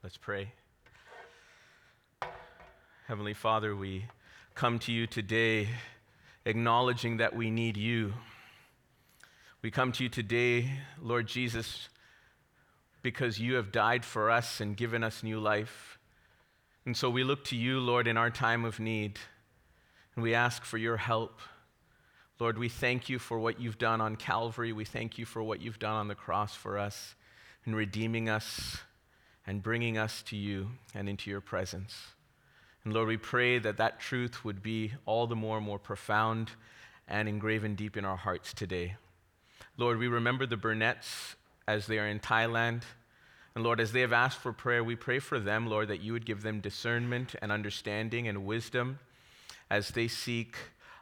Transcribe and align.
Let's 0.00 0.16
pray. 0.16 0.52
Heavenly 3.08 3.34
Father, 3.34 3.74
we 3.74 4.06
come 4.54 4.78
to 4.80 4.92
you 4.92 5.08
today 5.08 5.70
acknowledging 6.44 7.16
that 7.16 7.34
we 7.34 7.50
need 7.50 7.76
you. 7.76 8.14
We 9.60 9.72
come 9.72 9.90
to 9.90 10.04
you 10.04 10.08
today, 10.08 10.70
Lord 11.02 11.26
Jesus, 11.26 11.88
because 13.02 13.40
you 13.40 13.56
have 13.56 13.72
died 13.72 14.04
for 14.04 14.30
us 14.30 14.60
and 14.60 14.76
given 14.76 15.02
us 15.02 15.24
new 15.24 15.40
life. 15.40 15.98
And 16.86 16.96
so 16.96 17.10
we 17.10 17.24
look 17.24 17.42
to 17.46 17.56
you, 17.56 17.80
Lord, 17.80 18.06
in 18.06 18.16
our 18.16 18.30
time 18.30 18.64
of 18.64 18.78
need, 18.78 19.18
and 20.14 20.22
we 20.22 20.32
ask 20.32 20.64
for 20.64 20.78
your 20.78 20.96
help. 20.96 21.40
Lord, 22.38 22.56
we 22.56 22.68
thank 22.68 23.08
you 23.08 23.18
for 23.18 23.40
what 23.40 23.60
you've 23.60 23.78
done 23.78 24.00
on 24.00 24.14
Calvary. 24.14 24.72
We 24.72 24.84
thank 24.84 25.18
you 25.18 25.24
for 25.24 25.42
what 25.42 25.60
you've 25.60 25.80
done 25.80 25.96
on 25.96 26.06
the 26.06 26.14
cross 26.14 26.54
for 26.54 26.78
us 26.78 27.16
in 27.66 27.74
redeeming 27.74 28.28
us 28.28 28.78
and 29.48 29.62
bringing 29.62 29.96
us 29.96 30.20
to 30.20 30.36
you 30.36 30.68
and 30.94 31.08
into 31.08 31.30
your 31.30 31.40
presence. 31.40 32.08
And 32.84 32.92
Lord, 32.92 33.08
we 33.08 33.16
pray 33.16 33.58
that 33.58 33.78
that 33.78 33.98
truth 33.98 34.44
would 34.44 34.62
be 34.62 34.92
all 35.06 35.26
the 35.26 35.34
more 35.34 35.56
and 35.56 35.64
more 35.64 35.78
profound 35.78 36.50
and 37.08 37.26
engraven 37.26 37.74
deep 37.74 37.96
in 37.96 38.04
our 38.04 38.18
hearts 38.18 38.52
today. 38.52 38.96
Lord, 39.78 39.96
we 39.98 40.06
remember 40.06 40.44
the 40.44 40.58
Burnett's 40.58 41.34
as 41.66 41.86
they 41.86 41.98
are 41.98 42.06
in 42.06 42.20
Thailand. 42.20 42.82
And 43.54 43.64
Lord, 43.64 43.80
as 43.80 43.92
they 43.92 44.02
have 44.02 44.12
asked 44.12 44.38
for 44.38 44.52
prayer, 44.52 44.84
we 44.84 44.96
pray 44.96 45.18
for 45.18 45.40
them, 45.40 45.66
Lord, 45.66 45.88
that 45.88 46.02
you 46.02 46.12
would 46.12 46.26
give 46.26 46.42
them 46.42 46.60
discernment 46.60 47.34
and 47.40 47.50
understanding 47.50 48.28
and 48.28 48.44
wisdom 48.44 48.98
as 49.70 49.88
they 49.88 50.08
seek 50.08 50.56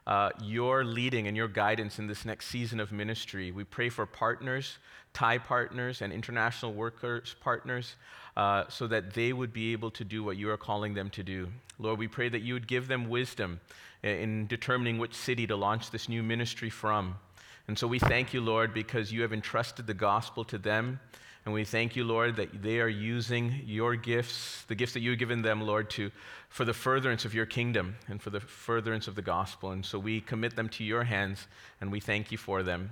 uh, 0.07 0.31
your 0.41 0.85
leading 0.85 1.27
and 1.27 1.37
your 1.37 1.49
guidance 1.49 1.99
in 1.99 2.07
this 2.07 2.25
next 2.25 2.47
season 2.47 2.81
of 2.81 2.93
ministry. 2.93 3.51
We 3.51 3.65
pray 3.65 3.89
for 3.89 4.07
partners, 4.07 4.79
Thai 5.13 5.39
partners, 5.39 6.03
and 6.03 6.13
international 6.13 6.73
workers 6.75 7.35
partners, 7.41 7.97
uh, 8.37 8.65
so 8.69 8.87
that 8.87 9.15
they 9.15 9.33
would 9.33 9.53
be 9.53 9.73
able 9.73 9.91
to 9.93 10.05
do 10.05 10.23
what 10.23 10.37
you 10.37 10.51
are 10.51 10.57
calling 10.57 10.95
them 10.95 11.11
to 11.11 11.23
do. 11.23 11.49
Lord, 11.79 11.99
we 11.99 12.09
pray 12.09 12.29
that 12.29 12.43
you 12.43 12.55
would 12.55 12.69
give 12.69 12.87
them 12.87 13.09
wisdom 13.09 13.61
in 14.03 14.47
determining 14.47 14.99
which 14.99 15.15
city 15.15 15.47
to 15.47 15.57
launch 15.57 15.91
this 15.91 16.09
new 16.09 16.23
ministry 16.23 16.71
from. 16.71 17.17
And 17.69 17.77
so 17.77 17.87
we 17.89 17.99
thank 17.99 18.33
you, 18.33 18.41
Lord, 18.41 18.73
because 18.73 19.13
you 19.13 19.23
have 19.23 19.33
entrusted 19.33 19.87
the 19.87 19.95
gospel 19.95 20.45
to 20.45 20.59
them. 20.59 21.01
And 21.47 21.55
we 21.55 21.65
thank 21.65 21.95
you, 21.95 22.03
Lord, 22.03 22.35
that 22.37 22.61
they 22.61 22.81
are 22.81 22.89
using 22.89 23.63
your 23.65 23.95
gifts, 23.95 24.65
the 24.67 24.75
gifts 24.75 24.95
that 24.95 25.01
you've 25.01 25.21
given 25.21 25.43
them, 25.43 25.61
Lord, 25.61 25.89
to, 25.91 26.11
for 26.49 26.65
the 26.65 26.75
furtherance 26.75 27.25
of 27.25 27.35
your 27.35 27.47
kingdom 27.47 27.95
and 28.09 28.21
for 28.21 28.31
the 28.31 28.41
furtherance 28.41 29.07
of 29.07 29.15
the 29.15 29.23
gospel. 29.23 29.71
And 29.71 29.87
so 29.87 29.97
we 29.97 30.21
commit 30.21 30.57
them 30.57 30.69
to 30.71 30.83
your 30.83 31.05
hands 31.05 31.47
and 31.81 31.93
we 31.93 32.01
thank 32.01 32.33
you 32.33 32.37
for 32.37 32.65
them. 32.65 32.91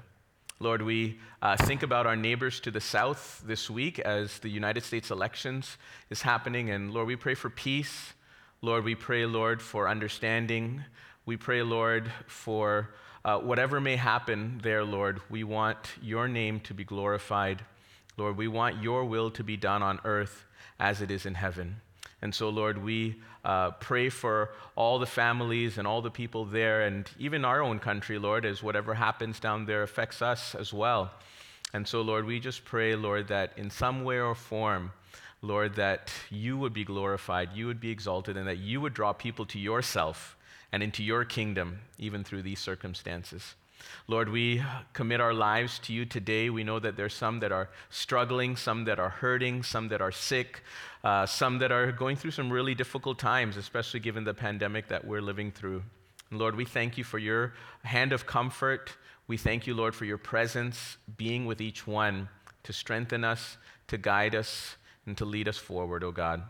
Lord, 0.60 0.82
we 0.82 1.18
uh, 1.42 1.56
think 1.56 1.82
about 1.82 2.06
our 2.06 2.14
neighbors 2.14 2.60
to 2.60 2.70
the 2.70 2.80
south 2.80 3.42
this 3.44 3.68
week 3.68 3.98
as 3.98 4.38
the 4.38 4.48
United 4.48 4.84
States 4.84 5.10
elections 5.10 5.76
is 6.08 6.22
happening. 6.22 6.70
And 6.70 6.94
Lord, 6.94 7.08
we 7.08 7.16
pray 7.16 7.34
for 7.34 7.50
peace. 7.50 8.12
Lord, 8.62 8.84
we 8.84 8.94
pray, 8.94 9.26
Lord, 9.26 9.60
for 9.60 9.88
understanding. 9.88 10.84
We 11.26 11.36
pray, 11.36 11.62
Lord, 11.62 12.08
for 12.28 12.90
uh, 13.24 13.38
whatever 13.38 13.80
may 13.80 13.96
happen 13.96 14.60
there, 14.62 14.84
Lord, 14.84 15.20
we 15.28 15.42
want 15.42 15.90
your 16.00 16.28
name 16.28 16.60
to 16.60 16.72
be 16.72 16.84
glorified. 16.84 17.64
Lord, 18.16 18.36
we 18.36 18.48
want 18.48 18.82
your 18.82 19.04
will 19.04 19.30
to 19.32 19.44
be 19.44 19.56
done 19.56 19.82
on 19.82 20.00
earth 20.04 20.44
as 20.78 21.00
it 21.00 21.10
is 21.10 21.26
in 21.26 21.34
heaven. 21.34 21.80
And 22.22 22.34
so, 22.34 22.48
Lord, 22.48 22.82
we 22.82 23.16
uh, 23.44 23.72
pray 23.72 24.08
for 24.08 24.50
all 24.76 24.98
the 24.98 25.06
families 25.06 25.76
and 25.76 25.86
all 25.86 26.00
the 26.00 26.10
people 26.10 26.46
there, 26.46 26.82
and 26.82 27.08
even 27.18 27.44
our 27.44 27.62
own 27.62 27.78
country, 27.78 28.18
Lord, 28.18 28.46
as 28.46 28.62
whatever 28.62 28.94
happens 28.94 29.38
down 29.38 29.66
there 29.66 29.82
affects 29.82 30.22
us 30.22 30.54
as 30.54 30.72
well. 30.72 31.10
And 31.74 31.86
so, 31.86 32.00
Lord, 32.00 32.24
we 32.24 32.40
just 32.40 32.64
pray, 32.64 32.94
Lord, 32.94 33.28
that 33.28 33.52
in 33.56 33.68
some 33.68 34.04
way 34.04 34.20
or 34.20 34.34
form, 34.34 34.92
Lord, 35.42 35.74
that 35.74 36.10
you 36.30 36.56
would 36.56 36.72
be 36.72 36.84
glorified, 36.84 37.50
you 37.52 37.66
would 37.66 37.80
be 37.80 37.90
exalted, 37.90 38.36
and 38.36 38.48
that 38.48 38.58
you 38.58 38.80
would 38.80 38.94
draw 38.94 39.12
people 39.12 39.44
to 39.46 39.58
yourself 39.58 40.36
and 40.72 40.82
into 40.82 41.04
your 41.04 41.24
kingdom, 41.24 41.80
even 41.98 42.24
through 42.24 42.42
these 42.42 42.60
circumstances. 42.60 43.54
Lord, 44.06 44.28
we 44.28 44.62
commit 44.92 45.20
our 45.20 45.32
lives 45.32 45.78
to 45.80 45.92
you 45.92 46.04
today. 46.04 46.50
We 46.50 46.62
know 46.62 46.78
that 46.78 46.96
there's 46.96 47.14
some 47.14 47.40
that 47.40 47.52
are 47.52 47.70
struggling, 47.88 48.56
some 48.56 48.84
that 48.84 48.98
are 48.98 49.08
hurting, 49.08 49.62
some 49.62 49.88
that 49.88 50.02
are 50.02 50.12
sick, 50.12 50.62
uh, 51.02 51.24
some 51.24 51.58
that 51.60 51.72
are 51.72 51.90
going 51.90 52.16
through 52.16 52.32
some 52.32 52.52
really 52.52 52.74
difficult 52.74 53.18
times, 53.18 53.56
especially 53.56 54.00
given 54.00 54.24
the 54.24 54.34
pandemic 54.34 54.88
that 54.88 55.06
we're 55.06 55.22
living 55.22 55.50
through. 55.50 55.82
And 56.30 56.38
Lord, 56.38 56.54
we 56.54 56.64
thank 56.64 56.98
you 56.98 57.04
for 57.04 57.18
your 57.18 57.54
hand 57.82 58.12
of 58.12 58.26
comfort. 58.26 58.92
We 59.26 59.36
thank 59.36 59.66
you, 59.66 59.74
Lord, 59.74 59.94
for 59.94 60.04
your 60.04 60.18
presence 60.18 60.98
being 61.16 61.46
with 61.46 61.60
each 61.60 61.86
one 61.86 62.28
to 62.64 62.72
strengthen 62.72 63.24
us, 63.24 63.56
to 63.88 63.96
guide 63.96 64.34
us, 64.34 64.76
and 65.06 65.16
to 65.16 65.24
lead 65.24 65.48
us 65.48 65.56
forward, 65.56 66.04
O 66.04 66.08
oh 66.08 66.12
God. 66.12 66.42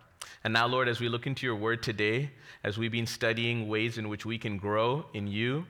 And 0.43 0.53
now, 0.53 0.67
Lord, 0.67 0.89
as 0.89 1.01
we 1.01 1.09
look 1.09 1.27
into 1.27 1.47
your 1.47 1.57
word 1.57 1.83
today, 1.83 2.31
as 2.63 2.79
we've 2.79 2.93
been 2.93 3.07
studying 3.07 3.69
ways 3.69 3.99
in 3.99 4.09
which 4.09 4.27
we 4.27 4.39
can 4.39 4.59
grow 4.59 5.07
in 5.15 5.27
you, 5.27 5.67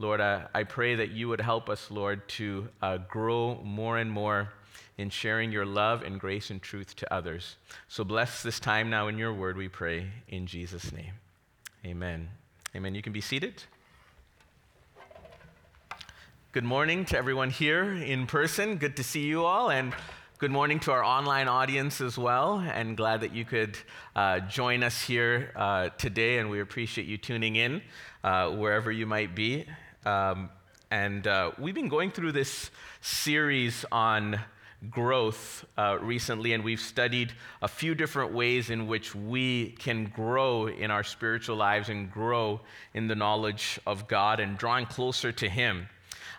Lord, 0.00 0.20
I, 0.20 0.46
I 0.54 0.62
pray 0.62 0.94
that 0.94 1.10
you 1.10 1.26
would 1.28 1.40
help 1.40 1.68
us, 1.68 1.90
Lord, 1.90 2.28
to 2.28 2.68
uh, 2.80 2.98
grow 2.98 3.60
more 3.64 3.98
and 3.98 4.08
more 4.08 4.52
in 4.96 5.10
sharing 5.10 5.50
your 5.50 5.66
love 5.66 6.02
and 6.02 6.20
grace 6.20 6.50
and 6.50 6.62
truth 6.62 6.94
to 6.96 7.12
others. 7.12 7.56
So 7.88 8.04
bless 8.04 8.44
this 8.44 8.60
time 8.60 8.90
now 8.90 9.08
in 9.08 9.18
your 9.18 9.34
word, 9.34 9.56
we 9.56 9.66
pray, 9.66 10.06
in 10.28 10.46
Jesus' 10.46 10.92
name. 10.92 11.14
Amen. 11.84 12.28
Amen. 12.76 12.94
You 12.94 13.02
can 13.02 13.12
be 13.12 13.20
seated. 13.20 13.64
Good 16.52 16.62
morning 16.62 17.04
to 17.06 17.18
everyone 17.18 17.50
here 17.50 17.92
in 17.92 18.28
person. 18.28 18.76
Good 18.76 18.96
to 18.98 19.02
see 19.02 19.24
you 19.24 19.44
all. 19.44 19.68
And 19.68 19.92
Good 20.38 20.52
morning 20.52 20.78
to 20.80 20.92
our 20.92 21.02
online 21.02 21.48
audience 21.48 22.00
as 22.00 22.16
well, 22.16 22.60
and 22.60 22.96
glad 22.96 23.22
that 23.22 23.34
you 23.34 23.44
could 23.44 23.76
uh, 24.14 24.38
join 24.38 24.84
us 24.84 25.02
here 25.02 25.50
uh, 25.56 25.88
today, 25.98 26.38
and 26.38 26.48
we 26.48 26.60
appreciate 26.60 27.08
you 27.08 27.18
tuning 27.18 27.56
in 27.56 27.82
uh, 28.22 28.48
wherever 28.50 28.92
you 28.92 29.04
might 29.04 29.34
be. 29.34 29.66
Um, 30.08 30.48
and 30.90 31.26
uh, 31.26 31.50
we've 31.58 31.74
been 31.74 31.90
going 31.90 32.10
through 32.10 32.32
this 32.32 32.70
series 33.02 33.84
on 33.92 34.40
growth 34.88 35.66
uh, 35.76 35.98
recently, 36.00 36.54
and 36.54 36.64
we've 36.64 36.80
studied 36.80 37.34
a 37.60 37.68
few 37.68 37.94
different 37.94 38.32
ways 38.32 38.70
in 38.70 38.86
which 38.86 39.14
we 39.14 39.72
can 39.78 40.06
grow 40.06 40.66
in 40.66 40.90
our 40.90 41.04
spiritual 41.04 41.56
lives 41.56 41.90
and 41.90 42.10
grow 42.10 42.58
in 42.94 43.06
the 43.06 43.14
knowledge 43.14 43.78
of 43.86 44.08
God 44.08 44.40
and 44.40 44.56
drawing 44.56 44.86
closer 44.86 45.30
to 45.30 45.46
Him. 45.46 45.90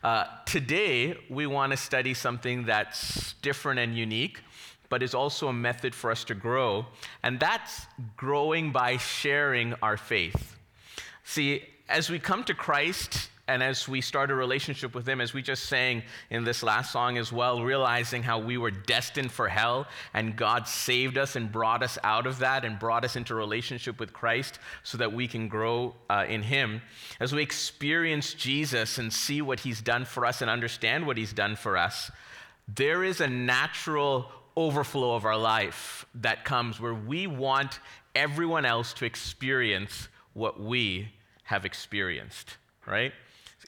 Uh, 0.04 0.24
today, 0.48 1.16
we 1.30 1.46
want 1.46 1.72
to 1.72 1.78
study 1.78 2.16
something 2.16 2.66
that's 2.66 3.34
different 3.44 3.80
and 3.80 3.96
unique, 3.96 4.42
but 4.90 5.04
is 5.04 5.14
also 5.14 5.48
a 5.48 5.54
method 5.54 5.94
for 5.94 6.10
us 6.10 6.24
to 6.24 6.34
grow, 6.34 6.88
and 7.22 7.40
that's 7.40 7.86
growing 8.18 8.72
by 8.72 8.98
sharing 8.98 9.76
our 9.84 9.96
faith. 9.96 10.56
See, 11.24 11.62
as 11.88 12.10
we 12.10 12.18
come 12.18 12.44
to 12.46 12.56
Christ, 12.56 13.30
and 13.50 13.64
as 13.64 13.88
we 13.88 14.00
start 14.00 14.30
a 14.30 14.36
relationship 14.36 14.94
with 14.94 15.10
Him, 15.10 15.20
as 15.20 15.34
we 15.34 15.42
just 15.42 15.66
sang 15.66 16.04
in 16.30 16.44
this 16.44 16.62
last 16.62 16.92
song 16.92 17.18
as 17.18 17.34
well, 17.34 17.64
realizing 17.64 18.22
how 18.22 18.38
we 18.38 18.58
were 18.58 18.70
destined 18.70 19.32
for 19.32 19.48
hell 19.48 19.88
and 20.14 20.36
God 20.36 20.68
saved 20.68 21.18
us 21.18 21.36
and 21.36 21.52
brought 21.52 21.82
us 21.82 21.98
out 22.04 22.28
of 22.28 22.40
that 22.40 22.64
and 22.64 22.78
brought 22.78 23.04
us 23.04 23.16
into 23.16 23.34
relationship 23.34 24.00
with 24.00 24.14
Christ 24.14 24.60
so 24.84 25.00
that 25.00 25.12
we 25.12 25.28
can 25.28 25.48
grow 25.48 25.96
uh, 26.10 26.26
in 26.30 26.44
Him. 26.44 26.82
As 27.20 27.34
we 27.34 27.42
experience 27.42 28.36
Jesus 28.36 29.00
and 29.00 29.12
see 29.12 29.42
what 29.42 29.62
He's 29.62 29.82
done 29.82 30.06
for 30.06 30.28
us 30.28 30.42
and 30.42 30.50
understand 30.50 31.08
what 31.08 31.18
He's 31.18 31.34
done 31.34 31.56
for 31.56 31.76
us, 31.76 32.12
there 32.68 33.04
is 33.04 33.20
a 33.20 33.28
natural 33.28 34.32
overflow 34.56 35.16
of 35.16 35.26
our 35.26 35.38
life 35.38 36.06
that 36.14 36.46
comes 36.46 36.80
where 36.80 36.94
we 36.94 37.26
want 37.26 37.80
everyone 38.14 38.66
else 38.66 38.94
to 38.94 39.06
experience 39.06 40.08
what 40.34 40.60
we 40.60 41.10
have 41.44 41.66
experienced, 41.66 42.58
right? 42.86 43.12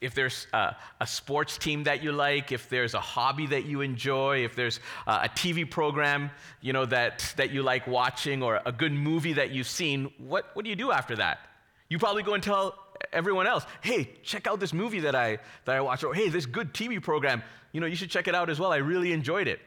If 0.02 0.16
there's 0.16 0.48
a, 0.52 0.76
a, 1.00 1.06
sports 1.06 1.60
team 1.60 1.84
that 1.84 2.04
you 2.04 2.12
like, 2.12 2.52
if 2.52 2.68
there's 2.70 2.96
a 2.96 3.00
hobby 3.00 3.46
that 3.48 3.66
you 3.66 3.82
enjoy, 3.82 4.44
if 4.44 4.56
there's 4.56 4.80
a, 5.06 5.12
a 5.12 5.30
TV 5.30 5.70
program 5.70 6.32
you 6.60 6.74
know, 6.74 6.86
that, 6.88 7.34
that 7.38 7.52
you 7.52 7.62
like 7.62 7.86
watching, 7.86 8.42
or 8.42 8.60
a 8.66 8.72
good 8.72 8.92
movie 8.92 9.34
that 9.34 9.52
you've 9.52 9.68
seen, 9.68 10.12
what, 10.18 10.50
what 10.54 10.66
do 10.66 10.70
you 10.70 10.76
do 10.76 10.92
after 10.92 11.16
that? 11.16 11.40
You 11.88 12.00
probably 12.00 12.24
go 12.24 12.34
and 12.34 12.42
tell 12.42 12.76
everyone 13.14 13.46
else, 13.46 13.66
hey, 13.82 14.10
check 14.24 14.48
out 14.48 14.60
this 14.60 14.74
movie 14.74 15.02
that 15.02 15.16
I, 15.16 15.38
that 15.66 15.76
I 15.76 15.82
watched, 15.82 16.04
or 16.04 16.16
hey, 16.16 16.30
this 16.30 16.48
good 16.48 16.74
TV 16.74 17.02
program, 17.02 17.44
you 17.72 17.80
know, 17.80 17.88
you 17.88 17.96
should 17.96 18.10
check 18.10 18.28
it 18.28 18.34
out 18.34 18.50
as 18.50 18.60
well. 18.60 18.72
I 18.72 18.78
really 18.78 19.14
enjoyed 19.14 19.48
it. 19.48 19.60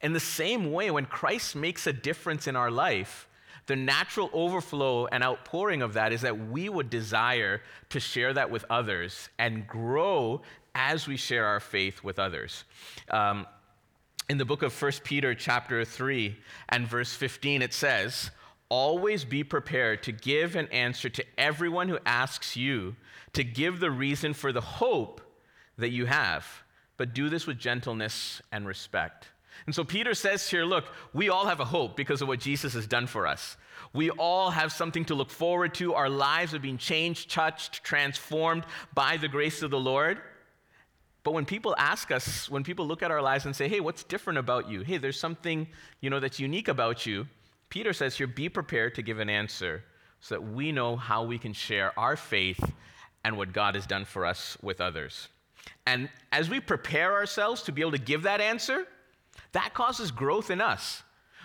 In 0.00 0.12
the 0.12 0.20
same 0.20 0.72
way, 0.72 0.90
when 0.90 1.06
Christ 1.06 1.56
makes 1.56 1.86
a 1.86 1.92
difference 1.92 2.46
in 2.46 2.56
our 2.56 2.70
life, 2.70 3.28
the 3.66 3.76
natural 3.76 4.28
overflow 4.32 5.06
and 5.06 5.22
outpouring 5.22 5.82
of 5.82 5.94
that 5.94 6.12
is 6.12 6.22
that 6.22 6.48
we 6.48 6.68
would 6.68 6.90
desire 6.90 7.62
to 7.90 8.00
share 8.00 8.32
that 8.32 8.50
with 8.50 8.64
others 8.68 9.28
and 9.38 9.66
grow 9.66 10.42
as 10.74 11.06
we 11.06 11.16
share 11.16 11.46
our 11.46 11.60
faith 11.60 12.02
with 12.02 12.18
others. 12.18 12.64
Um, 13.10 13.46
in 14.28 14.38
the 14.38 14.44
book 14.44 14.62
of 14.62 14.80
1 14.80 14.92
Peter, 15.04 15.34
chapter 15.34 15.84
3, 15.84 16.36
and 16.68 16.86
verse 16.86 17.12
15, 17.14 17.62
it 17.62 17.74
says, 17.74 18.30
Always 18.68 19.24
be 19.24 19.44
prepared 19.44 20.02
to 20.04 20.12
give 20.12 20.56
an 20.56 20.68
answer 20.68 21.10
to 21.10 21.24
everyone 21.36 21.88
who 21.88 21.98
asks 22.06 22.56
you 22.56 22.96
to 23.34 23.44
give 23.44 23.80
the 23.80 23.90
reason 23.90 24.32
for 24.32 24.52
the 24.52 24.60
hope 24.60 25.20
that 25.76 25.90
you 25.90 26.06
have, 26.06 26.46
but 26.96 27.12
do 27.12 27.28
this 27.28 27.46
with 27.46 27.58
gentleness 27.58 28.40
and 28.50 28.66
respect. 28.66 29.28
And 29.66 29.74
so 29.74 29.84
Peter 29.84 30.14
says 30.14 30.48
here, 30.48 30.64
look, 30.64 30.84
we 31.12 31.28
all 31.28 31.46
have 31.46 31.60
a 31.60 31.64
hope 31.64 31.96
because 31.96 32.22
of 32.22 32.28
what 32.28 32.40
Jesus 32.40 32.74
has 32.74 32.86
done 32.86 33.06
for 33.06 33.26
us. 33.26 33.56
We 33.92 34.10
all 34.10 34.50
have 34.50 34.72
something 34.72 35.04
to 35.06 35.14
look 35.14 35.30
forward 35.30 35.74
to. 35.74 35.94
Our 35.94 36.08
lives 36.08 36.54
are 36.54 36.58
being 36.58 36.78
changed, 36.78 37.30
touched, 37.30 37.84
transformed 37.84 38.64
by 38.94 39.18
the 39.18 39.28
grace 39.28 39.62
of 39.62 39.70
the 39.70 39.78
Lord. 39.78 40.20
But 41.24 41.34
when 41.34 41.44
people 41.44 41.74
ask 41.78 42.10
us, 42.10 42.50
when 42.50 42.64
people 42.64 42.86
look 42.86 43.02
at 43.02 43.10
our 43.10 43.22
lives 43.22 43.46
and 43.46 43.54
say, 43.54 43.68
hey, 43.68 43.80
what's 43.80 44.02
different 44.02 44.38
about 44.38 44.68
you? 44.68 44.80
Hey, 44.80 44.96
there's 44.96 45.20
something, 45.20 45.68
you 46.00 46.10
know, 46.10 46.18
that's 46.18 46.40
unique 46.40 46.68
about 46.68 47.06
you. 47.06 47.28
Peter 47.68 47.92
says 47.92 48.16
here, 48.16 48.26
be 48.26 48.48
prepared 48.48 48.94
to 48.96 49.02
give 49.02 49.20
an 49.20 49.30
answer 49.30 49.84
so 50.20 50.34
that 50.34 50.42
we 50.42 50.72
know 50.72 50.96
how 50.96 51.24
we 51.24 51.38
can 51.38 51.52
share 51.52 51.96
our 51.98 52.16
faith 52.16 52.60
and 53.24 53.36
what 53.36 53.52
God 53.52 53.76
has 53.76 53.86
done 53.86 54.04
for 54.04 54.26
us 54.26 54.58
with 54.62 54.80
others. 54.80 55.28
And 55.86 56.08
as 56.32 56.50
we 56.50 56.60
prepare 56.60 57.12
ourselves 57.12 57.62
to 57.64 57.72
be 57.72 57.82
able 57.82 57.92
to 57.92 57.98
give 57.98 58.24
that 58.24 58.40
answer, 58.40 58.86
that 59.52 59.74
causes 59.74 60.10
growth 60.10 60.50
in 60.50 60.60
us. 60.60 61.02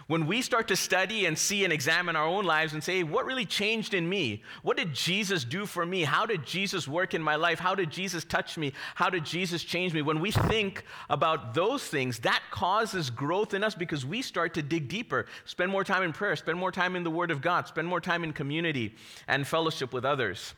When 0.08 0.26
we 0.26 0.42
start 0.42 0.70
to 0.70 0.78
study 0.78 1.26
and 1.26 1.38
see 1.38 1.66
and 1.66 1.74
examine 1.74 2.16
our 2.16 2.26
own 2.26 2.46
lives 2.46 2.72
and 2.72 2.82
say, 2.82 3.04
what 3.04 3.26
really 3.26 3.46
changed 3.46 3.94
in 3.94 4.08
me? 4.08 4.42
What 4.64 4.78
did 4.78 4.94
Jesus 4.94 5.44
do 5.44 5.66
for 5.66 5.86
me? 5.86 6.04
How 6.04 6.26
did 6.26 6.46
Jesus 6.46 6.88
work 6.88 7.14
in 7.14 7.22
my 7.22 7.36
life? 7.36 7.60
How 7.60 7.76
did 7.76 7.90
Jesus 7.90 8.24
touch 8.24 8.58
me? 8.58 8.72
How 8.96 9.10
did 9.10 9.26
Jesus 9.26 9.66
change 9.66 9.94
me? 9.94 10.02
When 10.02 10.22
we 10.22 10.32
think 10.32 10.86
about 11.10 11.54
those 11.54 11.84
things, 11.86 12.20
that 12.20 12.42
causes 12.52 13.10
growth 13.10 13.54
in 13.54 13.66
us 13.66 13.76
because 13.76 14.06
we 14.06 14.22
start 14.22 14.54
to 14.54 14.62
dig 14.62 14.88
deeper, 14.88 15.26
spend 15.44 15.70
more 15.72 15.84
time 15.84 16.04
in 16.04 16.14
prayer, 16.14 16.38
spend 16.38 16.58
more 16.58 16.72
time 16.72 16.96
in 16.96 17.04
the 17.04 17.12
Word 17.12 17.30
of 17.30 17.42
God, 17.42 17.68
spend 17.68 17.86
more 17.86 18.00
time 18.00 18.24
in 18.24 18.32
community 18.32 18.96
and 19.28 19.46
fellowship 19.46 19.92
with 19.92 20.06
others. 20.06 20.54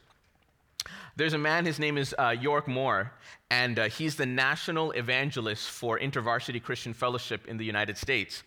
There's 1.16 1.34
a 1.34 1.38
man, 1.38 1.66
his 1.66 1.80
name 1.80 1.98
is 1.98 2.16
uh, 2.18 2.30
York 2.30 2.68
Moore, 2.68 3.12
and 3.52 3.78
uh, 3.78 3.90
he's 3.90 4.16
the 4.16 4.26
national 4.26 4.92
evangelist 4.92 5.70
for 5.70 6.00
InterVarsity 6.00 6.62
Christian 6.64 6.94
Fellowship 6.94 7.48
in 7.48 7.58
the 7.58 7.66
United 7.66 7.98
States 7.98 8.44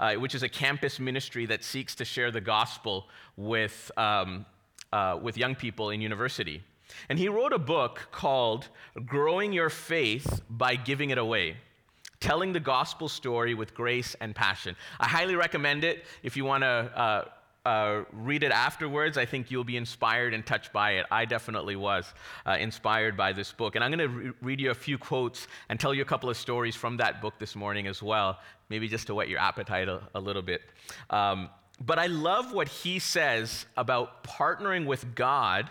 uh, 0.00 0.14
which 0.14 0.34
is 0.34 0.42
a 0.42 0.48
campus 0.48 0.98
ministry 0.98 1.46
that 1.46 1.64
seeks 1.64 1.94
to 1.96 2.04
share 2.04 2.30
the 2.30 2.40
gospel 2.40 3.06
with, 3.36 3.90
um, 3.96 4.44
uh, 4.92 5.18
with 5.20 5.36
young 5.36 5.54
people 5.54 5.90
in 5.90 6.00
university. 6.00 6.62
And 7.08 7.18
he 7.18 7.28
wrote 7.28 7.52
a 7.52 7.58
book 7.58 8.08
called 8.10 8.68
Growing 9.04 9.52
Your 9.52 9.70
Faith 9.70 10.42
by 10.48 10.76
Giving 10.76 11.10
It 11.10 11.18
Away 11.18 11.56
telling 12.20 12.52
the 12.52 12.58
gospel 12.58 13.08
story 13.08 13.54
with 13.54 13.72
grace 13.74 14.16
and 14.20 14.34
passion. 14.34 14.74
I 14.98 15.06
highly 15.06 15.36
recommend 15.36 15.84
it 15.84 16.04
if 16.24 16.36
you 16.36 16.44
want 16.44 16.64
to 16.64 16.66
uh, 16.68 17.24
uh, 17.68 18.04
read 18.12 18.42
it 18.42 18.52
afterwards. 18.52 19.18
I 19.18 19.26
think 19.26 19.50
you'll 19.50 19.64
be 19.64 19.76
inspired 19.76 20.32
and 20.34 20.44
touched 20.44 20.72
by 20.72 20.92
it. 20.92 21.06
I 21.10 21.24
definitely 21.24 21.76
was 21.76 22.12
uh, 22.46 22.56
inspired 22.58 23.16
by 23.16 23.32
this 23.32 23.52
book. 23.52 23.74
And 23.74 23.84
I'm 23.84 23.90
going 23.90 24.08
to 24.08 24.08
re- 24.08 24.32
read 24.42 24.60
you 24.60 24.70
a 24.70 24.74
few 24.74 24.98
quotes 24.98 25.48
and 25.68 25.78
tell 25.78 25.92
you 25.92 26.02
a 26.02 26.10
couple 26.12 26.30
of 26.30 26.36
stories 26.36 26.76
from 26.76 26.96
that 26.96 27.20
book 27.20 27.34
this 27.38 27.54
morning 27.54 27.86
as 27.86 28.02
well 28.02 28.38
maybe 28.68 28.88
just 28.88 29.06
to 29.06 29.14
whet 29.14 29.28
your 29.28 29.38
appetite 29.38 29.88
a, 29.88 30.00
a 30.14 30.20
little 30.20 30.42
bit. 30.42 30.62
Um, 31.10 31.50
but 31.80 31.98
I 31.98 32.06
love 32.06 32.52
what 32.52 32.68
he 32.68 32.98
says 32.98 33.66
about 33.76 34.24
partnering 34.24 34.86
with 34.86 35.14
God 35.14 35.70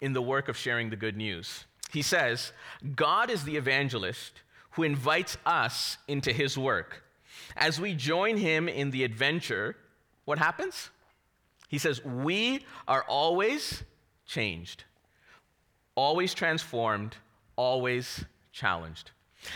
in 0.00 0.12
the 0.12 0.22
work 0.22 0.48
of 0.48 0.56
sharing 0.56 0.90
the 0.90 0.96
good 0.96 1.16
news. 1.16 1.64
He 1.92 2.02
says, 2.02 2.52
God 2.94 3.30
is 3.30 3.44
the 3.44 3.56
evangelist 3.56 4.42
who 4.72 4.82
invites 4.82 5.38
us 5.46 5.96
into 6.06 6.32
his 6.32 6.58
work. 6.58 7.02
As 7.56 7.80
we 7.80 7.94
join 7.94 8.36
him 8.36 8.68
in 8.68 8.90
the 8.90 9.04
adventure, 9.04 9.76
what 10.24 10.38
happens? 10.38 10.90
He 11.68 11.78
says, 11.78 12.04
We 12.04 12.64
are 12.86 13.04
always 13.08 13.82
changed, 14.26 14.84
always 15.94 16.34
transformed, 16.34 17.16
always 17.56 18.24
challenged. 18.52 19.10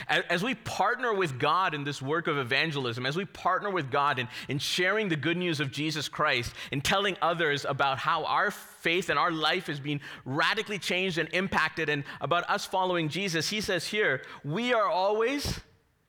As 0.09 0.45
we 0.45 0.55
partner 0.55 1.12
with 1.12 1.39
God 1.39 1.75
in 1.75 1.83
this 1.83 2.01
work 2.01 2.29
of 2.29 2.39
evangelism, 2.39 3.07
as 3.07 3.17
we 3.17 3.25
partner 3.25 3.71
with 3.71 3.91
God 3.91 4.19
in, 4.19 4.29
in 4.49 4.59
sharing 4.59 5.09
the 5.09 5.17
good 5.17 5.37
news 5.37 5.59
of 5.59 5.73
Jesus 5.73 6.09
Christ, 6.09 6.53
in 6.71 6.81
telling 6.81 7.17
others 7.21 7.65
about 7.65 7.99
how 7.99 8.25
our 8.25 8.51
faith 8.51 9.09
and 9.09 9.19
our 9.19 9.33
life 9.33 9.69
is 9.69 9.81
being 9.81 10.01
radically 10.25 10.79
changed 10.79 11.19
and 11.19 11.29
impacted, 11.33 11.89
and 11.89 12.05
about 12.21 12.49
us 12.49 12.65
following 12.65 13.09
Jesus, 13.09 13.49
he 13.49 13.61
says 13.61 13.87
here, 13.87 14.23
we 14.45 14.73
are 14.73 14.89
always 14.89 15.61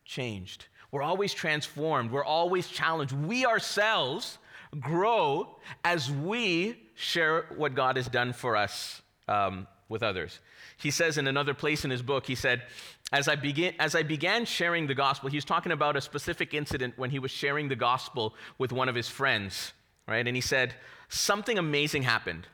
changed. 0.06 0.66
We're 0.92 1.04
always 1.04 1.34
transformed. 1.34 2.12
We're 2.12 2.26
always 2.26 2.68
challenged. 2.68 3.14
We 3.14 3.46
ourselves 3.46 4.38
grow 4.80 5.58
as 5.84 6.12
we 6.12 6.78
share 6.96 7.46
what 7.56 7.76
God 7.76 7.98
has 7.98 8.08
done 8.08 8.34
for 8.34 8.56
us 8.56 9.02
um, 9.28 9.68
with 9.90 10.04
others. 10.04 10.40
He 10.78 10.92
says 10.92 11.18
in 11.18 11.28
another 11.28 11.54
place 11.54 11.86
in 11.86 11.92
his 11.92 12.02
book, 12.02 12.26
he 12.26 12.36
said, 12.36 12.64
as 13.12 13.28
I, 13.28 13.36
begin, 13.36 13.74
as 13.78 13.94
I 13.94 14.04
began 14.04 14.46
sharing 14.46 14.88
the 14.88 14.96
gospel, 14.96 15.30
he 15.30 15.38
was 15.38 15.46
talking 15.46 15.74
about 15.74 15.98
a 15.98 16.02
specific 16.02 16.54
incident 16.54 16.98
when 16.98 17.10
he 17.10 17.20
was 17.20 17.32
sharing 17.32 17.68
the 17.68 17.76
gospel 17.76 18.34
with 18.58 18.72
one 18.72 18.88
of 18.88 18.96
his 18.96 19.10
friends, 19.10 19.74
right? 20.08 20.26
And 20.26 20.36
he 20.36 20.42
said, 20.42 20.76
Something 21.10 21.58
amazing 21.58 22.04
happened. 22.04 22.48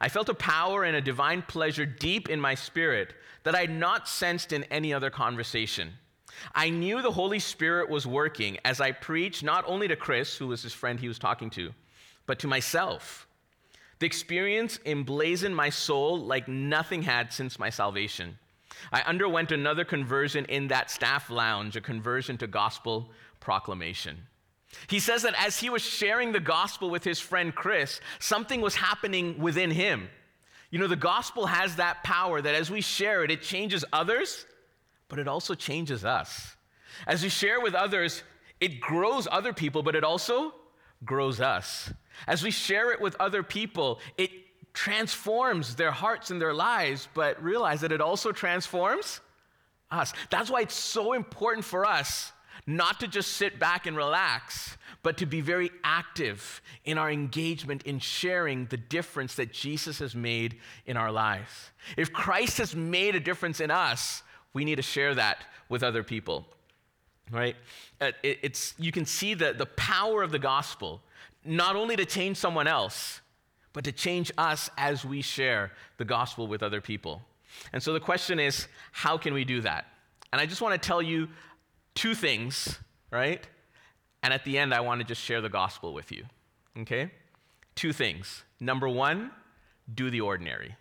I 0.00 0.08
felt 0.08 0.28
a 0.28 0.34
power 0.34 0.84
and 0.84 0.94
a 0.94 1.00
divine 1.00 1.42
pleasure 1.42 1.86
deep 1.86 2.28
in 2.28 2.40
my 2.40 2.54
spirit 2.54 3.14
that 3.42 3.56
I 3.56 3.62
had 3.62 3.70
not 3.70 4.08
sensed 4.08 4.52
in 4.52 4.62
any 4.64 4.94
other 4.94 5.10
conversation. 5.10 5.94
I 6.54 6.70
knew 6.70 7.02
the 7.02 7.10
Holy 7.10 7.38
Spirit 7.38 7.88
was 7.88 8.06
working 8.06 8.58
as 8.64 8.80
I 8.80 8.92
preached 8.92 9.42
not 9.42 9.64
only 9.66 9.88
to 9.88 9.96
Chris, 9.96 10.36
who 10.36 10.48
was 10.48 10.62
his 10.62 10.72
friend 10.72 10.98
he 10.98 11.08
was 11.08 11.18
talking 11.18 11.50
to, 11.50 11.72
but 12.26 12.38
to 12.40 12.48
myself. 12.48 13.26
The 13.98 14.06
experience 14.06 14.78
emblazoned 14.84 15.56
my 15.56 15.70
soul 15.70 16.18
like 16.18 16.48
nothing 16.48 17.02
had 17.02 17.32
since 17.32 17.58
my 17.58 17.70
salvation. 17.70 18.38
I 18.92 19.00
underwent 19.02 19.52
another 19.52 19.84
conversion 19.84 20.44
in 20.46 20.68
that 20.68 20.90
staff 20.90 21.30
lounge, 21.30 21.76
a 21.76 21.80
conversion 21.80 22.36
to 22.38 22.46
gospel 22.46 23.10
proclamation. 23.40 24.18
He 24.88 25.00
says 25.00 25.22
that 25.22 25.34
as 25.38 25.58
he 25.58 25.70
was 25.70 25.82
sharing 25.82 26.32
the 26.32 26.40
gospel 26.40 26.90
with 26.90 27.04
his 27.04 27.18
friend 27.18 27.54
Chris, 27.54 28.00
something 28.18 28.60
was 28.60 28.74
happening 28.74 29.38
within 29.38 29.70
him. 29.70 30.08
You 30.70 30.78
know, 30.78 30.88
the 30.88 30.96
gospel 30.96 31.46
has 31.46 31.76
that 31.76 32.02
power 32.02 32.42
that 32.42 32.54
as 32.54 32.70
we 32.70 32.80
share 32.80 33.24
it, 33.24 33.30
it 33.30 33.40
changes 33.40 33.84
others, 33.92 34.44
but 35.08 35.18
it 35.18 35.28
also 35.28 35.54
changes 35.54 36.04
us. 36.04 36.56
As 37.06 37.22
we 37.22 37.28
share 37.28 37.60
with 37.60 37.74
others, 37.74 38.22
it 38.60 38.80
grows 38.80 39.28
other 39.30 39.52
people, 39.52 39.82
but 39.82 39.94
it 39.94 40.04
also 40.04 40.54
grows 41.04 41.40
us. 41.40 41.92
As 42.26 42.42
we 42.42 42.50
share 42.50 42.92
it 42.92 43.00
with 43.00 43.16
other 43.20 43.42
people, 43.42 44.00
it 44.16 44.30
transforms 44.72 45.74
their 45.76 45.90
hearts 45.90 46.30
and 46.30 46.40
their 46.40 46.54
lives, 46.54 47.08
but 47.14 47.42
realize 47.42 47.80
that 47.80 47.92
it 47.92 48.00
also 48.00 48.32
transforms 48.32 49.20
us. 49.90 50.12
That's 50.30 50.50
why 50.50 50.62
it's 50.62 50.74
so 50.74 51.12
important 51.12 51.64
for 51.64 51.84
us 51.84 52.32
not 52.66 53.00
to 53.00 53.06
just 53.06 53.34
sit 53.34 53.58
back 53.58 53.86
and 53.86 53.96
relax, 53.96 54.76
but 55.02 55.18
to 55.18 55.26
be 55.26 55.40
very 55.40 55.70
active 55.84 56.60
in 56.84 56.98
our 56.98 57.10
engagement 57.10 57.82
in 57.84 57.98
sharing 57.98 58.66
the 58.66 58.76
difference 58.76 59.36
that 59.36 59.52
Jesus 59.52 59.98
has 60.00 60.14
made 60.14 60.58
in 60.84 60.96
our 60.96 61.12
lives. 61.12 61.70
If 61.96 62.12
Christ 62.12 62.58
has 62.58 62.74
made 62.74 63.14
a 63.14 63.20
difference 63.20 63.60
in 63.60 63.70
us, 63.70 64.22
we 64.52 64.64
need 64.64 64.76
to 64.76 64.82
share 64.82 65.14
that 65.14 65.44
with 65.68 65.82
other 65.82 66.02
people. 66.02 66.46
Right? 67.30 67.56
Uh, 68.00 68.12
it's, 68.22 68.74
you 68.78 68.92
can 68.92 69.04
see 69.04 69.34
the, 69.34 69.52
the 69.52 69.66
power 69.66 70.22
of 70.22 70.30
the 70.30 70.38
gospel, 70.38 71.02
not 71.44 71.74
only 71.74 71.96
to 71.96 72.04
change 72.04 72.36
someone 72.36 72.68
else, 72.68 73.20
but 73.72 73.84
to 73.84 73.92
change 73.92 74.32
us 74.38 74.70
as 74.78 75.04
we 75.04 75.22
share 75.22 75.72
the 75.98 76.04
gospel 76.04 76.46
with 76.46 76.62
other 76.62 76.80
people. 76.80 77.22
And 77.72 77.82
so 77.82 77.92
the 77.92 78.00
question 78.00 78.38
is, 78.38 78.68
how 78.92 79.18
can 79.18 79.34
we 79.34 79.44
do 79.44 79.60
that? 79.62 79.86
And 80.32 80.40
I 80.40 80.46
just 80.46 80.62
want 80.62 80.80
to 80.80 80.86
tell 80.86 81.02
you 81.02 81.28
two 81.94 82.14
things, 82.14 82.78
right? 83.10 83.46
And 84.22 84.32
at 84.32 84.44
the 84.44 84.58
end, 84.58 84.72
I 84.72 84.80
want 84.80 85.00
to 85.00 85.06
just 85.06 85.22
share 85.22 85.40
the 85.40 85.48
gospel 85.48 85.92
with 85.92 86.12
you, 86.12 86.24
okay? 86.78 87.10
Two 87.74 87.92
things. 87.92 88.44
Number 88.60 88.88
one, 88.88 89.30
do 89.94 90.10
the 90.10 90.20
ordinary. 90.20 90.74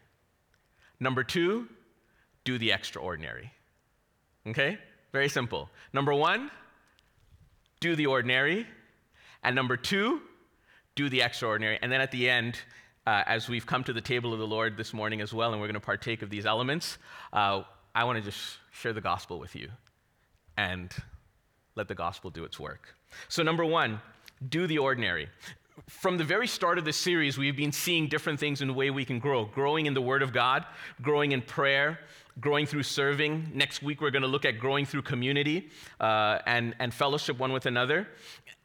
Number 1.00 1.24
two, 1.24 1.68
do 2.44 2.58
the 2.58 2.72
extraordinary. 2.72 3.52
Okay? 4.48 4.78
Very 5.12 5.30
simple. 5.30 5.70
Number 5.94 6.14
one, 6.14 6.52
do 7.80 7.96
the 7.96 8.06
ordinary. 8.06 8.66
And 9.44 9.56
number 9.56 9.78
two, 9.78 10.22
do 10.96 11.10
the 11.10 11.22
extraordinary. 11.22 11.78
And 11.82 11.92
then 11.92 12.02
at 12.02 12.12
the 12.12 12.30
end, 12.30 12.60
uh, 13.06 13.24
as 13.28 13.48
we've 13.48 13.66
come 13.66 13.84
to 13.84 13.94
the 13.94 14.02
table 14.02 14.34
of 14.34 14.40
the 14.40 14.48
Lord 14.48 14.78
this 14.78 14.94
morning 14.94 15.22
as 15.22 15.34
well, 15.34 15.52
and 15.52 15.62
we're 15.62 15.68
going 15.68 15.76
to 15.76 15.80
partake 15.80 16.22
of 16.22 16.30
these 16.30 16.46
elements, 16.46 16.98
uh, 17.34 17.64
I 17.94 18.04
want 18.04 18.18
to 18.18 18.24
just 18.24 18.58
share 18.72 18.94
the 18.94 19.02
gospel 19.02 19.40
with 19.40 19.56
you 19.56 19.70
and 20.58 20.92
let 21.76 21.88
the 21.88 21.96
gospel 21.96 22.30
do 22.30 22.44
its 22.44 22.60
work. 22.60 22.96
So, 23.28 23.44
number 23.44 23.64
one, 23.64 24.02
do 24.50 24.68
the 24.68 24.80
ordinary. 24.80 25.30
From 25.90 26.18
the 26.18 26.24
very 26.24 26.48
start 26.48 26.78
of 26.78 26.86
this 26.86 26.98
series, 26.98 27.38
we've 27.38 27.56
been 27.56 27.72
seeing 27.72 28.08
different 28.08 28.40
things 28.40 28.62
in 28.62 28.68
the 28.68 28.74
way 28.74 28.90
we 28.90 29.06
can 29.06 29.20
grow 29.20 29.46
growing 29.46 29.86
in 29.86 29.94
the 29.94 30.02
Word 30.02 30.24
of 30.24 30.34
God, 30.34 30.66
growing 31.02 31.34
in 31.34 31.42
prayer, 31.42 32.00
growing 32.40 32.66
through 32.66 32.84
serving. 32.84 33.52
Next 33.54 33.82
week, 33.82 34.02
we're 34.02 34.12
going 34.12 34.22
to 34.22 34.28
look 34.28 34.46
at 34.46 34.60
growing 34.60 34.86
through 34.86 35.04
community 35.04 35.70
uh, 36.00 36.40
and, 36.46 36.76
and 36.80 36.94
fellowship 36.94 37.40
one 37.40 37.54
with 37.54 37.66
another. 37.66 38.08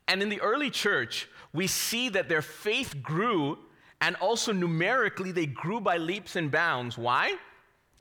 And 0.08 0.22
in 0.22 0.28
the 0.28 0.40
early 0.40 0.70
church, 0.70 1.28
we 1.52 1.66
see 1.66 2.08
that 2.10 2.28
their 2.28 2.42
faith 2.42 2.96
grew 3.02 3.58
and 4.00 4.16
also 4.16 4.52
numerically, 4.52 5.30
they 5.30 5.46
grew 5.46 5.80
by 5.80 5.98
leaps 5.98 6.36
and 6.36 6.50
bounds. 6.50 6.96
Why? 6.96 7.36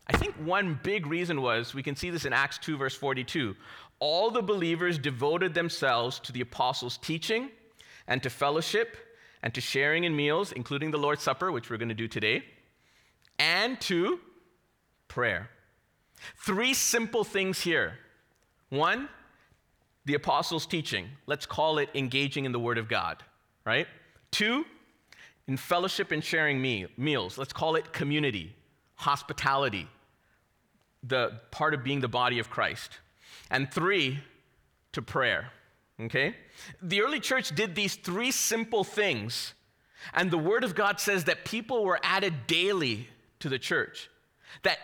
I 0.08 0.18
think 0.18 0.34
one 0.36 0.80
big 0.82 1.06
reason 1.06 1.42
was 1.42 1.74
we 1.74 1.84
can 1.84 1.96
see 1.96 2.10
this 2.10 2.26
in 2.26 2.34
Acts 2.34 2.58
2, 2.60 2.78
verse 2.78 2.96
42. 2.96 3.56
all 4.00 4.32
the 4.32 4.42
believers 4.42 4.98
devoted 4.98 5.54
themselves 5.54 6.20
to 6.20 6.32
the 6.32 6.40
apostles' 6.40 6.98
teaching 6.98 7.50
and 8.08 8.24
to 8.24 8.30
fellowship 8.30 8.96
and 9.44 9.54
to 9.54 9.60
sharing 9.60 10.06
in 10.06 10.16
meals, 10.16 10.54
including 10.54 10.90
the 10.92 10.98
Lord's 10.98 11.22
Supper, 11.22 11.52
which 11.52 11.70
we're 11.70 11.78
going 11.78 11.90
to 11.90 11.96
do 11.96 12.08
today, 12.08 12.44
and 13.38 13.80
to 13.82 14.20
prayer. 15.10 15.50
Three 16.38 16.74
simple 16.74 17.24
things 17.24 17.62
here. 17.62 17.94
One, 18.70 19.10
the 20.06 20.14
apostles' 20.16 20.66
teaching. 20.66 21.08
Let's 21.26 21.46
call 21.46 21.78
it 21.78 21.90
engaging 21.94 22.46
in 22.46 22.52
the 22.52 22.60
Word 22.60 22.78
of 22.78 22.88
God, 22.88 23.24
right? 23.66 23.88
Two, 24.32 24.66
in 25.48 25.58
fellowship 25.58 26.12
and 26.12 26.24
sharing 26.24 26.62
me- 26.62 26.88
meals. 26.98 27.38
Let's 27.38 27.54
call 27.54 27.76
it 27.76 27.92
community, 27.92 28.56
hospitality, 28.96 29.88
the 31.04 31.40
part 31.52 31.74
of 31.74 31.84
being 31.84 32.02
the 32.02 32.08
body 32.08 32.40
of 32.40 32.50
Christ. 32.50 33.00
And 33.50 33.72
three, 33.72 34.20
to 34.94 35.02
prayer. 35.02 35.52
Okay? 36.02 36.36
The 36.82 37.02
early 37.02 37.20
church 37.20 37.54
did 37.56 37.76
these 37.76 37.96
three 37.96 38.32
simple 38.32 38.84
things, 38.84 39.54
and 40.14 40.32
the 40.32 40.38
Word 40.38 40.64
of 40.64 40.76
God 40.76 41.00
says 41.00 41.26
that 41.26 41.46
people 41.46 41.84
were 41.84 42.00
added 42.04 42.48
daily 42.48 43.08
to 43.40 43.50
the 43.50 43.60
church. 43.60 44.10
That 44.64 44.80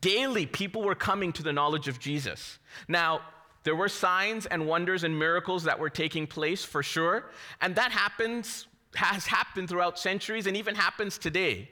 daily 0.00 0.46
people 0.46 0.82
were 0.82 0.94
coming 0.94 1.32
to 1.34 1.42
the 1.42 1.52
knowledge 1.52 1.88
of 1.88 1.98
Jesus. 1.98 2.58
Now, 2.88 3.20
there 3.62 3.76
were 3.76 3.88
signs 3.88 4.46
and 4.46 4.66
wonders 4.66 5.04
and 5.04 5.18
miracles 5.18 5.64
that 5.64 5.78
were 5.78 5.90
taking 5.90 6.26
place 6.26 6.64
for 6.64 6.82
sure, 6.82 7.30
and 7.60 7.74
that 7.76 7.92
happens 7.92 8.66
has 8.94 9.26
happened 9.26 9.68
throughout 9.68 9.98
centuries 9.98 10.46
and 10.46 10.56
even 10.56 10.74
happens 10.74 11.18
today. 11.18 11.68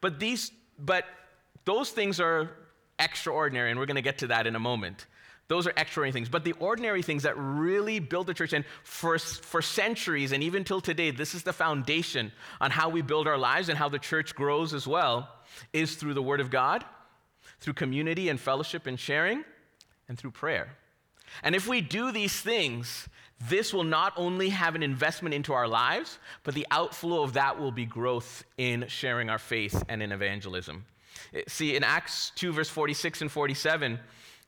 But 0.00 0.20
these 0.20 0.52
but 0.78 1.04
those 1.64 1.90
things 1.90 2.20
are 2.20 2.50
extraordinary 2.98 3.70
and 3.70 3.78
we're 3.78 3.86
going 3.86 3.96
to 3.96 4.02
get 4.02 4.18
to 4.18 4.28
that 4.28 4.46
in 4.46 4.54
a 4.54 4.60
moment. 4.60 5.06
Those 5.48 5.66
are 5.66 5.72
extraordinary 5.76 6.12
things. 6.12 6.28
But 6.28 6.44
the 6.44 6.52
ordinary 6.52 7.02
things 7.02 7.22
that 7.22 7.34
really 7.36 8.00
build 8.00 8.26
the 8.26 8.34
church, 8.34 8.52
and 8.52 8.64
for, 8.84 9.18
for 9.18 9.62
centuries 9.62 10.32
and 10.32 10.42
even 10.42 10.62
till 10.62 10.80
today, 10.80 11.10
this 11.10 11.34
is 11.34 11.42
the 11.42 11.54
foundation 11.54 12.32
on 12.60 12.70
how 12.70 12.90
we 12.90 13.00
build 13.00 13.26
our 13.26 13.38
lives 13.38 13.70
and 13.70 13.78
how 13.78 13.88
the 13.88 13.98
church 13.98 14.34
grows 14.34 14.74
as 14.74 14.86
well, 14.86 15.28
is 15.72 15.96
through 15.96 16.14
the 16.14 16.22
Word 16.22 16.40
of 16.40 16.50
God, 16.50 16.84
through 17.60 17.74
community 17.74 18.28
and 18.28 18.40
fellowship 18.40 18.86
and 18.86 18.98
sharing, 18.98 19.44
and 20.08 20.18
through 20.18 20.30
prayer. 20.30 20.76
And 21.42 21.54
if 21.54 21.68
we 21.68 21.80
do 21.80 22.12
these 22.12 22.40
things, 22.40 23.08
this 23.48 23.72
will 23.72 23.84
not 23.84 24.12
only 24.16 24.48
have 24.48 24.74
an 24.74 24.82
investment 24.82 25.34
into 25.34 25.52
our 25.52 25.68
lives, 25.68 26.18
but 26.42 26.54
the 26.54 26.66
outflow 26.70 27.22
of 27.22 27.34
that 27.34 27.58
will 27.58 27.70
be 27.70 27.86
growth 27.86 28.44
in 28.56 28.86
sharing 28.88 29.30
our 29.30 29.38
faith 29.38 29.84
and 29.88 30.02
in 30.02 30.10
evangelism. 30.10 30.84
Eh, 31.32 31.42
see, 31.46 31.76
in 31.76 31.84
Acts 31.84 32.32
2, 32.36 32.52
verse 32.52 32.68
46 32.68 33.22
and 33.22 33.30
47, 33.30 34.00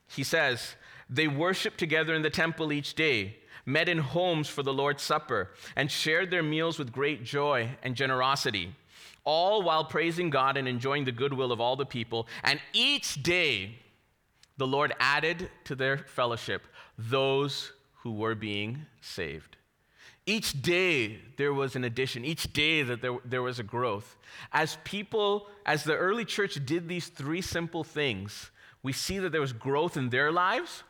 he 0.09 0.25
says, 0.25 0.75
They 1.09 1.29
worshiped 1.29 1.79
together 1.79 2.15
in 2.15 2.23
the 2.23 2.31
temple 2.31 2.73
each 2.73 2.95
day, 2.95 3.37
met 3.65 3.89
in 3.89 3.99
homes 3.99 4.49
for 4.49 4.63
the 4.63 4.73
Lord's 4.73 5.03
Supper, 5.03 5.51
and 5.77 5.91
shared 5.91 6.31
their 6.31 6.43
meals 6.43 6.79
with 6.79 6.93
great 6.93 7.25
joy 7.25 7.71
and 7.83 7.95
generosity, 7.95 8.75
all 9.25 9.63
while 9.63 9.85
praising 9.85 10.31
God 10.31 10.57
and 10.57 10.67
enjoying 10.67 11.05
the 11.05 11.13
goodwill 11.13 11.53
of 11.53 11.61
all 11.61 11.77
the 11.77 11.87
people. 11.87 12.27
And 12.43 12.61
each 12.73 13.23
day, 13.23 13.79
the 14.57 14.67
Lord 14.67 14.93
added 15.01 15.51
to 15.65 15.75
their 15.75 15.99
fellowship 15.99 16.67
those 16.99 17.73
who 18.03 18.13
were 18.13 18.35
being 18.35 18.87
saved. 19.01 19.57
Each 20.27 20.61
day 20.61 21.19
there 21.39 21.53
was 21.53 21.77
an 21.77 21.85
addition, 21.85 22.25
each 22.25 22.53
day 22.53 22.83
that 22.83 23.03
there, 23.03 23.17
there 23.25 23.43
was 23.43 23.59
a 23.59 23.63
growth. 23.63 24.17
As 24.53 24.79
people, 24.85 25.49
as 25.65 25.85
the 25.85 25.97
early 25.97 26.25
church 26.25 26.59
did 26.65 26.89
these 26.89 27.09
three 27.09 27.41
simple 27.41 27.85
things, 27.85 28.51
we 28.83 28.93
see 28.93 29.19
that 29.19 29.33
there 29.33 29.41
was 29.41 29.53
growth 29.53 29.97
in 29.97 30.11
their 30.11 30.31
lives 30.31 30.83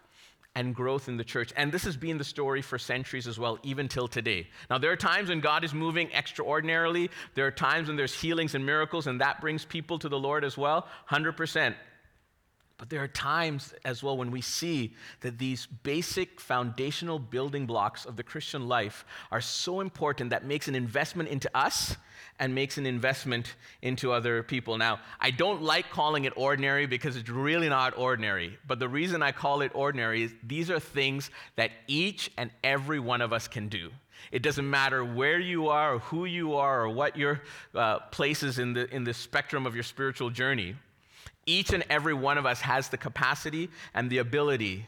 and 0.61 0.75
growth 0.75 1.09
in 1.09 1.17
the 1.17 1.25
church. 1.25 1.53
And 1.57 1.73
this 1.73 1.85
has 1.85 1.97
been 1.97 2.19
the 2.19 2.25
story 2.25 2.61
for 2.61 2.79
centuries 2.79 3.27
as 3.27 3.39
well, 3.39 3.59
even 3.63 3.89
till 3.89 4.07
today. 4.07 4.47
Now, 4.69 4.77
there 4.77 4.93
are 4.93 4.97
times 4.97 5.31
when 5.31 5.41
God 5.41 5.65
is 5.65 5.73
moving 5.73 6.13
extraordinarily. 6.13 7.11
There 7.35 7.47
are 7.47 7.51
times 7.51 7.89
when 7.89 7.97
there's 7.97 8.15
healings 8.15 8.55
and 8.55 8.65
miracles, 8.65 9.07
and 9.07 9.21
that 9.23 9.41
brings 9.41 9.65
people 9.65 9.99
to 9.99 10.09
the 10.09 10.19
Lord 10.19 10.45
as 10.45 10.59
well, 10.59 10.87
100%. 11.11 11.75
But 12.81 12.89
there 12.89 13.03
are 13.03 13.09
times 13.09 13.75
as 13.85 14.03
well 14.03 14.17
when 14.17 14.31
we 14.31 14.41
see 14.41 14.95
that 15.21 15.39
these 15.39 15.67
basic 15.67 16.41
foundational 16.41 17.19
building 17.19 17.67
blocks 17.67 18.07
of 18.07 18.17
the 18.17 18.23
Christian 18.23 18.69
life 18.69 19.05
are 19.31 19.43
so 19.43 19.81
important 19.81 20.31
that 20.31 20.47
makes 20.47 20.67
an 20.67 20.75
investment 20.75 21.29
into 21.29 21.55
us 21.55 21.99
and 22.39 22.55
makes 22.55 22.79
an 22.79 22.87
investment 22.87 23.55
into 23.83 24.13
other 24.13 24.43
people. 24.43 24.79
Now, 24.79 25.01
I 25.21 25.31
don't 25.31 25.61
like 25.61 25.91
calling 25.91 26.25
it 26.25 26.33
ordinary 26.37 26.87
because 26.87 27.17
it's 27.17 27.29
really 27.29 27.69
not 27.69 27.99
ordinary. 27.99 28.57
But 28.67 28.79
the 28.79 28.89
reason 28.89 29.23
I 29.23 29.33
call 29.33 29.61
it 29.61 29.73
ordinary 29.75 30.23
is 30.23 30.35
these 30.43 30.71
are 30.71 30.81
things 30.81 31.31
that 31.57 31.73
each 31.87 32.31
and 32.39 32.51
every 32.65 32.99
one 32.99 33.21
of 33.21 33.31
us 33.31 33.47
can 33.47 33.69
do. 33.69 33.91
It 34.33 34.41
doesn't 34.41 34.69
matter 34.69 35.05
where 35.05 35.39
you 35.39 35.69
are 35.69 35.97
or 35.97 35.99
who 35.99 36.25
you 36.25 36.55
are 36.55 36.85
or 36.85 36.89
what 36.89 37.15
your 37.15 37.43
uh, 37.75 37.99
place 38.11 38.43
is 38.43 38.59
in 38.59 38.73
the, 38.73 38.89
in 38.95 39.05
the 39.05 39.13
spectrum 39.13 39.67
of 39.67 39.75
your 39.75 39.85
spiritual 39.85 40.31
journey 40.31 40.77
each 41.47 41.73
and 41.73 41.85
every 41.91 42.15
one 42.15 42.39
of 42.39 42.47
us 42.47 42.61
has 42.61 42.89
the 42.89 42.97
capacity 42.97 43.71
and 43.95 44.11
the 44.11 44.19
ability 44.19 44.87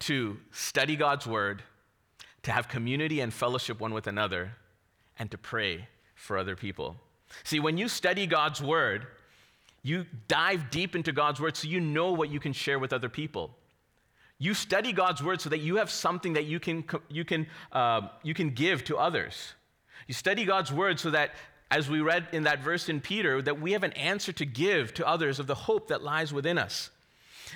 to 0.00 0.38
study 0.50 0.96
God's 0.96 1.26
word, 1.26 1.62
to 2.42 2.50
have 2.50 2.68
community 2.68 3.20
and 3.20 3.32
fellowship 3.32 3.80
one 3.80 3.94
with 3.94 4.06
another, 4.06 4.52
and 5.18 5.30
to 5.30 5.38
pray 5.38 5.86
for 6.14 6.36
other 6.38 6.56
people. 6.56 6.96
See, 7.44 7.60
when 7.60 7.78
you 7.78 7.88
study 7.88 8.26
God's 8.26 8.60
word, 8.60 9.06
you 9.82 10.06
dive 10.28 10.70
deep 10.70 10.94
into 10.94 11.12
God's 11.12 11.40
word 11.40 11.56
so 11.56 11.68
you 11.68 11.80
know 11.80 12.12
what 12.12 12.30
you 12.30 12.40
can 12.40 12.52
share 12.52 12.78
with 12.78 12.92
other 12.92 13.08
people. 13.08 13.56
You 14.38 14.54
study 14.54 14.92
God's 14.92 15.22
word 15.22 15.40
so 15.40 15.50
that 15.50 15.60
you 15.60 15.76
have 15.76 15.90
something 15.90 16.32
that 16.32 16.46
you 16.46 16.58
can, 16.58 16.84
you 17.08 17.24
can, 17.24 17.46
uh, 17.70 18.08
you 18.22 18.34
can 18.34 18.50
give 18.50 18.84
to 18.84 18.96
others. 18.96 19.54
You 20.08 20.14
study 20.14 20.44
God's 20.44 20.72
word 20.72 20.98
so 20.98 21.10
that 21.10 21.30
as 21.72 21.88
we 21.88 22.02
read 22.02 22.28
in 22.32 22.42
that 22.42 22.62
verse 22.62 22.90
in 22.90 23.00
Peter, 23.00 23.40
that 23.40 23.58
we 23.58 23.72
have 23.72 23.82
an 23.82 23.94
answer 23.94 24.30
to 24.30 24.44
give 24.44 24.92
to 24.92 25.08
others 25.08 25.38
of 25.38 25.46
the 25.46 25.54
hope 25.54 25.88
that 25.88 26.02
lies 26.02 26.30
within 26.30 26.58
us. 26.58 26.90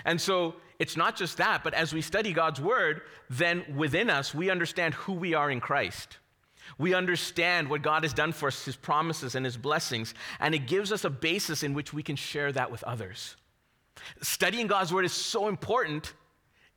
And 0.07 0.19
so 0.19 0.55
it's 0.79 0.97
not 0.97 1.17
just 1.17 1.37
that, 1.37 1.63
but 1.63 1.75
as 1.75 1.93
we 1.93 2.01
study 2.01 2.33
God's 2.33 2.59
word, 2.59 3.03
then 3.29 3.63
within 3.77 4.09
us, 4.09 4.35
we 4.35 4.49
understand 4.49 4.95
who 4.95 5.13
we 5.13 5.35
are 5.35 5.51
in 5.51 5.61
Christ. 5.61 6.17
We 6.79 6.95
understand 6.95 7.69
what 7.69 7.83
God 7.83 8.05
has 8.05 8.15
done 8.15 8.33
for 8.33 8.47
us, 8.49 8.65
his 8.65 8.75
promises 8.75 9.35
and 9.35 9.45
his 9.45 9.59
blessings, 9.59 10.15
and 10.41 10.55
it 10.55 10.67
gives 10.67 10.93
us 10.93 11.05
a 11.05 11.11
basis 11.11 11.63
in 11.63 11.75
which 11.75 11.93
we 11.93 12.03
can 12.03 12.17
share 12.17 12.51
that 12.53 12.71
with 12.71 12.83
others. 12.85 13.37
Studying 14.23 14.67
God's 14.67 14.95
word 14.95 15.05
is 15.05 15.13
so 15.13 15.47
important 15.47 16.15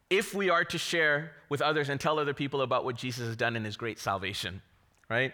if 0.09 0.33
we 0.33 0.49
are 0.49 0.65
to 0.65 0.77
share 0.77 1.31
with 1.47 1.61
others 1.61 1.87
and 1.87 2.01
tell 2.01 2.19
other 2.19 2.33
people 2.33 2.61
about 2.63 2.83
what 2.83 2.97
Jesus 2.97 3.27
has 3.27 3.37
done 3.37 3.55
in 3.55 3.63
his 3.63 3.77
great 3.77 3.97
salvation, 3.97 4.61
right? 5.09 5.31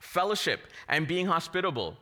Fellowship 0.00 0.66
and 0.88 1.06
being 1.06 1.26
hospitable 1.26 1.96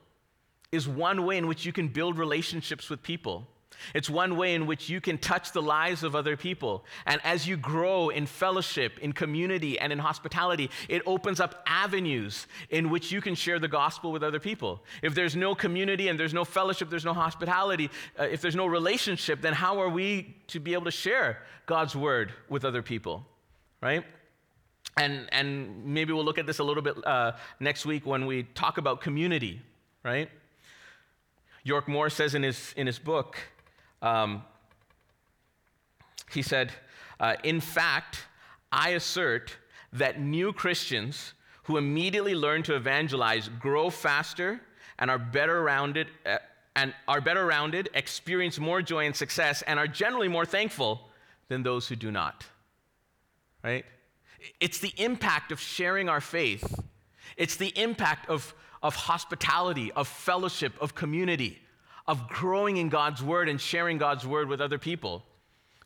is 0.72 0.88
one 0.88 1.26
way 1.26 1.36
in 1.36 1.46
which 1.46 1.66
you 1.66 1.72
can 1.72 1.88
build 1.88 2.16
relationships 2.16 2.88
with 2.88 3.02
people. 3.02 3.46
It's 3.94 4.10
one 4.10 4.36
way 4.36 4.54
in 4.54 4.66
which 4.66 4.88
you 4.88 5.00
can 5.00 5.18
touch 5.18 5.52
the 5.52 5.62
lives 5.62 6.02
of 6.02 6.14
other 6.14 6.36
people. 6.36 6.84
And 7.06 7.20
as 7.24 7.46
you 7.46 7.56
grow 7.56 8.08
in 8.08 8.26
fellowship, 8.26 8.98
in 8.98 9.12
community, 9.12 9.78
and 9.78 9.92
in 9.92 9.98
hospitality, 9.98 10.70
it 10.88 11.02
opens 11.06 11.40
up 11.40 11.62
avenues 11.66 12.46
in 12.70 12.90
which 12.90 13.12
you 13.12 13.20
can 13.20 13.34
share 13.34 13.58
the 13.58 13.68
gospel 13.68 14.10
with 14.10 14.22
other 14.22 14.40
people. 14.40 14.82
If 15.02 15.14
there's 15.14 15.36
no 15.36 15.54
community 15.54 16.08
and 16.08 16.18
there's 16.18 16.34
no 16.34 16.44
fellowship, 16.44 16.90
there's 16.90 17.04
no 17.04 17.14
hospitality, 17.14 17.90
uh, 18.18 18.24
if 18.24 18.40
there's 18.40 18.56
no 18.56 18.66
relationship, 18.66 19.40
then 19.40 19.54
how 19.54 19.80
are 19.80 19.88
we 19.88 20.36
to 20.48 20.60
be 20.60 20.72
able 20.72 20.86
to 20.86 20.90
share 20.90 21.42
God's 21.66 21.94
word 21.94 22.32
with 22.48 22.64
other 22.64 22.82
people? 22.82 23.24
Right? 23.80 24.04
And, 24.98 25.28
and 25.30 25.84
maybe 25.84 26.12
we'll 26.12 26.24
look 26.24 26.38
at 26.38 26.46
this 26.46 26.58
a 26.58 26.64
little 26.64 26.82
bit 26.82 26.96
uh, 27.06 27.32
next 27.60 27.86
week 27.86 28.04
when 28.04 28.26
we 28.26 28.42
talk 28.54 28.78
about 28.78 29.00
community, 29.00 29.60
right? 30.02 30.28
York 31.62 31.86
Moore 31.86 32.10
says 32.10 32.34
in 32.34 32.42
his, 32.42 32.74
in 32.76 32.86
his 32.86 32.98
book, 32.98 33.38
um, 34.02 34.42
he 36.32 36.42
said, 36.42 36.72
uh, 37.20 37.36
In 37.44 37.60
fact, 37.60 38.26
I 38.72 38.90
assert 38.90 39.56
that 39.92 40.20
new 40.20 40.52
Christians 40.52 41.32
who 41.64 41.76
immediately 41.76 42.34
learn 42.34 42.64
to 42.64 42.74
evangelize 42.74 43.48
grow 43.60 43.90
faster 43.90 44.60
and 44.98 45.10
are 45.10 45.18
better 45.18 45.62
rounded, 45.62 46.08
uh, 46.26 46.38
and 46.74 46.92
are 47.06 47.20
better 47.20 47.46
rounded, 47.46 47.88
experience 47.94 48.58
more 48.58 48.82
joy 48.82 49.06
and 49.06 49.14
success, 49.14 49.62
and 49.62 49.78
are 49.78 49.86
generally 49.86 50.28
more 50.28 50.44
thankful 50.44 51.08
than 51.48 51.62
those 51.62 51.86
who 51.86 51.94
do 51.94 52.10
not. 52.10 52.44
Right? 53.62 53.84
It's 54.60 54.78
the 54.78 54.92
impact 54.96 55.52
of 55.52 55.60
sharing 55.60 56.08
our 56.08 56.20
faith. 56.20 56.80
It's 57.36 57.56
the 57.56 57.72
impact 57.78 58.28
of, 58.28 58.54
of 58.82 58.94
hospitality, 58.94 59.92
of 59.92 60.08
fellowship, 60.08 60.72
of 60.80 60.94
community, 60.94 61.58
of 62.06 62.28
growing 62.28 62.76
in 62.76 62.88
God's 62.88 63.22
word 63.22 63.48
and 63.48 63.60
sharing 63.60 63.98
God's 63.98 64.26
word 64.26 64.48
with 64.48 64.60
other 64.60 64.78
people. 64.78 65.24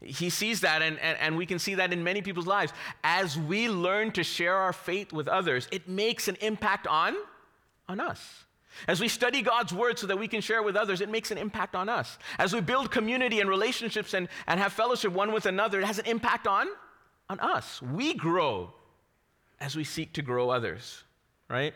He 0.01 0.31
sees 0.31 0.63
that, 0.63 0.83
and, 0.83 0.99
and, 0.99 1.17
and, 1.19 1.37
we 1.37 1.47
can 1.47 1.59
see 1.59 1.77
that 1.77 1.93
in 1.93 2.03
many 2.03 2.23
people's 2.23 2.47
lives. 2.47 2.73
As 3.05 3.39
we 3.39 3.69
learn 3.69 4.11
to 4.13 4.25
share 4.25 4.57
our 4.57 4.73
faith 4.73 5.13
with 5.13 5.29
others, 5.29 5.69
it 5.71 5.89
makes 5.89 6.27
an 6.27 6.37
impact 6.41 6.89
on, 6.89 7.15
on 7.89 8.01
us. 8.01 8.45
As 8.89 9.01
we 9.01 9.09
study 9.09 9.43
God's 9.43 9.73
word 9.73 9.99
so 9.99 10.07
that 10.07 10.19
we 10.19 10.29
can 10.29 10.41
share 10.41 10.63
with 10.63 10.77
others, 10.77 11.01
it 11.01 11.09
makes 11.09 11.31
an 11.31 11.39
impact 11.39 11.75
on 11.75 11.89
us. 11.89 12.19
As 12.39 12.53
we 12.53 12.61
build 12.61 12.91
community 12.91 13.41
and 13.41 13.49
relationships 13.49 14.15
and, 14.15 14.29
and 14.47 14.59
have 14.59 14.73
fellowship 14.73 15.13
one 15.13 15.33
with 15.33 15.47
another, 15.47 15.81
it 15.81 15.85
has 15.85 15.99
an 15.99 16.07
impact 16.07 16.47
on, 16.47 16.67
on 17.33 17.41
us. 17.41 17.83
We 17.83 18.15
grow 18.15 18.71
as 19.61 19.75
we 19.75 19.85
seek 19.85 20.13
to 20.15 20.23
grow 20.23 20.51
others, 20.51 21.03
right? 21.49 21.75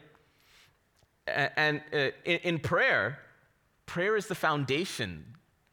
And 1.27 1.83
uh, 1.93 2.11
in 2.25 2.59
prayer, 2.59 3.19
prayer 3.87 4.17
is 4.17 4.27
the 4.27 4.35
foundation, 4.35 5.25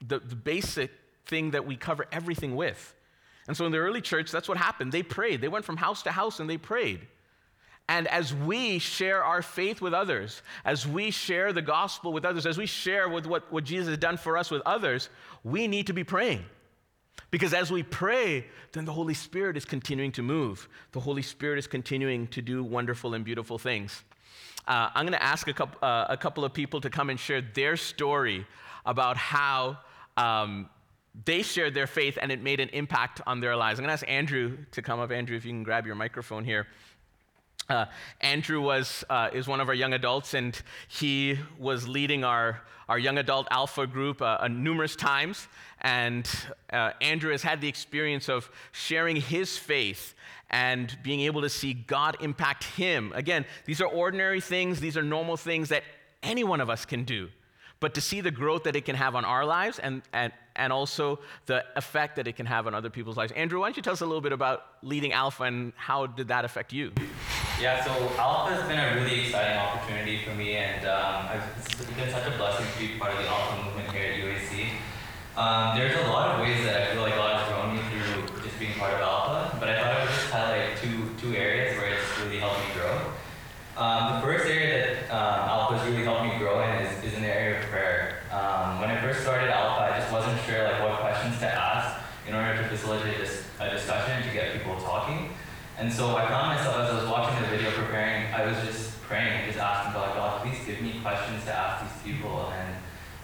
the, 0.05 0.19
the 0.19 0.35
basic 0.35 0.91
thing 1.25 1.51
that 1.51 1.65
we 1.65 1.75
cover 1.75 2.05
everything 2.11 2.55
with. 2.55 2.95
And 3.47 3.55
so 3.55 3.65
in 3.65 3.71
the 3.71 3.77
early 3.77 4.01
church, 4.01 4.31
that's 4.31 4.47
what 4.47 4.57
happened. 4.57 4.91
They 4.91 5.03
prayed. 5.03 5.41
They 5.41 5.47
went 5.49 5.65
from 5.65 5.77
house 5.77 6.01
to 6.03 6.11
house 6.11 6.39
and 6.39 6.49
they 6.49 6.57
prayed. 6.57 7.01
And 7.89 8.07
as 8.07 8.33
we 8.33 8.79
share 8.79 9.23
our 9.23 9.41
faith 9.41 9.81
with 9.81 9.93
others, 9.93 10.41
as 10.63 10.87
we 10.87 11.11
share 11.11 11.51
the 11.51 11.61
gospel 11.61 12.13
with 12.13 12.23
others, 12.23 12.45
as 12.45 12.57
we 12.57 12.65
share 12.65 13.09
with 13.09 13.25
what, 13.25 13.51
what 13.51 13.65
Jesus 13.65 13.89
has 13.89 13.97
done 13.97 14.15
for 14.15 14.37
us 14.37 14.49
with 14.49 14.61
others, 14.65 15.09
we 15.43 15.67
need 15.67 15.87
to 15.87 15.93
be 15.93 16.05
praying. 16.05 16.45
Because 17.33 17.55
as 17.55 17.71
we 17.71 17.81
pray, 17.81 18.45
then 18.73 18.85
the 18.85 18.91
Holy 18.91 19.15
Spirit 19.15 19.57
is 19.57 19.65
continuing 19.65 20.11
to 20.11 20.21
move. 20.21 20.69
The 20.91 20.99
Holy 20.99 21.23
Spirit 21.23 21.57
is 21.57 21.65
continuing 21.65 22.27
to 22.27 22.43
do 22.43 22.63
wonderful 22.63 23.15
and 23.15 23.25
beautiful 23.25 23.57
things. 23.57 24.03
Uh, 24.67 24.91
I'm 24.93 25.03
going 25.03 25.17
to 25.17 25.23
ask 25.23 25.47
a 25.47 25.53
couple, 25.53 25.79
uh, 25.81 26.05
a 26.09 26.15
couple 26.15 26.45
of 26.45 26.53
people 26.53 26.79
to 26.81 26.91
come 26.91 27.09
and 27.09 27.19
share 27.19 27.41
their 27.41 27.75
story 27.75 28.45
about 28.85 29.17
how 29.17 29.79
um, 30.15 30.69
they 31.25 31.41
shared 31.41 31.73
their 31.73 31.87
faith 31.87 32.19
and 32.21 32.31
it 32.31 32.39
made 32.39 32.59
an 32.59 32.69
impact 32.69 33.19
on 33.25 33.39
their 33.39 33.55
lives. 33.55 33.79
I'm 33.79 33.85
going 33.85 33.89
to 33.89 33.93
ask 33.93 34.07
Andrew 34.07 34.55
to 34.69 34.83
come 34.83 34.99
up. 34.99 35.11
Andrew, 35.11 35.35
if 35.35 35.43
you 35.43 35.49
can 35.49 35.63
grab 35.63 35.87
your 35.87 35.95
microphone 35.95 36.45
here. 36.45 36.67
Uh, 37.69 37.85
Andrew 38.21 38.61
was, 38.61 39.03
uh, 39.09 39.29
is 39.33 39.47
one 39.47 39.61
of 39.61 39.69
our 39.69 39.73
young 39.73 39.93
adults, 39.93 40.33
and 40.33 40.59
he 40.87 41.39
was 41.57 41.87
leading 41.87 42.23
our, 42.23 42.61
our 42.89 42.99
young 42.99 43.17
adult 43.17 43.47
alpha 43.51 43.87
group 43.87 44.21
uh, 44.21 44.37
uh 44.41 44.47
numerous 44.47 44.95
times. 44.95 45.47
And 45.81 46.29
uh, 46.71 46.91
Andrew 47.01 47.31
has 47.31 47.41
had 47.41 47.61
the 47.61 47.67
experience 47.67 48.29
of 48.29 48.49
sharing 48.71 49.15
his 49.15 49.57
faith 49.57 50.13
and 50.49 50.95
being 51.03 51.21
able 51.21 51.41
to 51.41 51.49
see 51.49 51.73
God 51.73 52.17
impact 52.21 52.63
him. 52.63 53.11
Again, 53.15 53.45
these 53.65 53.81
are 53.81 53.87
ordinary 53.87 54.41
things, 54.41 54.79
these 54.79 54.97
are 54.97 55.03
normal 55.03 55.37
things 55.37 55.69
that 55.69 55.83
any 56.21 56.43
one 56.43 56.61
of 56.61 56.69
us 56.69 56.85
can 56.85 57.03
do. 57.03 57.29
But 57.83 57.95
to 57.95 58.01
see 58.01 58.21
the 58.21 58.31
growth 58.31 58.63
that 58.63 58.77
it 58.77 58.85
can 58.85 58.95
have 58.95 59.13
on 59.13 59.25
our 59.25 59.45
lives 59.45 59.77
and, 59.77 60.03
and, 60.13 60.31
and 60.55 60.71
also 60.71 61.19
the 61.47 61.65
effect 61.75 62.15
that 62.15 62.29
it 62.29 62.37
can 62.37 62.45
have 62.45 62.65
on 62.65 62.73
other 62.73 62.89
people's 62.89 63.17
lives. 63.17 63.33
Andrew, 63.33 63.59
why 63.59 63.67
don't 63.67 63.75
you 63.75 63.83
tell 63.83 63.91
us 63.91 63.99
a 63.99 64.05
little 64.05 64.21
bit 64.21 64.31
about 64.31 64.63
leading 64.83 65.11
Alpha 65.11 65.43
and 65.43 65.73
how 65.75 66.07
did 66.07 66.29
that 66.29 66.45
affect 66.45 66.71
you? 66.71 66.93
Yeah, 67.59 67.83
so 67.83 67.91
Alpha 68.17 68.55
has 68.55 68.65
been 68.69 68.79
a 68.79 68.95
really 68.95 69.25
exciting 69.25 69.57
opportunity 69.57 70.23
for 70.23 70.33
me, 70.33 70.55
and 70.55 70.87
um, 70.87 71.27
it's 71.59 71.75
been 71.75 72.09
such 72.09 72.25
a 72.25 72.37
blessing 72.37 72.65
to 72.71 72.79
be 72.79 72.97
part 72.97 73.11
of 73.11 73.17
the 73.17 73.27
Alpha 73.27 73.65
movement 73.65 73.91
here 73.91 74.13
at 74.13 74.17
UAC. 74.17 74.63
Um, 75.35 75.77
there's 75.77 75.97
a 76.07 76.07
lot 76.07 76.39
of 76.39 76.39
ways 76.39 76.63
that 76.63 76.81
I 76.81 76.93
feel 76.93 77.01
like 77.01 77.15
God 77.15 77.35
has 77.35 77.51
grown 77.51 77.75
me 77.75 77.81
through 77.91 78.43
just 78.47 78.57
being 78.59 78.79
part 78.79 78.93
of 78.93 79.01
Alpha, 79.01 79.57
but 79.59 79.67
I 79.67 79.75
thought 79.75 79.91
I 79.91 79.99
would 80.05 80.09
just 80.09 80.31
highlight 80.31 80.77
two, 80.77 81.09
two 81.19 81.35
areas 81.35 81.75
where 81.77 81.95
it's 81.95 82.19
really 82.21 82.39
helped 82.39 82.59
me 82.59 82.79
grow. 82.79 83.11
Um, 83.75 84.21
the 84.21 84.21
first 84.21 84.45
area 84.45 84.85
that 84.85 85.09
um, 85.09 85.49
Alpha 85.49 85.77
has 85.79 85.89
really 85.89 86.03
helped 86.03 86.29
me 86.29 86.37
grow 86.37 86.61
in 86.61 86.85
is, 86.85 87.03
is 87.03 87.13
in 87.15 87.23
the 87.23 87.27
area 87.27 87.59
of 87.59 87.65
prayer. 87.73 88.21
Um, 88.29 88.79
when 88.79 88.91
I 88.91 89.01
first 89.01 89.21
started 89.21 89.49
Alpha, 89.49 89.81
I 89.81 89.97
just 89.97 90.13
wasn't 90.13 90.39
sure 90.45 90.61
like 90.61 90.79
what 90.79 90.99
questions 90.99 91.39
to 91.39 91.49
ask 91.49 91.97
in 92.27 92.35
order 92.35 92.55
to 92.55 92.69
facilitate 92.69 93.17
this, 93.17 93.43
a 93.59 93.71
discussion 93.71 94.21
to 94.21 94.29
get 94.31 94.53
people 94.53 94.79
talking. 94.81 95.33
And 95.77 95.91
so 95.91 96.15
I 96.15 96.27
found 96.27 96.55
myself 96.55 96.77
as 96.77 96.91
I 96.91 96.95
was 97.01 97.09
watching 97.09 97.41
the 97.41 97.49
video 97.49 97.71
preparing, 97.71 98.31
I 98.33 98.45
was 98.45 98.55
just 98.65 99.01
praying, 99.03 99.47
just 99.47 99.57
asking 99.57 99.93
God, 99.93 100.15
God, 100.15 100.41
please 100.41 100.59
give 100.65 100.81
me 100.81 100.99
questions 101.01 101.43
to 101.45 101.53
ask 101.53 101.83
these 101.83 102.13
people, 102.13 102.51
and 102.51 102.75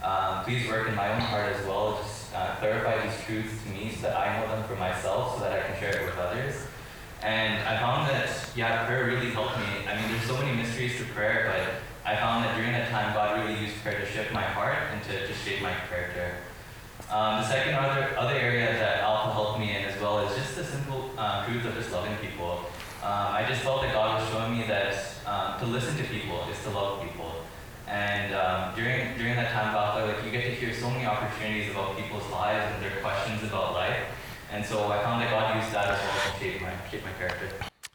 um, 0.03 0.43
please 0.43 0.67
work 0.67 0.87
in 0.87 0.95
my 0.95 1.13
own 1.13 1.21
heart 1.21 1.53
as 1.53 1.65
well. 1.65 1.99
Just 2.01 2.33
uh, 2.33 2.55
clarify 2.55 3.05
these 3.05 3.15
truths 3.25 3.63
to 3.63 3.69
me 3.69 3.91
so 3.91 4.07
that 4.07 4.17
I 4.17 4.39
know 4.39 4.47
them 4.55 4.67
for 4.67 4.75
myself, 4.75 5.37
so 5.37 5.43
that 5.43 5.53
I 5.53 5.67
can 5.67 5.79
share 5.79 6.01
it 6.01 6.05
with 6.05 6.17
others. 6.17 6.55
And 7.21 7.61
I 7.67 7.79
found 7.79 8.09
that, 8.09 8.29
yeah, 8.55 8.85
prayer 8.87 9.05
really 9.05 9.29
helped 9.29 9.57
me. 9.57 9.87
I 9.87 9.95
mean, 9.99 10.09
there's 10.09 10.25
so 10.25 10.37
many 10.37 10.55
mysteries 10.55 10.97
to 10.97 11.05
prayer, 11.13 11.51
but 11.53 12.09
I 12.09 12.15
found 12.15 12.45
that 12.45 12.55
during 12.55 12.71
that 12.71 12.89
time, 12.89 13.13
God 13.13 13.45
really 13.45 13.59
used 13.59 13.75
prayer 13.83 13.99
to 13.99 14.05
shift 14.05 14.33
my 14.33 14.41
heart 14.41 14.77
and 14.91 15.03
to, 15.03 15.27
to 15.27 15.33
shape 15.33 15.61
my 15.61 15.73
character. 15.89 16.35
Um, 17.11 17.41
the 17.41 17.47
second 17.47 17.75
other, 17.75 18.17
other 18.17 18.35
area 18.35 18.71
that 18.73 19.01
Alpha 19.01 19.33
helped 19.33 19.59
me 19.59 19.75
in 19.75 19.83
as 19.83 19.99
well 19.99 20.19
is 20.19 20.35
just 20.35 20.55
the 20.55 20.63
simple 20.63 21.08
uh, 21.19 21.45
truth 21.45 21.65
of 21.65 21.75
just 21.75 21.91
loving 21.91 22.15
people. 22.17 22.63
Um, 23.03 23.35
I 23.35 23.45
just 23.47 23.61
felt 23.61 23.81
that 23.81 23.93
God 23.93 24.21
was 24.21 24.29
showing 24.31 24.57
me 24.57 24.65
that 24.67 24.95
um, 25.27 25.59
to 25.59 25.65
listen 25.65 25.97
to 25.97 26.03
people 26.03 26.47
is 26.49 26.61
to 26.63 26.69
love 26.69 27.03
people. 27.03 27.43
And 27.87 28.33
um, 28.33 28.75
during, 28.75 29.17
during 29.17 29.35
that 29.35 29.51
time 29.51 29.69
of 29.69 29.75
Alpha, 29.75 30.05
like, 30.05 30.23
you 30.23 30.31
get 30.31 30.45
to 30.45 30.51
hear 30.51 30.73
so 30.73 30.89
many 30.89 31.05
opportunities 31.05 31.71
about 31.71 31.97
people's 31.97 32.29
lives 32.31 32.73
and 32.73 32.83
their 32.83 33.01
questions 33.01 33.43
about 33.43 33.73
life. 33.73 34.03
And 34.51 34.65
so 34.65 34.87
I 34.87 35.03
found 35.03 35.21
that 35.21 35.29
God 35.29 35.61
used 35.61 35.73
that 35.73 35.89
as 35.89 35.99
well 35.99 36.33
to 36.33 36.39
shape 36.39 36.61
my, 36.61 36.71
shape 36.89 37.03
my 37.03 37.11
character. 37.13 37.49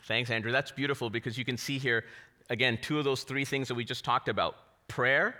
Thanks, 0.07 0.31
Andrew. 0.31 0.53
That's 0.53 0.71
beautiful 0.71 1.09
because 1.11 1.39
you 1.39 1.45
can 1.45 1.57
see 1.57 1.79
here, 1.79 2.05
again, 2.51 2.79
two 2.83 2.99
of 2.99 3.05
those 3.05 3.23
three 3.23 3.45
things 3.45 3.69
that 3.69 3.75
we 3.75 3.85
just 3.85 4.05
talked 4.05 4.29
about 4.29 4.57
prayer 4.89 5.37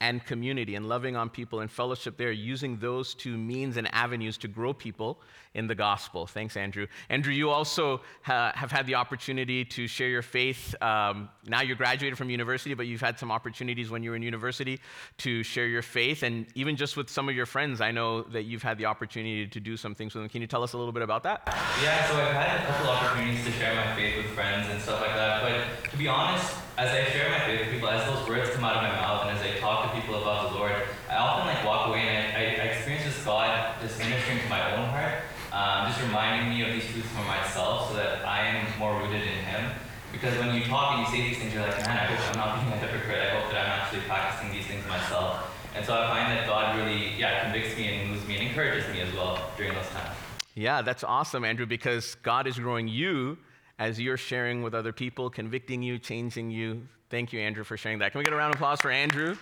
and 0.00 0.24
community 0.24 0.76
and 0.76 0.88
loving 0.88 1.16
on 1.16 1.28
people 1.28 1.60
and 1.60 1.70
fellowship 1.70 2.16
there, 2.16 2.30
using 2.30 2.78
those 2.78 3.14
two 3.14 3.36
means 3.36 3.76
and 3.76 3.92
avenues 3.92 4.38
to 4.38 4.48
grow 4.48 4.72
people 4.72 5.20
in 5.54 5.66
the 5.66 5.74
gospel. 5.74 6.26
Thanks, 6.26 6.56
Andrew. 6.56 6.86
Andrew, 7.08 7.32
you 7.32 7.50
also 7.50 8.00
ha- 8.22 8.52
have 8.54 8.70
had 8.70 8.86
the 8.86 8.94
opportunity 8.94 9.64
to 9.64 9.88
share 9.88 10.08
your 10.08 10.22
faith. 10.22 10.80
Um, 10.80 11.28
now 11.46 11.62
you're 11.62 11.76
graduated 11.76 12.16
from 12.16 12.30
university, 12.30 12.74
but 12.74 12.86
you've 12.86 13.00
had 13.00 13.18
some 13.18 13.32
opportunities 13.32 13.90
when 13.90 14.04
you 14.04 14.10
were 14.10 14.16
in 14.16 14.22
university 14.22 14.78
to 15.18 15.42
share 15.42 15.66
your 15.66 15.82
faith. 15.82 16.22
And 16.22 16.46
even 16.54 16.76
just 16.76 16.96
with 16.96 17.10
some 17.10 17.28
of 17.28 17.34
your 17.34 17.46
friends, 17.46 17.80
I 17.80 17.90
know 17.90 18.22
that 18.22 18.44
you've 18.44 18.62
had 18.62 18.78
the 18.78 18.84
opportunity 18.84 19.48
to 19.48 19.60
do 19.60 19.76
some 19.76 19.96
things 19.96 20.14
with 20.14 20.22
them. 20.22 20.28
Can 20.28 20.42
you 20.42 20.46
tell 20.46 20.62
us 20.62 20.74
a 20.74 20.78
little 20.78 20.92
bit 20.92 21.02
about 21.02 21.24
that? 21.24 21.42
Yeah, 21.82 22.06
so 22.08 22.14
I've 22.14 22.32
had 22.34 22.60
a 22.60 22.66
couple 22.66 22.90
of 22.90 22.96
opportunities 22.98 23.44
to 23.44 23.52
share 23.52 23.74
my 23.74 23.96
faith 23.96 24.16
with 24.18 24.26
friends 24.26 24.68
and 24.70 24.80
stuff 24.80 25.00
like 25.00 25.14
that. 25.16 25.42
But 25.42 25.90
to 25.90 25.96
be 25.96 26.06
honest, 26.06 26.54
as 26.78 26.94
I 26.94 27.10
share 27.10 27.28
my 27.28 27.40
faith 27.40 27.58
with 27.58 27.70
people, 27.70 27.90
as 27.90 28.06
those 28.06 28.22
words 28.28 28.50
come 28.50 28.62
out 28.62 28.76
of 28.76 28.82
my 28.86 28.94
mouth, 28.94 29.26
and 29.26 29.36
as 29.36 29.42
I 29.42 29.58
talk 29.58 29.90
to 29.90 30.00
people 30.00 30.14
about 30.14 30.52
the 30.52 30.58
Lord, 30.58 30.78
I 31.10 31.16
often 31.16 31.50
like 31.50 31.64
walk 31.66 31.88
away 31.88 32.06
and 32.06 32.36
I, 32.36 32.38
I, 32.38 32.42
I 32.62 32.64
experience 32.70 33.04
this 33.04 33.18
God 33.24 33.74
just 33.82 33.98
ministering 33.98 34.38
to 34.38 34.48
my 34.48 34.62
own 34.78 34.86
heart, 34.94 35.26
um, 35.50 35.90
just 35.90 36.00
reminding 36.06 36.54
me 36.54 36.62
of 36.62 36.70
these 36.70 36.86
truths 36.86 37.10
for 37.10 37.26
myself, 37.26 37.90
so 37.90 37.96
that 37.96 38.24
I 38.24 38.46
am 38.46 38.78
more 38.78 38.94
rooted 38.94 39.22
in 39.22 39.42
Him. 39.42 39.74
Because 40.12 40.38
when 40.38 40.54
you 40.54 40.62
talk 40.66 40.94
and 40.94 41.00
you 41.02 41.10
say 41.10 41.28
these 41.28 41.38
things, 41.38 41.52
you're 41.52 41.66
like, 41.66 41.82
man, 41.82 41.98
I 41.98 42.14
hope 42.14 42.30
I'm 42.30 42.38
not 42.38 42.62
being 42.62 42.72
a 42.72 42.76
hypocrite. 42.78 43.26
I 43.26 43.40
hope 43.40 43.50
that 43.50 43.58
I'm 43.58 43.72
actually 43.82 44.02
practicing 44.06 44.52
these 44.52 44.66
things 44.66 44.86
myself. 44.86 45.50
And 45.74 45.84
so 45.84 45.94
I 45.98 46.06
find 46.06 46.30
that 46.30 46.46
God 46.46 46.78
really, 46.78 47.10
yeah, 47.18 47.42
convicts 47.42 47.76
me 47.76 47.88
and 47.88 48.10
moves 48.10 48.26
me 48.26 48.38
and 48.38 48.48
encourages 48.48 48.88
me 48.94 49.00
as 49.00 49.12
well 49.14 49.50
during 49.56 49.74
those 49.74 49.88
times. 49.88 50.16
Yeah, 50.54 50.82
that's 50.82 51.02
awesome, 51.02 51.44
Andrew, 51.44 51.66
because 51.66 52.14
God 52.22 52.46
is 52.46 52.56
growing 52.56 52.86
you 52.86 53.36
as 53.78 54.00
you're 54.00 54.16
sharing 54.16 54.62
with 54.62 54.74
other 54.74 54.92
people, 54.92 55.30
convicting 55.30 55.82
you, 55.82 55.98
changing 55.98 56.50
you. 56.50 56.86
Thank 57.10 57.32
you, 57.32 57.40
Andrew, 57.40 57.64
for 57.64 57.76
sharing 57.76 57.98
that. 58.00 58.12
Can 58.12 58.18
we 58.18 58.24
get 58.24 58.32
a 58.32 58.36
round 58.36 58.54
of 58.54 58.58
applause 58.58 58.80
for 58.80 58.90
Andrew? 58.90 59.36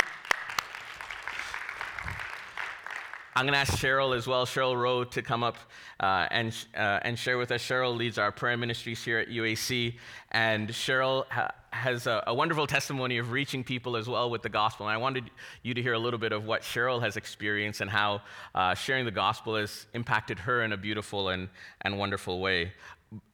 I'm 3.37 3.45
going 3.45 3.53
to 3.53 3.59
ask 3.59 3.75
Cheryl 3.75 4.17
as 4.17 4.27
well, 4.27 4.47
Cheryl 4.47 4.81
Rowe, 4.81 5.05
to 5.05 5.21
come 5.21 5.45
up 5.45 5.59
uh, 6.01 6.27
and, 6.31 6.57
uh, 6.75 7.01
and 7.03 7.19
share 7.19 7.37
with 7.37 7.51
us. 7.53 7.63
Cheryl 7.63 7.95
leads 7.95 8.17
our 8.17 8.33
prayer 8.33 8.57
ministries 8.57 9.05
here 9.05 9.19
at 9.19 9.29
UAC, 9.29 9.97
and 10.31 10.71
Cheryl 10.71 11.27
ha- 11.29 11.51
has 11.71 12.07
a, 12.07 12.25
a, 12.27 12.35
wonderful 12.35 12.67
testimony 12.67 13.19
of 13.19 13.33
reaching 13.33 13.63
people 13.63 13.95
as 13.97 14.09
well 14.09 14.31
with 14.31 14.41
the 14.41 14.49
gospel. 14.49 14.87
And 14.87 14.95
I 14.95 14.97
wanted 14.97 15.31
you 15.63 15.75
to 15.75 15.83
hear 15.83 15.93
a 15.93 15.99
little 15.99 16.19
bit 16.19 16.33
of 16.33 16.47
what 16.47 16.63
Cheryl 16.63 17.03
has 17.03 17.19
experienced 17.19 17.83
and 17.83 17.91
how 17.91 18.23
uh, 18.55 18.75
sharing 18.75 19.05
the 19.05 19.11
gospel 19.11 19.57
has 19.57 19.87
impacted 19.93 20.39
her 20.39 20.63
in 20.63 20.73
a 20.73 20.79
beautiful 20.79 21.29
and, 21.29 21.51
and 21.83 21.99
wonderful 21.99 22.41
way. 22.41 22.73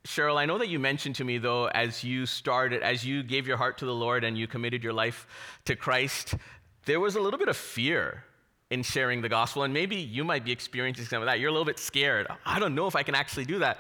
Cheryl, 0.05 0.37
I 0.37 0.47
know 0.47 0.59
that 0.59 0.69
you 0.69 0.79
mentioned 0.79 1.15
to 1.17 1.25
me, 1.25 1.39
though, 1.39 1.67
as 1.67 2.05
you 2.05 2.27
started, 2.27 2.83
as 2.83 3.05
you 3.05 3.23
gave 3.23 3.47
your 3.47 3.57
heart 3.57 3.79
to 3.79 3.87
the 3.87 3.95
Lord 3.95 4.25
and 4.25 4.37
you 4.37 4.47
committed 4.47 4.83
your 4.85 4.93
life 4.93 5.27
to 5.65 5.77
Christ, 5.77 6.35
there 6.85 7.01
was 7.01 7.17
a 7.17 7.21
little 7.21 7.39
bit 7.39 7.49
of 7.49 7.57
fear 7.57 8.25
in 8.71 8.83
sharing 8.83 9.23
the 9.23 9.29
gospel. 9.29 9.63
And 9.63 9.73
maybe 9.73 9.97
you 9.97 10.25
might 10.25 10.45
be 10.45 10.53
experiencing 10.53 11.05
some 11.05 11.23
of 11.23 11.27
that. 11.27 11.41
You're 11.41 11.51
a 11.51 11.53
little 11.53 11.67
bit 11.67 11.79
scared. 11.79 12.27
I 12.45 12.59
don't 12.59 12.75
know 12.75 12.87
if 12.87 12.97
I 12.97 13.03
can 13.03 13.15
actually 13.15 13.45
do 13.45 13.61
that. 13.61 13.79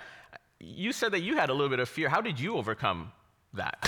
You 0.61 0.92
said 0.92 1.12
that 1.12 1.20
you 1.20 1.37
had 1.37 1.50
a 1.50 1.52
little 1.52 1.70
bit 1.70 1.81
of 1.81 1.88
fear. 1.88 2.09
How 2.09 2.20
did 2.20 2.38
you 2.38 2.57
overcome 2.57 3.12
that? 3.55 3.78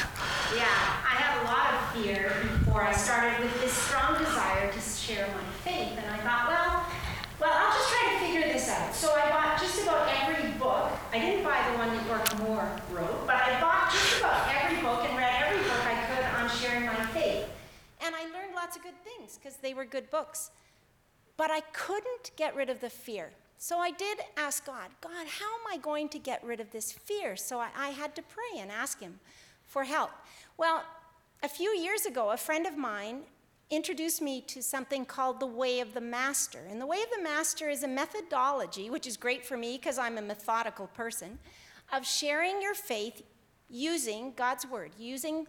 Yeah, 0.55 0.65
I 0.65 1.15
had 1.17 1.41
a 1.41 1.45
lot 1.45 1.75
of 1.75 2.03
fear 2.03 2.35
before 2.59 2.83
I 2.83 2.93
started 2.93 3.39
with 3.41 3.61
this 3.61 3.73
strong 3.73 4.19
desire 4.19 4.73
to 4.73 4.81
share 4.81 5.27
my 5.29 5.45
faith. 5.63 5.97
And 5.97 6.07
I 6.11 6.19
thought, 6.19 6.49
well, 6.49 6.87
well, 7.41 7.53
I'll 7.53 7.73
just 7.73 7.91
try 7.91 8.13
to 8.13 8.19
figure 8.25 8.53
this 8.53 8.69
out. 8.69 8.95
So 8.95 9.13
I 9.13 9.29
bought 9.29 9.61
just 9.61 9.83
about 9.83 10.09
every 10.23 10.53
book. 10.53 10.91
I 11.13 11.19
didn't 11.19 11.45
buy 11.45 11.61
the 11.71 11.79
one 11.79 11.95
that 11.95 12.07
York 12.07 12.39
Moore 12.39 12.69
wrote, 12.93 13.27
but 13.27 13.37
I 13.37 13.61
bought 13.61 13.93
just 13.93 14.21
about 14.21 14.49
every 14.55 14.81
book 14.81 15.05
and 15.05 15.19
read 15.19 15.35
every 15.43 15.63
book 15.63 15.83
I 15.85 16.01
could 16.09 16.25
on 16.41 16.49
sharing 16.49 16.87
my 16.87 17.05
faith. 17.13 17.45
And 18.01 18.15
I 18.15 18.25
learned 18.33 18.54
lots 18.65 18.77
of 18.79 18.83
good 18.83 19.05
things 19.05 19.37
because 19.37 19.59
they 19.59 19.75
were 19.75 19.85
good 19.85 20.11
books. 20.11 20.51
But 21.37 21.51
I 21.51 21.61
couldn't 21.61 22.31
get 22.37 22.57
rid 22.57 22.71
of 22.71 22.81
the 22.81 22.89
fear. 22.89 23.31
So 23.59 23.79
I 23.79 23.91
did 23.91 24.21
ask 24.39 24.65
God, 24.65 24.89
God, 25.03 25.27
how 25.27 25.53
am 25.53 25.67
I 25.71 25.77
going 25.77 26.09
to 26.11 26.19
get 26.19 26.43
rid 26.43 26.61
of 26.61 26.71
this 26.71 26.91
fear? 26.91 27.37
So 27.37 27.59
I, 27.59 27.69
I 27.77 27.89
had 27.91 28.17
to 28.17 28.23
pray 28.23 28.61
and 28.61 28.71
ask 28.71 29.01
Him 29.01 29.21
for 29.67 29.85
help. 29.85 30.13
Well, 30.57 30.83
a 31.43 31.49
few 31.49 31.77
years 31.77 32.07
ago, 32.07 32.31
a 32.31 32.39
friend 32.39 32.67
of 32.67 32.79
mine 32.79 33.25
introduced 33.69 34.23
me 34.23 34.41
to 34.43 34.63
something 34.63 35.05
called 35.05 35.41
the 35.41 35.47
Way 35.47 35.81
of 35.81 35.93
the 35.93 36.01
Master. 36.01 36.61
And 36.71 36.81
the 36.81 36.87
Way 36.87 37.03
of 37.03 37.11
the 37.15 37.23
Master 37.23 37.69
is 37.69 37.83
a 37.83 37.89
methodology, 37.89 38.89
which 38.89 39.07
is 39.07 39.19
great 39.19 39.45
for 39.45 39.59
me 39.59 39.77
because 39.77 39.99
I'm 39.99 40.17
a 40.17 40.23
methodical 40.23 40.87
person, 40.87 41.39
of 41.93 42.07
sharing 42.07 42.63
your 42.63 42.75
faith 42.75 43.23
using 43.69 44.33
God's 44.35 44.67
Word, 44.67 44.93
using 44.99 45.47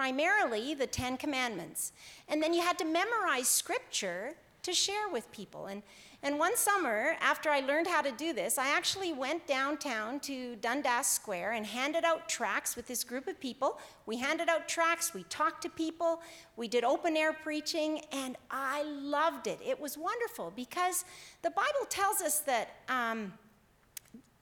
primarily 0.00 0.72
the 0.72 0.86
Ten 0.86 1.18
Commandments. 1.18 1.92
And 2.26 2.42
then 2.42 2.54
you 2.54 2.62
had 2.62 2.78
to 2.78 2.86
memorize 2.86 3.46
Scripture 3.46 4.32
to 4.62 4.72
share 4.72 5.10
with 5.12 5.30
people. 5.30 5.66
And, 5.66 5.82
and 6.22 6.38
one 6.38 6.56
summer, 6.56 7.16
after 7.20 7.50
I 7.50 7.60
learned 7.60 7.86
how 7.86 8.00
to 8.00 8.10
do 8.10 8.32
this, 8.32 8.56
I 8.56 8.68
actually 8.68 9.12
went 9.12 9.46
downtown 9.46 10.18
to 10.20 10.56
Dundas 10.56 11.06
Square 11.06 11.52
and 11.52 11.66
handed 11.66 12.04
out 12.04 12.30
tracts 12.30 12.76
with 12.76 12.86
this 12.86 13.04
group 13.04 13.28
of 13.28 13.38
people. 13.38 13.78
We 14.06 14.16
handed 14.16 14.48
out 14.48 14.70
tracts, 14.70 15.12
we 15.12 15.24
talked 15.24 15.60
to 15.64 15.68
people, 15.68 16.22
we 16.56 16.66
did 16.66 16.82
open 16.82 17.14
air 17.14 17.34
preaching, 17.34 18.00
and 18.10 18.36
I 18.50 18.84
loved 18.84 19.48
it. 19.48 19.58
It 19.62 19.78
was 19.78 19.98
wonderful 19.98 20.50
because 20.56 21.04
the 21.42 21.50
Bible 21.50 21.84
tells 21.90 22.22
us 22.22 22.38
that, 22.40 22.70
um, 22.88 23.34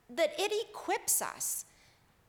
that 0.09 0.35
it 0.39 0.53
equips 0.71 1.21
us 1.21 1.65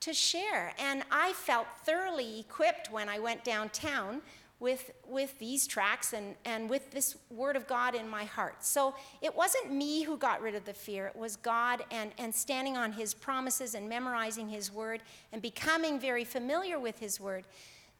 to 0.01 0.13
share. 0.13 0.73
And 0.79 1.03
I 1.11 1.33
felt 1.33 1.67
thoroughly 1.85 2.39
equipped 2.39 2.91
when 2.91 3.09
I 3.09 3.19
went 3.19 3.43
downtown 3.43 4.21
with, 4.59 4.91
with 5.07 5.37
these 5.39 5.67
tracks 5.67 6.13
and, 6.13 6.35
and 6.43 6.69
with 6.69 6.91
this 6.91 7.15
word 7.29 7.55
of 7.55 7.65
God 7.65 7.95
in 7.95 8.09
my 8.09 8.25
heart. 8.25 8.63
So 8.63 8.93
it 9.21 9.35
wasn't 9.35 9.71
me 9.71 10.03
who 10.03 10.17
got 10.17 10.41
rid 10.41 10.55
of 10.55 10.65
the 10.65 10.73
fear, 10.73 11.07
it 11.07 11.15
was 11.15 11.37
God 11.37 11.83
and, 11.91 12.11
and 12.17 12.33
standing 12.33 12.75
on 12.75 12.91
his 12.91 13.13
promises 13.13 13.73
and 13.73 13.87
memorizing 13.87 14.49
his 14.49 14.71
word 14.71 15.01
and 15.31 15.41
becoming 15.41 15.99
very 15.99 16.25
familiar 16.25 16.77
with 16.77 16.99
his 16.99 17.19
word 17.19 17.45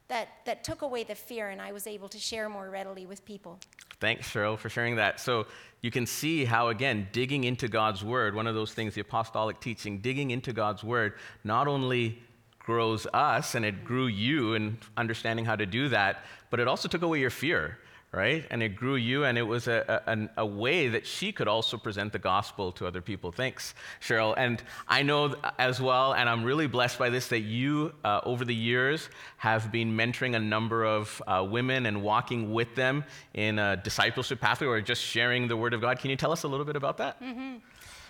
that, 0.08 0.28
that 0.44 0.64
took 0.64 0.82
away 0.82 1.04
the 1.04 1.14
fear, 1.14 1.50
and 1.50 1.62
I 1.62 1.72
was 1.72 1.86
able 1.86 2.08
to 2.08 2.18
share 2.18 2.48
more 2.48 2.68
readily 2.68 3.06
with 3.06 3.24
people. 3.24 3.58
Thanks, 4.00 4.30
Cheryl, 4.30 4.58
for 4.58 4.70
sharing 4.70 4.96
that. 4.96 5.20
So 5.20 5.46
you 5.82 5.90
can 5.90 6.06
see 6.06 6.44
how, 6.44 6.68
again, 6.68 7.08
digging 7.12 7.44
into 7.44 7.68
God's 7.68 8.02
word, 8.02 8.34
one 8.34 8.46
of 8.46 8.54
those 8.54 8.72
things, 8.72 8.94
the 8.94 9.02
apostolic 9.02 9.60
teaching, 9.60 9.98
digging 9.98 10.30
into 10.30 10.52
God's 10.52 10.82
word, 10.82 11.14
not 11.44 11.68
only 11.68 12.22
grows 12.58 13.06
us 13.12 13.54
and 13.54 13.64
it 13.64 13.84
grew 13.84 14.06
you 14.06 14.54
in 14.54 14.78
understanding 14.96 15.44
how 15.44 15.56
to 15.56 15.66
do 15.66 15.88
that, 15.88 16.24
but 16.50 16.60
it 16.60 16.68
also 16.68 16.88
took 16.88 17.02
away 17.02 17.20
your 17.20 17.30
fear, 17.30 17.78
right? 18.12 18.44
And 18.50 18.62
it 18.62 18.70
grew 18.70 18.96
you, 18.96 19.24
and 19.24 19.38
it 19.38 19.42
was 19.42 19.68
a, 19.68 20.02
a, 20.06 20.42
a, 20.42 20.46
way 20.46 20.88
that 20.88 21.06
she 21.06 21.30
could 21.30 21.46
also 21.46 21.76
present 21.76 22.12
the 22.12 22.18
gospel 22.18 22.72
to 22.72 22.86
other 22.86 23.00
people. 23.00 23.30
Thanks, 23.30 23.74
Cheryl. 24.00 24.34
And 24.36 24.62
I 24.88 25.02
know 25.02 25.36
as 25.58 25.80
well, 25.80 26.14
and 26.14 26.28
I'm 26.28 26.42
really 26.42 26.66
blessed 26.66 26.98
by 26.98 27.08
this, 27.08 27.28
that 27.28 27.40
you, 27.40 27.92
uh, 28.04 28.20
over 28.24 28.44
the 28.44 28.54
years, 28.54 29.08
have 29.36 29.70
been 29.70 29.96
mentoring 29.96 30.34
a 30.34 30.40
number 30.40 30.84
of 30.84 31.22
uh, 31.26 31.46
women 31.48 31.86
and 31.86 32.02
walking 32.02 32.52
with 32.52 32.74
them 32.74 33.04
in 33.34 33.60
a 33.60 33.76
discipleship 33.76 34.40
pathway 34.40 34.66
or 34.66 34.80
just 34.80 35.02
sharing 35.02 35.46
the 35.46 35.56
word 35.56 35.72
of 35.72 35.80
God. 35.80 36.00
Can 36.00 36.10
you 36.10 36.16
tell 36.16 36.32
us 36.32 36.42
a 36.42 36.48
little 36.48 36.66
bit 36.66 36.76
about 36.76 36.98
that? 36.98 37.22
Mm-hmm. 37.22 37.58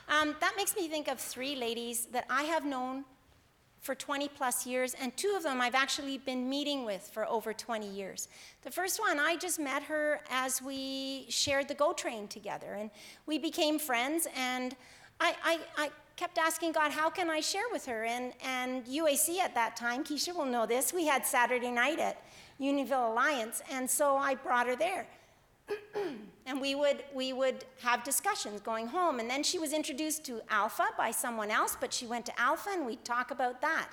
Um, 0.08 0.34
that 0.40 0.54
makes 0.56 0.74
me 0.76 0.88
think 0.88 1.08
of 1.08 1.20
three 1.20 1.56
ladies 1.56 2.06
that 2.06 2.24
I 2.30 2.44
have 2.44 2.64
known 2.64 3.04
for 3.80 3.94
20 3.94 4.28
plus 4.28 4.66
years, 4.66 4.94
and 5.00 5.16
two 5.16 5.32
of 5.36 5.42
them 5.42 5.60
I've 5.60 5.74
actually 5.74 6.18
been 6.18 6.48
meeting 6.48 6.84
with 6.84 7.08
for 7.12 7.26
over 7.26 7.52
20 7.52 7.88
years. 7.88 8.28
The 8.62 8.70
first 8.70 9.00
one, 9.00 9.18
I 9.18 9.36
just 9.36 9.58
met 9.58 9.82
her 9.84 10.20
as 10.30 10.60
we 10.60 11.26
shared 11.28 11.68
the 11.68 11.74
GO 11.74 11.92
train 11.92 12.28
together, 12.28 12.74
and 12.74 12.90
we 13.26 13.38
became 13.38 13.78
friends, 13.78 14.28
and 14.36 14.76
I, 15.18 15.34
I, 15.42 15.58
I 15.76 15.90
kept 16.16 16.36
asking 16.36 16.72
God, 16.72 16.92
how 16.92 17.08
can 17.08 17.30
I 17.30 17.40
share 17.40 17.64
with 17.72 17.86
her? 17.86 18.04
And, 18.04 18.34
and 18.44 18.84
UAC 18.84 19.38
at 19.38 19.54
that 19.54 19.76
time, 19.76 20.04
Keisha 20.04 20.34
will 20.34 20.44
know 20.44 20.66
this, 20.66 20.92
we 20.92 21.06
had 21.06 21.24
Saturday 21.24 21.70
night 21.70 21.98
at 21.98 22.22
Unionville 22.58 23.12
Alliance, 23.12 23.62
and 23.70 23.88
so 23.88 24.16
I 24.16 24.34
brought 24.34 24.66
her 24.66 24.76
there. 24.76 25.06
And 26.46 26.60
we 26.60 26.74
would, 26.74 27.04
we 27.14 27.32
would 27.32 27.64
have 27.82 28.04
discussions 28.04 28.60
going 28.60 28.86
home. 28.86 29.20
And 29.20 29.28
then 29.28 29.42
she 29.42 29.58
was 29.58 29.72
introduced 29.72 30.24
to 30.24 30.40
Alpha 30.48 30.86
by 30.96 31.10
someone 31.10 31.50
else, 31.50 31.76
but 31.80 31.92
she 31.92 32.06
went 32.06 32.26
to 32.26 32.40
Alpha 32.40 32.70
and 32.70 32.86
we'd 32.86 33.04
talk 33.04 33.30
about 33.30 33.60
that. 33.60 33.88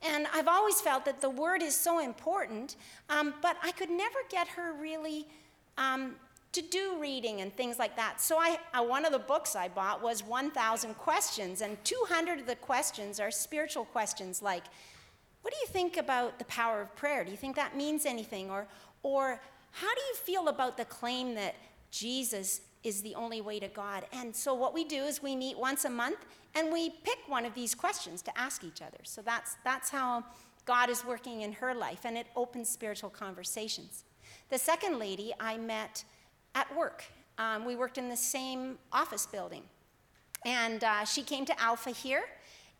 And 0.00 0.26
I've 0.32 0.48
always 0.48 0.80
felt 0.80 1.04
that 1.06 1.20
the 1.20 1.30
word 1.30 1.62
is 1.62 1.74
so 1.74 1.98
important, 1.98 2.76
um, 3.10 3.34
but 3.42 3.56
I 3.62 3.72
could 3.72 3.90
never 3.90 4.18
get 4.30 4.46
her 4.48 4.72
really 4.72 5.26
um, 5.76 6.14
to 6.52 6.62
do 6.62 6.96
reading 7.00 7.40
and 7.40 7.54
things 7.54 7.78
like 7.78 7.96
that. 7.96 8.20
So 8.20 8.38
I, 8.38 8.58
uh, 8.72 8.82
one 8.82 9.04
of 9.04 9.12
the 9.12 9.18
books 9.18 9.56
I 9.56 9.68
bought 9.68 10.02
was 10.02 10.22
1,000 10.22 10.94
questions, 10.94 11.60
and 11.60 11.82
200 11.84 12.40
of 12.40 12.46
the 12.46 12.56
questions 12.56 13.20
are 13.20 13.30
spiritual 13.30 13.84
questions 13.84 14.40
like, 14.40 14.64
what 15.42 15.52
do 15.52 15.60
you 15.60 15.66
think 15.68 15.96
about 15.96 16.38
the 16.38 16.44
power 16.46 16.80
of 16.80 16.94
prayer? 16.96 17.24
Do 17.24 17.30
you 17.30 17.36
think 17.36 17.56
that 17.56 17.76
means 17.76 18.06
anything? 18.06 18.50
Or, 18.50 18.66
or 19.02 19.40
how 19.80 19.94
do 19.94 20.00
you 20.08 20.14
feel 20.16 20.48
about 20.48 20.76
the 20.76 20.84
claim 20.84 21.34
that 21.34 21.54
Jesus 21.90 22.62
is 22.82 23.02
the 23.02 23.14
only 23.14 23.40
way 23.40 23.60
to 23.60 23.68
God? 23.68 24.06
And 24.12 24.34
so, 24.34 24.54
what 24.54 24.74
we 24.74 24.84
do 24.84 25.04
is 25.04 25.22
we 25.22 25.36
meet 25.36 25.58
once 25.58 25.84
a 25.84 25.90
month 25.90 26.18
and 26.54 26.72
we 26.72 26.90
pick 26.90 27.18
one 27.26 27.44
of 27.44 27.54
these 27.54 27.74
questions 27.74 28.22
to 28.22 28.38
ask 28.38 28.64
each 28.64 28.82
other. 28.82 28.98
So, 29.04 29.22
that's, 29.22 29.56
that's 29.64 29.90
how 29.90 30.24
God 30.64 30.90
is 30.90 31.04
working 31.04 31.42
in 31.42 31.52
her 31.52 31.74
life, 31.74 32.00
and 32.04 32.16
it 32.16 32.26
opens 32.36 32.68
spiritual 32.68 33.10
conversations. 33.10 34.04
The 34.50 34.58
second 34.58 34.98
lady 34.98 35.32
I 35.40 35.56
met 35.56 36.04
at 36.54 36.74
work. 36.76 37.04
Um, 37.38 37.64
we 37.64 37.76
worked 37.76 37.98
in 37.98 38.08
the 38.08 38.16
same 38.16 38.78
office 38.92 39.26
building. 39.26 39.62
And 40.44 40.82
uh, 40.84 41.04
she 41.04 41.22
came 41.22 41.44
to 41.46 41.60
Alpha 41.60 41.90
here, 41.90 42.24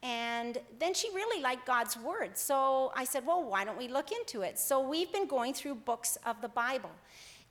and 0.03 0.59
then 0.79 0.95
she 0.95 1.09
really 1.15 1.43
liked 1.43 1.67
God's 1.67 1.97
word. 1.97 2.37
So 2.37 2.93
I 2.95 3.05
said, 3.05 3.27
well, 3.27 3.43
why 3.43 3.65
don't 3.65 3.79
we 3.79 3.89
look 3.89 4.13
into 4.13 4.43
it? 4.43 4.59
So 4.59 4.81
we've 4.81 5.13
been 5.13 5.27
going 5.27 5.55
through 5.55 5.77
books 5.77 6.17
of 6.25 6.41
the 6.41 6.49
Bible. 6.49 6.91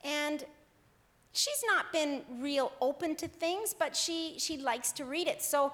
And 0.03 0.45
she's 1.33 1.62
not 1.67 1.91
been 1.91 2.21
real 2.39 2.71
open 2.79 3.15
to 3.17 3.27
things, 3.27 3.75
but 3.77 3.95
she, 3.95 4.36
she 4.38 4.57
likes 4.57 4.93
to 4.93 5.05
read 5.05 5.27
it. 5.27 5.41
So 5.41 5.73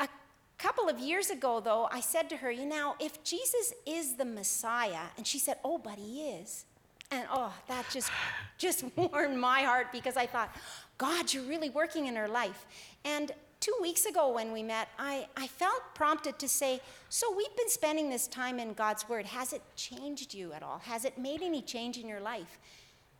a 0.00 0.08
couple 0.56 0.88
of 0.88 0.98
years 0.98 1.28
ago, 1.28 1.60
though, 1.60 1.88
I 1.92 2.00
said 2.00 2.30
to 2.30 2.38
her, 2.38 2.50
you 2.50 2.64
know, 2.64 2.94
if 2.98 3.22
Jesus 3.22 3.74
is 3.84 4.14
the 4.14 4.24
Messiah, 4.24 5.08
and 5.18 5.26
she 5.26 5.38
said, 5.38 5.58
oh, 5.64 5.76
but 5.76 5.98
he 5.98 6.30
is. 6.30 6.64
And 7.10 7.26
oh, 7.30 7.52
that 7.68 7.84
just, 7.92 8.10
just 8.56 8.84
warmed 8.96 9.38
my 9.38 9.62
heart 9.62 9.92
because 9.92 10.16
I 10.16 10.26
thought, 10.26 10.54
God, 10.96 11.32
you're 11.32 11.44
really 11.44 11.68
working 11.68 12.06
in 12.06 12.16
her 12.16 12.26
life. 12.26 12.64
And 13.04 13.32
two 13.60 13.74
weeks 13.80 14.06
ago 14.06 14.32
when 14.32 14.52
we 14.52 14.62
met, 14.62 14.88
I, 14.98 15.28
I 15.36 15.46
felt 15.46 15.82
prompted 15.94 16.38
to 16.38 16.48
say, 16.48 16.80
So 17.08 17.34
we've 17.34 17.56
been 17.56 17.68
spending 17.68 18.10
this 18.10 18.26
time 18.26 18.58
in 18.58 18.72
God's 18.74 19.08
Word. 19.08 19.26
Has 19.26 19.52
it 19.52 19.62
changed 19.76 20.34
you 20.34 20.52
at 20.52 20.62
all? 20.62 20.78
Has 20.80 21.04
it 21.04 21.18
made 21.18 21.42
any 21.42 21.62
change 21.62 21.98
in 21.98 22.08
your 22.08 22.20
life? 22.20 22.58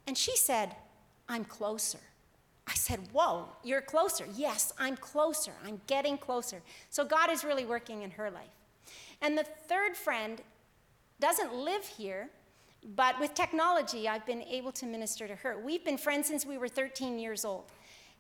And 0.07 0.17
she 0.17 0.37
said, 0.37 0.77
I'm 1.29 1.45
closer. 1.45 1.99
I 2.67 2.75
said, 2.75 3.01
Whoa, 3.13 3.49
you're 3.63 3.81
closer. 3.81 4.27
Yes, 4.35 4.73
I'm 4.79 4.97
closer. 4.97 5.53
I'm 5.65 5.81
getting 5.87 6.19
closer. 6.19 6.63
So 6.91 7.05
God 7.05 7.31
is 7.31 7.45
really 7.45 7.65
working 7.65 8.03
in 8.03 8.11
her 8.13 8.31
life. 8.31 8.45
And 9.23 9.37
the 9.37 9.45
third 9.45 9.97
friend 9.97 10.41
doesn't 11.21 11.55
live 11.55 11.85
here, 11.85 12.29
but 12.95 13.19
with 13.19 13.35
technology, 13.35 14.09
I've 14.09 14.27
been 14.27 14.43
able 14.43 14.73
to 14.73 14.87
minister 14.87 15.27
to 15.27 15.35
her. 15.37 15.57
We've 15.59 15.85
been 15.85 15.97
friends 15.97 16.29
since 16.29 16.45
we 16.45 16.59
were 16.59 16.69
13 16.69 17.19
years 17.19 17.45
old. 17.45 17.65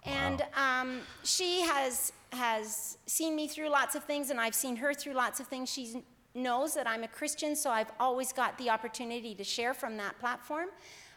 And 0.07 0.45
um, 0.55 1.01
she 1.25 1.63
has, 1.63 2.13
has 2.33 2.99
seen 3.07 3.35
me 3.35 3.49
through 3.49 3.69
lots 3.69 3.95
of 3.95 4.05
things, 4.05 4.31
and 4.31 4.41
I've 4.41 4.55
seen 4.55 4.77
her 4.77 4.95
through 4.95 5.15
lots 5.15 5.41
of 5.41 5.47
things. 5.49 5.71
She 5.71 6.03
knows 6.35 6.75
that 6.75 6.87
I'm 6.87 7.03
a 7.03 7.09
Christian, 7.09 7.57
so 7.57 7.71
I've 7.71 7.91
always 7.99 8.33
got 8.33 8.57
the 8.59 8.71
opportunity 8.71 9.35
to 9.35 9.45
share 9.45 9.75
from 9.75 9.97
that 9.97 10.19
platform. 10.19 10.69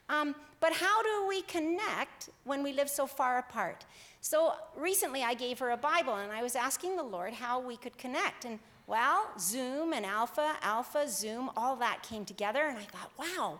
Um, 0.09 0.33
but 0.59 0.73
how 0.73 1.03
do 1.03 1.27
we 1.27 1.43
connect 1.43 2.29
when 2.43 2.63
we 2.63 2.73
live 2.73 2.89
so 2.89 3.05
far 3.05 3.37
apart? 3.37 3.85
So 4.21 4.53
recently 4.75 5.23
I 5.23 5.35
gave 5.35 5.59
her 5.59 5.69
a 5.69 5.77
Bible, 5.77 6.15
and 6.15 6.31
I 6.31 6.41
was 6.41 6.55
asking 6.55 6.97
the 6.97 7.03
Lord 7.03 7.33
how 7.33 7.59
we 7.59 7.77
could 7.77 7.97
connect. 7.97 8.45
And 8.45 8.59
well, 8.87 9.29
Zoom 9.37 9.93
and 9.93 10.05
Alpha, 10.05 10.55
Alpha, 10.63 11.07
Zoom, 11.07 11.51
all 11.55 11.75
that 11.75 12.01
came 12.01 12.25
together, 12.25 12.65
and 12.65 12.77
I 12.77 12.83
thought, 12.83 13.11
wow, 13.19 13.59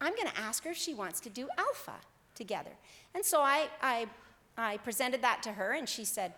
I'm 0.00 0.14
going 0.16 0.28
to 0.28 0.40
ask 0.40 0.64
her 0.64 0.70
if 0.70 0.78
she 0.78 0.94
wants 0.94 1.20
to 1.20 1.28
do 1.28 1.48
Alpha 1.58 1.96
together. 2.34 2.70
And 3.14 3.22
so 3.22 3.42
I, 3.42 3.68
I 3.82 4.06
I 4.56 4.76
presented 4.78 5.22
that 5.22 5.42
to 5.44 5.52
her, 5.52 5.72
and 5.72 5.88
she 5.88 6.04
said, 6.04 6.34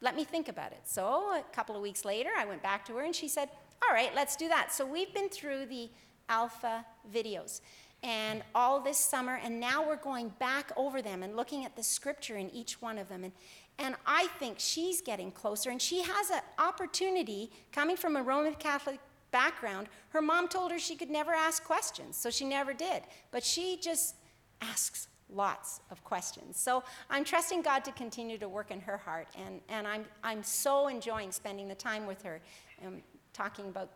Let 0.00 0.16
me 0.16 0.24
think 0.24 0.48
about 0.48 0.72
it. 0.72 0.82
So 0.84 1.04
a 1.04 1.44
couple 1.52 1.76
of 1.76 1.82
weeks 1.82 2.04
later, 2.04 2.30
I 2.36 2.44
went 2.44 2.62
back 2.62 2.84
to 2.86 2.94
her, 2.94 3.02
and 3.02 3.14
she 3.14 3.28
said, 3.28 3.48
All 3.86 3.94
right, 3.94 4.14
let's 4.14 4.36
do 4.36 4.48
that. 4.48 4.72
So 4.72 4.86
we've 4.86 5.12
been 5.12 5.28
through 5.28 5.66
the 5.66 5.90
alpha 6.28 6.84
videos 7.12 7.60
and 8.02 8.42
all 8.54 8.80
this 8.80 8.98
summer, 8.98 9.40
and 9.42 9.58
now 9.58 9.86
we're 9.86 9.96
going 9.96 10.28
back 10.38 10.70
over 10.76 11.02
them 11.02 11.22
and 11.22 11.36
looking 11.36 11.64
at 11.64 11.74
the 11.74 11.82
scripture 11.82 12.36
in 12.36 12.48
each 12.50 12.80
one 12.80 12.96
of 12.96 13.08
them. 13.08 13.24
And, 13.24 13.32
and 13.78 13.96
I 14.06 14.28
think 14.38 14.56
she's 14.58 15.00
getting 15.00 15.32
closer, 15.32 15.70
and 15.70 15.82
she 15.82 16.02
has 16.02 16.30
an 16.30 16.40
opportunity 16.58 17.50
coming 17.72 17.96
from 17.96 18.16
a 18.16 18.22
Roman 18.22 18.54
Catholic 18.54 19.00
background. 19.30 19.88
Her 20.10 20.22
mom 20.22 20.48
told 20.48 20.70
her 20.70 20.78
she 20.78 20.94
could 20.94 21.10
never 21.10 21.32
ask 21.32 21.64
questions, 21.64 22.16
so 22.16 22.30
she 22.30 22.44
never 22.44 22.72
did. 22.72 23.02
But 23.30 23.42
she 23.42 23.78
just 23.82 24.14
asks 24.60 25.08
lots 25.30 25.80
of 25.90 26.02
questions. 26.04 26.56
So 26.56 26.82
I'm 27.10 27.24
trusting 27.24 27.62
God 27.62 27.84
to 27.84 27.92
continue 27.92 28.38
to 28.38 28.48
work 28.48 28.70
in 28.70 28.80
her 28.80 28.96
heart, 28.96 29.28
and, 29.36 29.60
and 29.68 29.86
I'm, 29.86 30.04
I'm 30.22 30.42
so 30.42 30.88
enjoying 30.88 31.32
spending 31.32 31.68
the 31.68 31.74
time 31.74 32.06
with 32.06 32.22
her 32.22 32.40
and 32.82 33.02
talking 33.32 33.68
about 33.68 33.90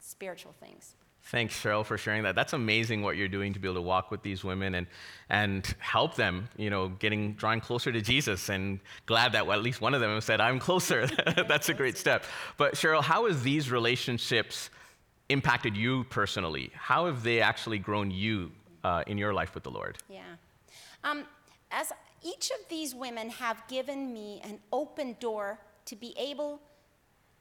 spiritual 0.00 0.54
things. 0.60 0.94
Thanks, 1.26 1.60
Cheryl, 1.60 1.84
for 1.84 1.98
sharing 1.98 2.22
that. 2.22 2.36
That's 2.36 2.52
amazing 2.52 3.02
what 3.02 3.16
you're 3.16 3.26
doing 3.26 3.52
to 3.54 3.58
be 3.58 3.66
able 3.66 3.74
to 3.76 3.82
walk 3.82 4.12
with 4.12 4.22
these 4.22 4.44
women 4.44 4.76
and, 4.76 4.86
and 5.28 5.66
help 5.80 6.14
them, 6.14 6.48
you 6.56 6.70
know, 6.70 6.88
getting 6.88 7.32
drawing 7.32 7.60
closer 7.60 7.90
to 7.90 8.00
Jesus. 8.00 8.48
And 8.48 8.78
glad 9.06 9.32
that 9.32 9.44
well, 9.44 9.58
at 9.58 9.64
least 9.64 9.80
one 9.80 9.92
of 9.92 10.00
them 10.00 10.20
said, 10.20 10.40
I'm 10.40 10.60
closer. 10.60 11.06
That's 11.48 11.68
a 11.68 11.74
great 11.74 11.98
step. 11.98 12.22
But 12.56 12.74
Cheryl, 12.74 13.02
how 13.02 13.26
has 13.26 13.42
these 13.42 13.72
relationships 13.72 14.70
impacted 15.28 15.76
you 15.76 16.04
personally? 16.04 16.70
How 16.74 17.06
have 17.06 17.24
they 17.24 17.40
actually 17.40 17.80
grown 17.80 18.12
you 18.12 18.52
uh, 18.84 19.02
in 19.08 19.18
your 19.18 19.34
life 19.34 19.52
with 19.52 19.64
the 19.64 19.70
Lord? 19.72 19.98
Yeah. 20.08 20.20
Um, 21.06 21.24
as 21.70 21.92
each 22.22 22.50
of 22.50 22.68
these 22.68 22.94
women 22.94 23.30
have 23.30 23.62
given 23.68 24.12
me 24.12 24.40
an 24.44 24.58
open 24.72 25.16
door 25.20 25.60
to 25.84 25.94
be 25.94 26.12
able 26.18 26.60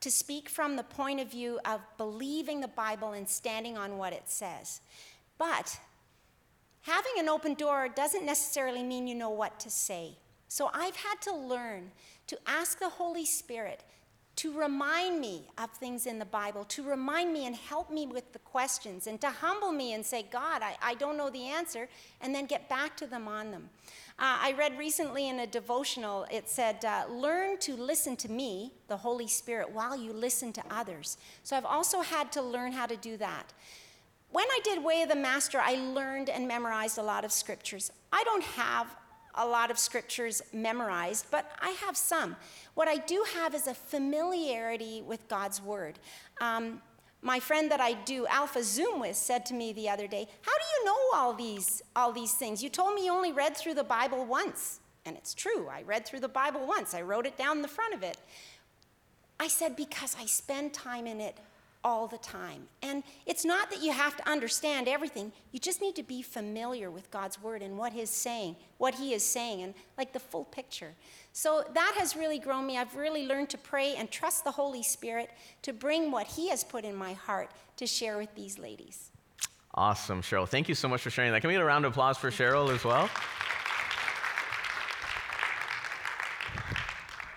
to 0.01 0.11
speak 0.11 0.49
from 0.49 0.75
the 0.75 0.83
point 0.83 1.19
of 1.19 1.31
view 1.31 1.59
of 1.65 1.81
believing 1.97 2.61
the 2.61 2.67
Bible 2.67 3.13
and 3.13 3.27
standing 3.27 3.75
on 3.75 3.97
what 3.97 4.13
it 4.13 4.29
says. 4.29 4.81
But 5.39 5.79
having 6.81 7.13
an 7.17 7.27
open 7.27 7.55
door 7.55 7.89
doesn't 7.89 8.23
necessarily 8.23 8.83
mean 8.83 9.07
you 9.07 9.15
know 9.15 9.31
what 9.31 9.59
to 9.61 9.71
say. 9.71 10.17
So 10.47 10.69
I've 10.71 10.95
had 10.95 11.19
to 11.21 11.35
learn 11.35 11.91
to 12.27 12.37
ask 12.45 12.77
the 12.77 12.89
Holy 12.89 13.25
Spirit 13.25 13.83
to 14.37 14.57
remind 14.57 15.21
me 15.21 15.43
of 15.57 15.71
things 15.71 16.05
in 16.05 16.19
the 16.19 16.25
Bible, 16.25 16.65
to 16.65 16.83
remind 16.83 17.31
me 17.31 17.45
and 17.45 17.55
help 17.55 17.89
me 17.89 18.05
with 18.05 18.33
the 18.33 18.39
questions, 18.39 19.07
and 19.07 19.19
to 19.21 19.29
humble 19.29 19.71
me 19.71 19.93
and 19.93 20.05
say, 20.05 20.25
God, 20.29 20.61
I, 20.61 20.75
I 20.81 20.95
don't 20.95 21.17
know 21.17 21.29
the 21.29 21.47
answer, 21.47 21.87
and 22.21 22.35
then 22.35 22.45
get 22.45 22.67
back 22.67 22.97
to 22.97 23.07
them 23.07 23.27
on 23.27 23.51
them. 23.51 23.69
Uh, 24.17 24.39
I 24.41 24.53
read 24.57 24.77
recently 24.77 25.29
in 25.29 25.39
a 25.39 25.47
devotional, 25.47 26.25
it 26.31 26.49
said, 26.49 26.83
uh, 26.83 27.05
Learn 27.09 27.57
to 27.59 27.75
listen 27.75 28.15
to 28.17 28.31
me, 28.31 28.73
the 28.87 28.97
Holy 28.97 29.27
Spirit, 29.27 29.71
while 29.71 29.95
you 29.95 30.11
listen 30.11 30.51
to 30.53 30.63
others. 30.69 31.17
So 31.43 31.55
I've 31.55 31.65
also 31.65 32.01
had 32.01 32.31
to 32.33 32.41
learn 32.41 32.71
how 32.71 32.85
to 32.85 32.97
do 32.97 33.17
that. 33.17 33.53
When 34.31 34.45
I 34.45 34.59
did 34.63 34.83
Way 34.83 35.01
of 35.01 35.09
the 35.09 35.15
Master, 35.15 35.59
I 35.61 35.75
learned 35.75 36.29
and 36.29 36.47
memorized 36.47 36.97
a 36.97 37.03
lot 37.03 37.23
of 37.23 37.31
scriptures. 37.31 37.91
I 38.11 38.23
don't 38.25 38.43
have 38.43 38.93
a 39.35 39.45
lot 39.45 39.71
of 39.71 39.77
scriptures 39.77 40.41
memorized, 40.53 41.25
but 41.31 41.51
I 41.61 41.71
have 41.85 41.95
some. 41.97 42.35
What 42.73 42.87
I 42.87 42.97
do 42.97 43.25
have 43.35 43.53
is 43.53 43.67
a 43.67 43.73
familiarity 43.73 45.01
with 45.01 45.27
God's 45.27 45.61
word. 45.61 45.99
Um, 46.41 46.81
my 47.21 47.39
friend 47.39 47.71
that 47.71 47.81
I 47.81 47.93
do 47.93 48.27
Alpha 48.27 48.63
Zoom 48.63 48.99
with 48.99 49.15
said 49.15 49.45
to 49.47 49.53
me 49.53 49.73
the 49.73 49.89
other 49.89 50.07
day, 50.07 50.27
"How 50.41 50.51
do 50.51 50.65
you 50.77 50.85
know 50.85 50.99
all 51.15 51.33
these 51.33 51.81
all 51.95 52.11
these 52.11 52.33
things? 52.33 52.63
You 52.63 52.69
told 52.69 52.93
me 52.93 53.05
you 53.05 53.11
only 53.11 53.31
read 53.31 53.57
through 53.57 53.73
the 53.73 53.83
Bible 53.83 54.25
once." 54.25 54.79
And 55.05 55.15
it's 55.17 55.33
true. 55.33 55.67
I 55.67 55.83
read 55.83 56.05
through 56.05 56.21
the 56.21 56.27
Bible 56.27 56.65
once. 56.65 56.93
I 56.93 57.01
wrote 57.01 57.25
it 57.25 57.37
down 57.37 57.61
the 57.61 57.67
front 57.67 57.93
of 57.93 58.03
it. 58.03 58.17
I 59.39 59.47
said 59.47 59.75
because 59.75 60.15
I 60.19 60.25
spend 60.25 60.73
time 60.73 61.07
in 61.07 61.19
it 61.19 61.37
all 61.85 62.07
the 62.07 62.17
time. 62.17 62.67
And 62.81 63.03
it's 63.27 63.45
not 63.45 63.69
that 63.69 63.81
you 63.81 63.91
have 63.91 64.17
to 64.17 64.27
understand 64.27 64.87
everything, 64.87 65.31
you 65.51 65.59
just 65.59 65.81
need 65.81 65.95
to 65.97 66.03
be 66.03 66.23
familiar 66.23 66.89
with 66.89 67.11
God's 67.11 67.39
word 67.41 67.61
and 67.61 67.77
what 67.77 67.93
He's 67.93 68.09
saying, 68.09 68.55
what 68.79 68.95
He 68.95 69.13
is 69.13 69.23
saying, 69.23 69.61
and 69.61 69.75
like 69.95 70.11
the 70.11 70.19
full 70.19 70.45
picture. 70.45 70.95
So 71.31 71.63
that 71.75 71.93
has 71.99 72.15
really 72.15 72.39
grown 72.39 72.65
me. 72.65 72.75
I've 72.79 72.95
really 72.95 73.27
learned 73.27 73.51
to 73.51 73.59
pray 73.59 73.95
and 73.95 74.09
trust 74.09 74.43
the 74.43 74.51
Holy 74.51 74.81
Spirit 74.81 75.29
to 75.61 75.73
bring 75.73 76.09
what 76.09 76.25
He 76.25 76.49
has 76.49 76.63
put 76.63 76.85
in 76.85 76.95
my 76.95 77.13
heart 77.13 77.51
to 77.77 77.85
share 77.85 78.17
with 78.17 78.33
these 78.33 78.57
ladies. 78.57 79.11
Awesome, 79.75 80.23
Cheryl. 80.23 80.49
Thank 80.49 80.67
you 80.67 80.73
so 80.73 80.87
much 80.87 81.01
for 81.01 81.11
sharing 81.11 81.31
that. 81.33 81.41
Can 81.41 81.49
we 81.49 81.53
get 81.53 81.61
a 81.61 81.65
round 81.65 81.85
of 81.85 81.91
applause 81.91 82.17
for 82.17 82.31
Cheryl 82.31 82.73
as 82.73 82.83
well? 82.83 83.09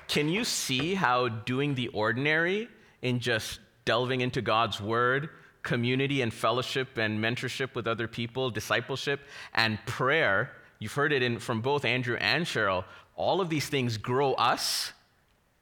Can 0.06 0.30
you 0.30 0.44
see 0.44 0.94
how 0.94 1.28
doing 1.28 1.74
the 1.74 1.88
ordinary 1.88 2.68
in 3.02 3.20
just 3.20 3.60
delving 3.88 4.20
into 4.20 4.42
God's 4.42 4.82
word, 4.82 5.30
community 5.62 6.20
and 6.20 6.30
fellowship 6.30 6.98
and 6.98 7.18
mentorship 7.18 7.74
with 7.74 7.86
other 7.86 8.06
people, 8.06 8.50
discipleship, 8.50 9.18
and 9.54 9.78
prayer. 9.86 10.50
You've 10.78 10.92
heard 10.92 11.10
it 11.10 11.22
in, 11.22 11.38
from 11.38 11.62
both 11.62 11.86
Andrew 11.86 12.18
and 12.20 12.44
Cheryl. 12.44 12.84
All 13.16 13.40
of 13.40 13.48
these 13.48 13.66
things 13.66 13.96
grow 13.96 14.34
us 14.34 14.92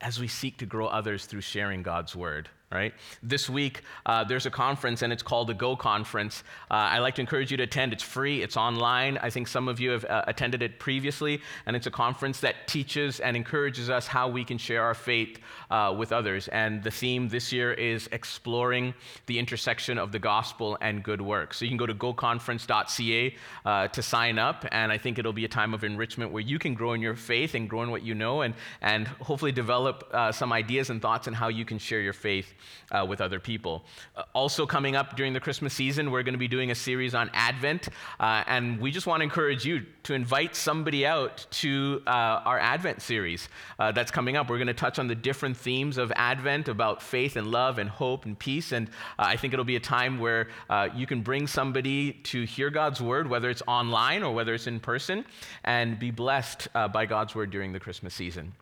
as 0.01 0.19
we 0.19 0.27
seek 0.27 0.59
to 0.59 0.67
grow 0.67 0.89
others 0.89 1.27
through 1.27 1.43
sharing 1.43 1.85
God's 1.85 2.17
word 2.17 2.49
right? 2.73 2.93
This 3.23 3.49
week, 3.49 3.83
uh, 4.07 4.25
there's 4.25 4.45
a 4.45 4.51
conference, 4.51 5.03
and 5.03 5.13
it's 5.13 5.23
called 5.23 5.47
the 5.47 5.55
Go 5.55 5.77
Conference. 5.77 6.43
Uh, 6.69 6.75
I 6.75 6.99
like 6.99 7.15
to 7.15 7.21
encourage 7.21 7.53
you 7.53 7.57
to 7.59 7.63
attend. 7.63 7.93
It's 7.93 8.03
free, 8.03 8.43
it's 8.43 8.57
online. 8.57 9.19
I 9.19 9.31
think 9.31 9.47
some 9.47 9.69
of 9.69 9.79
you 9.79 9.91
have 9.91 10.05
uh, 10.05 10.25
attended 10.27 10.63
it 10.63 10.81
previously, 10.81 11.41
and 11.67 11.77
it's 11.77 11.87
a 11.87 11.93
conference 11.93 12.41
that 12.41 12.67
teaches 12.67 13.21
and 13.21 13.37
encourages 13.37 13.89
us 13.89 14.09
how 14.09 14.29
we 14.29 14.45
can 14.45 14.59
share 14.59 14.83
our 14.83 14.95
faith 14.95 15.39
uh, 15.71 15.95
with 15.97 16.11
others. 16.11 16.49
And 16.49 16.83
the 16.83 16.91
theme 16.91 17.29
this 17.29 17.53
year 17.53 17.73
is 17.73 18.09
exploring 18.11 18.95
the 19.27 19.39
intersection 19.39 19.97
of 19.97 20.11
the 20.11 20.19
gospel 20.19 20.77
and 20.81 21.05
good 21.05 21.21
work. 21.21 21.55
So 21.55 21.65
you 21.65 21.71
can 21.71 21.79
go 21.79 21.87
to 21.87 21.95
goconference.ca 21.95 23.37
uh, 23.65 23.89
to 23.89 24.03
sign 24.03 24.41
up, 24.41 24.67
and 24.73 24.91
I 24.91 24.99
think 24.99 25.21
it'll 25.21 25.33
be 25.33 25.45
a 25.45 25.49
time 25.49 25.73
of 25.73 25.85
enrichment 25.85 26.33
where 26.33 26.43
you 26.43 26.59
can 26.59 26.75
grow 26.75 26.95
in 26.95 27.01
your 27.01 27.15
faith 27.15 27.55
and 27.55 27.71
grow 27.71 27.83
in 27.85 27.93
what 27.93 28.03
you 28.03 28.17
know, 28.17 28.41
and, 28.41 28.55
and 28.81 29.07
hopefully 29.07 29.53
develop 29.53 30.11
uh, 30.13 30.33
some 30.33 30.53
ideas 30.53 30.91
and 30.91 31.01
thoughts 31.01 31.29
on 31.29 31.35
how 31.35 31.47
you 31.47 31.65
can 31.65 31.79
share 31.79 32.01
your 32.01 32.13
faith 32.13 32.55
uh, 32.91 33.05
with 33.09 33.21
other 33.21 33.41
people. 33.41 33.85
Uh, 34.17 34.23
also, 34.33 34.67
coming 34.67 34.97
up 34.97 35.17
during 35.17 35.33
the 35.33 35.41
Christmas 35.41 35.75
season, 35.75 36.11
we're 36.11 36.23
going 36.23 36.35
to 36.35 36.39
be 36.39 36.49
doing 36.49 36.71
a 36.71 36.75
series 36.75 37.15
on 37.15 37.31
Advent, 37.33 37.89
uh, 38.21 38.45
and 38.47 38.81
we 38.81 38.91
just 38.91 39.07
want 39.07 39.21
to 39.21 39.25
encourage 39.25 39.65
you 39.65 39.85
to 40.03 40.15
invite 40.15 40.55
somebody 40.55 41.07
out 41.07 41.47
to 41.51 42.03
uh, 42.07 42.11
our 42.11 42.59
Advent 42.59 43.03
series 43.03 43.49
uh, 43.79 43.93
that's 43.93 44.11
coming 44.11 44.37
up. 44.37 44.49
We're 44.49 44.59
going 44.59 44.67
to 44.69 44.75
touch 44.75 44.99
on 44.99 45.09
the 45.09 45.15
different 45.15 45.57
themes 45.57 45.99
of 45.99 46.13
Advent 46.17 46.69
about 46.69 47.03
faith 47.03 47.37
and 47.37 47.51
love 47.51 47.79
and 47.79 47.89
hope 47.89 48.25
and 48.25 48.39
peace, 48.39 48.73
and 48.73 48.89
uh, 49.19 49.25
I 49.27 49.37
think 49.37 49.53
it'll 49.53 49.65
be 49.65 49.77
a 49.77 49.81
time 49.81 50.19
where 50.19 50.49
you 50.95 51.07
can 51.07 51.23
bring 51.23 51.47
somebody 51.47 52.13
to 52.13 52.45
hear 52.45 52.71
God's 52.71 53.01
word, 53.01 53.29
whether 53.29 53.51
it's 53.51 53.63
online 53.67 54.23
or 54.23 54.35
whether 54.35 54.55
it's 54.55 54.67
in 54.67 54.81
person, 54.81 55.25
and 55.65 55.99
be 55.99 56.11
blessed 56.11 56.69
by 56.93 57.07
God's 57.07 57.35
word 57.35 57.51
during 57.51 57.73
the 57.73 57.81
Christmas 57.81 58.15
season. 58.15 58.53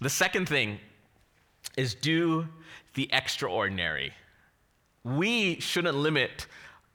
The 0.00 0.10
second 0.10 0.48
thing 0.48 0.78
is 1.76 1.94
do 1.94 2.46
the 2.94 3.08
extraordinary. 3.12 4.12
We 5.04 5.60
shouldn't 5.60 5.96
limit 5.96 6.46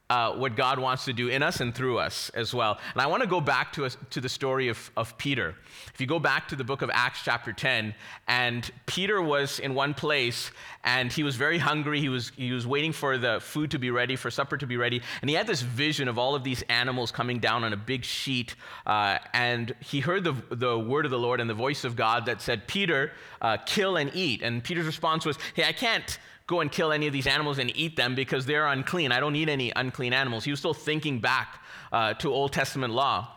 uh, 0.10 0.34
what 0.34 0.56
God 0.56 0.78
wants 0.78 1.06
to 1.06 1.14
do 1.14 1.30
in 1.30 1.42
us 1.42 1.62
and 1.62 1.74
through 1.74 1.98
us 1.98 2.30
as 2.36 2.54
well. 2.54 2.78
And 2.94 3.02
I 3.02 3.08
want 3.08 3.24
to 3.24 3.30
go 3.30 3.42
back 3.42 3.74
to, 3.74 3.86
a, 3.86 3.90
to 4.12 4.22
the 4.22 4.30
story 4.30 4.68
of, 4.68 4.92
of 4.96 5.18
Peter. 5.18 5.56
If 5.94 6.00
you 6.00 6.06
go 6.06 6.20
back 6.20 6.48
to 6.50 6.56
the 6.56 6.64
book 6.64 6.84
of 6.84 6.92
Acts, 6.94 7.22
chapter 7.24 7.52
10, 7.52 7.96
and 8.28 8.70
Peter 8.86 9.22
was 9.22 9.60
in 9.60 9.74
one 9.74 9.96
place 9.96 10.52
and 10.84 11.12
he 11.12 11.24
was 11.24 11.36
very 11.36 11.58
hungry. 11.58 12.00
He 12.00 12.10
was, 12.10 12.32
he 12.36 12.52
was 12.52 12.68
waiting 12.68 12.92
for 12.92 13.18
the 13.18 13.40
food 13.40 13.72
to 13.72 13.80
be 13.80 13.90
ready, 13.90 14.16
for 14.16 14.30
supper 14.30 14.58
to 14.58 14.68
be 14.68 14.78
ready. 14.78 15.02
And 15.22 15.30
he 15.30 15.36
had 15.36 15.48
this 15.48 15.62
vision 15.62 16.08
of 16.08 16.20
all 16.20 16.36
of 16.36 16.44
these 16.44 16.62
animals 16.70 17.12
coming 17.12 17.40
down 17.40 17.64
on 17.64 17.74
a 17.74 17.78
big 17.78 18.06
sheet. 18.06 18.56
Uh, 18.86 19.18
and 19.34 19.74
he 19.80 20.02
heard 20.02 20.24
the, 20.24 20.36
the 20.52 20.78
word 20.78 21.06
of 21.06 21.12
the 21.12 21.20
Lord 21.20 21.42
and 21.42 21.50
the 21.50 21.56
voice 21.56 21.84
of 21.84 21.96
God 21.96 22.28
that 22.28 22.42
said, 22.42 22.68
Peter, 22.68 23.12
uh, 23.42 23.58
kill 23.66 23.98
and 23.98 24.12
eat. 24.14 24.44
And 24.44 24.64
Peter's 24.64 24.86
response 24.86 25.26
was, 25.26 25.38
Hey, 25.56 25.64
I 25.64 25.72
can't 25.72 26.20
go 26.48 26.62
and 26.62 26.72
kill 26.72 26.92
any 26.92 27.08
of 27.08 27.14
these 27.14 27.28
animals 27.28 27.58
and 27.58 27.76
eat 27.76 27.96
them 27.96 28.16
because 28.16 28.46
they're 28.46 28.68
unclean. 28.68 29.12
I 29.12 29.20
don't 29.20 29.34
need 29.34 29.50
any 29.50 29.72
unclean 29.76 30.14
animals. 30.14 30.44
He 30.44 30.52
was 30.52 30.60
still 30.60 30.74
thinking 30.74 31.20
back 31.20 31.64
uh, 31.92 32.14
to 32.16 32.32
Old 32.32 32.54
Testament 32.54 32.94
law. 32.94 33.32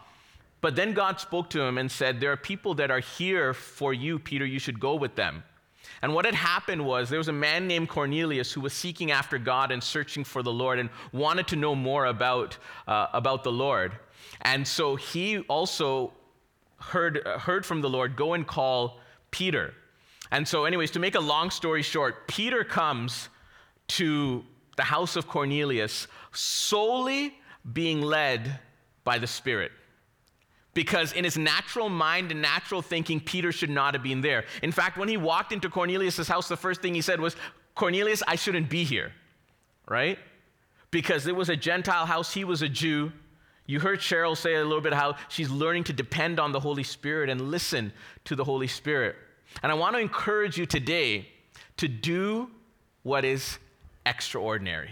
But 0.60 0.76
then 0.76 0.92
God 0.92 1.20
spoke 1.20 1.50
to 1.50 1.62
him 1.62 1.78
and 1.78 1.90
said, 1.90 2.20
There 2.20 2.32
are 2.32 2.36
people 2.36 2.74
that 2.74 2.90
are 2.90 3.00
here 3.00 3.54
for 3.54 3.94
you, 3.94 4.18
Peter. 4.18 4.44
You 4.44 4.58
should 4.58 4.80
go 4.80 4.94
with 4.96 5.14
them. 5.14 5.44
And 6.02 6.14
what 6.14 6.26
had 6.26 6.34
happened 6.34 6.84
was 6.84 7.08
there 7.08 7.18
was 7.18 7.28
a 7.28 7.32
man 7.32 7.66
named 7.66 7.88
Cornelius 7.88 8.52
who 8.52 8.60
was 8.60 8.72
seeking 8.72 9.10
after 9.10 9.38
God 9.38 9.72
and 9.72 9.82
searching 9.82 10.22
for 10.22 10.42
the 10.42 10.52
Lord 10.52 10.78
and 10.78 10.90
wanted 11.12 11.48
to 11.48 11.56
know 11.56 11.74
more 11.74 12.06
about, 12.06 12.58
uh, 12.86 13.06
about 13.12 13.42
the 13.42 13.52
Lord. 13.52 13.92
And 14.42 14.66
so 14.66 14.96
he 14.96 15.38
also 15.40 16.12
heard, 16.78 17.26
heard 17.26 17.64
from 17.64 17.80
the 17.80 17.88
Lord, 17.88 18.16
Go 18.16 18.34
and 18.34 18.46
call 18.46 19.00
Peter. 19.30 19.74
And 20.30 20.46
so, 20.46 20.64
anyways, 20.64 20.90
to 20.92 20.98
make 20.98 21.14
a 21.14 21.20
long 21.20 21.50
story 21.50 21.82
short, 21.82 22.28
Peter 22.28 22.64
comes 22.64 23.28
to 23.88 24.44
the 24.76 24.82
house 24.82 25.16
of 25.16 25.26
Cornelius 25.26 26.06
solely 26.32 27.34
being 27.72 28.02
led 28.02 28.60
by 29.04 29.18
the 29.18 29.26
Spirit. 29.26 29.72
Because 30.74 31.12
in 31.12 31.24
his 31.24 31.36
natural 31.36 31.88
mind 31.88 32.30
and 32.30 32.40
natural 32.40 32.82
thinking, 32.82 33.18
Peter 33.20 33.50
should 33.50 33.70
not 33.70 33.94
have 33.94 34.02
been 34.02 34.20
there. 34.20 34.44
In 34.62 34.70
fact, 34.70 34.96
when 34.96 35.08
he 35.08 35.16
walked 35.16 35.52
into 35.52 35.68
Cornelius' 35.68 36.28
house, 36.28 36.46
the 36.46 36.56
first 36.56 36.82
thing 36.82 36.94
he 36.94 37.00
said 37.00 37.20
was, 37.20 37.34
Cornelius, 37.74 38.22
I 38.28 38.36
shouldn't 38.36 38.68
be 38.68 38.84
here, 38.84 39.12
right? 39.88 40.18
Because 40.90 41.26
it 41.26 41.34
was 41.34 41.48
a 41.48 41.56
Gentile 41.56 42.06
house, 42.06 42.32
he 42.32 42.44
was 42.44 42.62
a 42.62 42.68
Jew. 42.68 43.12
You 43.66 43.80
heard 43.80 43.98
Cheryl 43.98 44.36
say 44.36 44.54
a 44.54 44.64
little 44.64 44.80
bit 44.80 44.92
how 44.92 45.16
she's 45.28 45.50
learning 45.50 45.84
to 45.84 45.92
depend 45.92 46.38
on 46.38 46.52
the 46.52 46.60
Holy 46.60 46.84
Spirit 46.84 47.28
and 47.28 47.50
listen 47.50 47.92
to 48.24 48.36
the 48.36 48.44
Holy 48.44 48.68
Spirit. 48.68 49.16
And 49.62 49.72
I 49.72 49.74
want 49.74 49.96
to 49.96 50.00
encourage 50.00 50.56
you 50.56 50.66
today 50.66 51.28
to 51.78 51.88
do 51.88 52.50
what 53.02 53.24
is 53.24 53.58
extraordinary. 54.04 54.90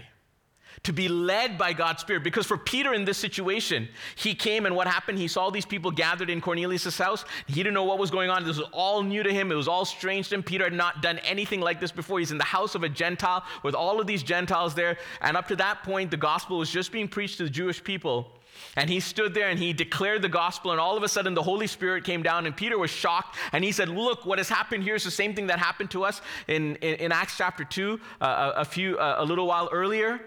to 0.83 0.93
be 0.93 1.07
led 1.07 1.57
by 1.57 1.73
God's 1.73 2.01
Spirit. 2.01 2.23
Because 2.23 2.45
for 2.45 2.57
Peter 2.57 2.93
in 2.93 3.05
this 3.05 3.17
situation, 3.17 3.87
he 4.15 4.33
came 4.33 4.65
and 4.65 4.75
what 4.75 4.87
happened? 4.87 5.17
He 5.17 5.27
saw 5.27 5.49
these 5.49 5.65
people 5.65 5.91
gathered 5.91 6.29
in 6.29 6.39
Cornelius' 6.39 6.97
house. 6.97 7.25
He 7.47 7.55
didn't 7.55 7.73
know 7.73 7.83
what 7.83 7.99
was 7.99 8.11
going 8.11 8.29
on. 8.29 8.45
This 8.45 8.57
was 8.57 8.69
all 8.71 9.03
new 9.03 9.23
to 9.23 9.33
him, 9.33 9.51
it 9.51 9.55
was 9.55 9.67
all 9.67 9.85
strange 9.85 10.29
to 10.29 10.35
him. 10.35 10.43
Peter 10.43 10.63
had 10.63 10.73
not 10.73 11.01
done 11.01 11.19
anything 11.19 11.59
like 11.59 11.79
this 11.79 11.91
before. 11.91 12.19
He's 12.19 12.31
in 12.31 12.37
the 12.37 12.43
house 12.43 12.75
of 12.75 12.83
a 12.83 12.89
Gentile 12.89 13.43
with 13.63 13.75
all 13.75 13.99
of 13.99 14.07
these 14.07 14.23
Gentiles 14.23 14.75
there. 14.75 14.97
And 15.21 15.35
up 15.35 15.47
to 15.49 15.55
that 15.57 15.83
point, 15.83 16.11
the 16.11 16.17
gospel 16.17 16.57
was 16.57 16.69
just 16.69 16.91
being 16.91 17.07
preached 17.07 17.37
to 17.37 17.43
the 17.43 17.49
Jewish 17.49 17.83
people. 17.83 18.31
And 18.75 18.89
he 18.89 18.99
stood 18.99 19.33
there 19.33 19.49
and 19.49 19.59
he 19.59 19.73
declared 19.73 20.21
the 20.21 20.29
gospel, 20.29 20.71
and 20.71 20.79
all 20.79 20.97
of 20.97 21.03
a 21.03 21.09
sudden 21.09 21.33
the 21.33 21.43
Holy 21.43 21.67
Spirit 21.67 22.03
came 22.03 22.21
down, 22.21 22.45
and 22.45 22.55
Peter 22.55 22.77
was 22.77 22.91
shocked. 22.91 23.37
And 23.51 23.63
he 23.63 23.71
said, 23.71 23.89
Look, 23.89 24.25
what 24.25 24.37
has 24.37 24.49
happened 24.49 24.83
here 24.83 24.95
is 24.95 25.03
the 25.03 25.11
same 25.11 25.33
thing 25.33 25.47
that 25.47 25.59
happened 25.59 25.91
to 25.91 26.03
us 26.03 26.21
in, 26.47 26.75
in, 26.77 26.95
in 26.95 27.11
Acts 27.11 27.37
chapter 27.37 27.63
2, 27.63 27.99
uh, 28.21 28.53
a, 28.55 28.65
few, 28.65 28.97
uh, 28.97 29.15
a 29.19 29.25
little 29.25 29.47
while 29.47 29.69
earlier. 29.71 30.21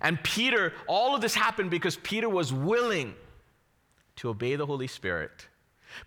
And 0.00 0.22
Peter, 0.22 0.72
all 0.88 1.14
of 1.14 1.20
this 1.20 1.34
happened 1.34 1.70
because 1.70 1.96
Peter 1.96 2.28
was 2.28 2.52
willing 2.52 3.14
to 4.16 4.30
obey 4.30 4.56
the 4.56 4.66
Holy 4.66 4.86
Spirit. 4.86 5.46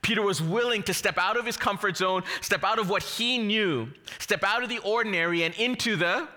Peter 0.01 0.21
was 0.21 0.41
willing 0.41 0.83
to 0.83 0.93
step 0.93 1.17
out 1.17 1.37
of 1.37 1.45
his 1.45 1.57
comfort 1.57 1.97
zone, 1.97 2.23
step 2.41 2.63
out 2.63 2.79
of 2.79 2.89
what 2.89 3.03
he 3.03 3.37
knew, 3.37 3.89
step 4.19 4.43
out 4.43 4.63
of 4.63 4.69
the 4.69 4.79
ordinary 4.79 5.43
and 5.43 5.53
into 5.55 5.95
the 5.95 6.27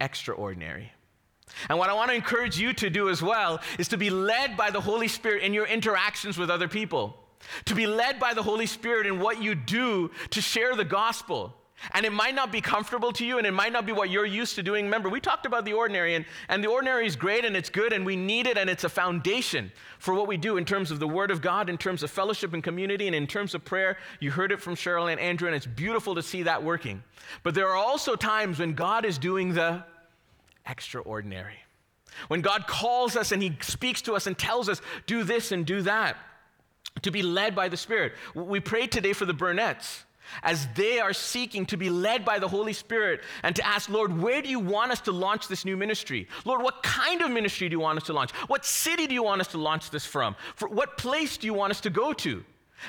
extraordinary. 0.00 0.92
And 1.68 1.78
what 1.78 1.90
I 1.90 1.94
want 1.94 2.10
to 2.10 2.14
encourage 2.14 2.58
you 2.58 2.72
to 2.74 2.90
do 2.90 3.08
as 3.08 3.22
well 3.22 3.60
is 3.78 3.88
to 3.88 3.96
be 3.96 4.10
led 4.10 4.56
by 4.56 4.70
the 4.70 4.80
Holy 4.80 5.08
Spirit 5.08 5.42
in 5.42 5.54
your 5.54 5.66
interactions 5.66 6.38
with 6.38 6.50
other 6.50 6.68
people, 6.68 7.16
to 7.64 7.74
be 7.74 7.86
led 7.86 8.18
by 8.20 8.34
the 8.34 8.42
Holy 8.42 8.66
Spirit 8.66 9.06
in 9.06 9.20
what 9.20 9.42
you 9.42 9.54
do 9.54 10.10
to 10.30 10.40
share 10.40 10.74
the 10.74 10.84
gospel. 10.84 11.54
And 11.92 12.04
it 12.04 12.12
might 12.12 12.34
not 12.34 12.50
be 12.50 12.60
comfortable 12.60 13.12
to 13.12 13.24
you 13.24 13.38
and 13.38 13.46
it 13.46 13.52
might 13.52 13.72
not 13.72 13.86
be 13.86 13.92
what 13.92 14.10
you're 14.10 14.26
used 14.26 14.56
to 14.56 14.62
doing. 14.62 14.86
Remember, 14.86 15.08
we 15.08 15.20
talked 15.20 15.46
about 15.46 15.64
the 15.64 15.74
ordinary, 15.74 16.14
and, 16.16 16.24
and 16.48 16.62
the 16.62 16.68
ordinary 16.68 17.06
is 17.06 17.14
great 17.14 17.44
and 17.44 17.56
it's 17.56 17.70
good 17.70 17.92
and 17.92 18.04
we 18.04 18.16
need 18.16 18.46
it 18.46 18.58
and 18.58 18.68
it's 18.68 18.84
a 18.84 18.88
foundation 18.88 19.70
for 19.98 20.12
what 20.12 20.26
we 20.26 20.36
do 20.36 20.56
in 20.56 20.64
terms 20.64 20.90
of 20.90 20.98
the 20.98 21.06
Word 21.06 21.30
of 21.30 21.40
God, 21.40 21.70
in 21.70 21.78
terms 21.78 22.02
of 22.02 22.10
fellowship 22.10 22.52
and 22.52 22.64
community, 22.64 23.06
and 23.06 23.14
in 23.14 23.26
terms 23.26 23.54
of 23.54 23.64
prayer. 23.64 23.96
You 24.18 24.30
heard 24.32 24.50
it 24.50 24.60
from 24.60 24.74
Cheryl 24.74 25.10
and 25.10 25.20
Andrew, 25.20 25.46
and 25.46 25.54
it's 25.54 25.66
beautiful 25.66 26.14
to 26.16 26.22
see 26.22 26.42
that 26.42 26.62
working. 26.62 27.02
But 27.42 27.54
there 27.54 27.68
are 27.68 27.76
also 27.76 28.16
times 28.16 28.58
when 28.58 28.74
God 28.74 29.04
is 29.04 29.18
doing 29.18 29.54
the 29.54 29.84
extraordinary. 30.68 31.58
When 32.28 32.40
God 32.40 32.66
calls 32.66 33.16
us 33.16 33.32
and 33.32 33.42
He 33.42 33.56
speaks 33.60 34.02
to 34.02 34.14
us 34.14 34.26
and 34.26 34.36
tells 34.36 34.68
us, 34.68 34.80
do 35.06 35.24
this 35.24 35.52
and 35.52 35.64
do 35.64 35.82
that, 35.82 36.16
to 37.02 37.10
be 37.10 37.22
led 37.22 37.54
by 37.54 37.68
the 37.68 37.76
Spirit. 37.76 38.12
We 38.34 38.60
prayed 38.60 38.90
today 38.90 39.12
for 39.12 39.24
the 39.24 39.34
Burnett's 39.34 40.04
as 40.42 40.66
they 40.74 41.00
are 41.00 41.12
seeking 41.12 41.64
to 41.66 41.76
be 41.76 41.88
led 41.88 42.24
by 42.24 42.38
the 42.38 42.48
Holy 42.48 42.72
Spirit 42.72 43.22
and 43.42 43.56
to 43.56 43.66
ask, 43.66 43.88
Lord, 43.88 44.20
where 44.20 44.42
do 44.42 44.48
you 44.48 44.60
want 44.60 44.92
us 44.92 45.00
to 45.02 45.12
launch 45.12 45.48
this 45.48 45.64
new 45.64 45.76
ministry? 45.76 46.28
Lord, 46.44 46.62
what 46.62 46.82
kind 46.82 47.22
of 47.22 47.30
ministry 47.30 47.68
do 47.68 47.74
you 47.74 47.80
want 47.80 47.98
us 47.98 48.04
to 48.06 48.12
launch? 48.12 48.32
What 48.46 48.64
city 48.64 49.06
do 49.06 49.14
you 49.14 49.22
want 49.22 49.40
us 49.40 49.48
to 49.48 49.58
launch 49.58 49.90
this 49.90 50.04
from? 50.04 50.36
For 50.54 50.68
what 50.68 50.98
place 50.98 51.36
do 51.38 51.46
you 51.46 51.54
want 51.54 51.70
us 51.70 51.80
to 51.82 51.90
go 51.90 52.12
to? 52.12 52.44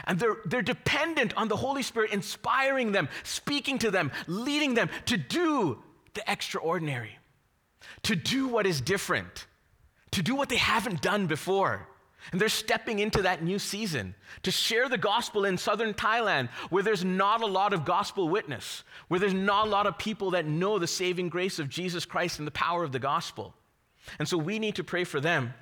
And 0.06 0.20
they're, 0.20 0.38
they're 0.46 0.62
dependent 0.62 1.36
on 1.36 1.48
the 1.48 1.56
Holy 1.56 1.82
Spirit 1.82 2.12
inspiring 2.12 2.92
them, 2.92 3.10
speaking 3.24 3.80
to 3.80 3.92
them, 3.92 4.12
leading 4.28 4.76
them 4.76 4.90
to 5.06 5.18
do 5.18 5.82
the 6.14 6.30
extraordinary 6.30 7.19
to 8.04 8.16
do 8.16 8.48
what 8.48 8.66
is 8.66 8.82
different, 8.82 9.48
to 10.12 10.22
do 10.22 10.36
what 10.36 10.50
they 10.50 10.58
haven't 10.58 11.02
done 11.02 11.28
before. 11.28 11.88
And 12.32 12.40
they're 12.40 12.50
stepping 12.50 13.00
into 13.00 13.22
that 13.22 13.44
new 13.44 13.58
season 13.58 14.14
to 14.44 14.52
share 14.52 14.90
the 14.90 14.98
gospel 14.98 15.46
in 15.46 15.58
southern 15.58 15.94
Thailand 15.94 16.50
where 16.70 16.84
there's 16.84 17.06
not 17.06 17.42
a 17.42 17.48
lot 17.48 17.74
of 17.74 17.86
gospel 17.86 18.28
witness, 18.28 18.84
where 19.08 19.20
there's 19.20 19.34
not 19.34 19.68
a 19.68 19.70
lot 19.70 19.88
of 19.88 19.98
people 19.98 20.32
that 20.32 20.46
know 20.46 20.78
the 20.78 20.88
saving 20.88 21.30
grace 21.30 21.60
of 21.60 21.70
Jesus 21.70 22.06
Christ 22.06 22.38
and 22.38 22.46
the 22.46 22.52
power 22.52 22.84
of 22.84 22.92
the 22.92 23.00
gospel. 23.00 23.54
And 24.20 24.28
so 24.28 24.38
we 24.38 24.60
need 24.60 24.76
to 24.76 24.84
pray 24.84 25.06
for 25.06 25.22
them. 25.22 25.54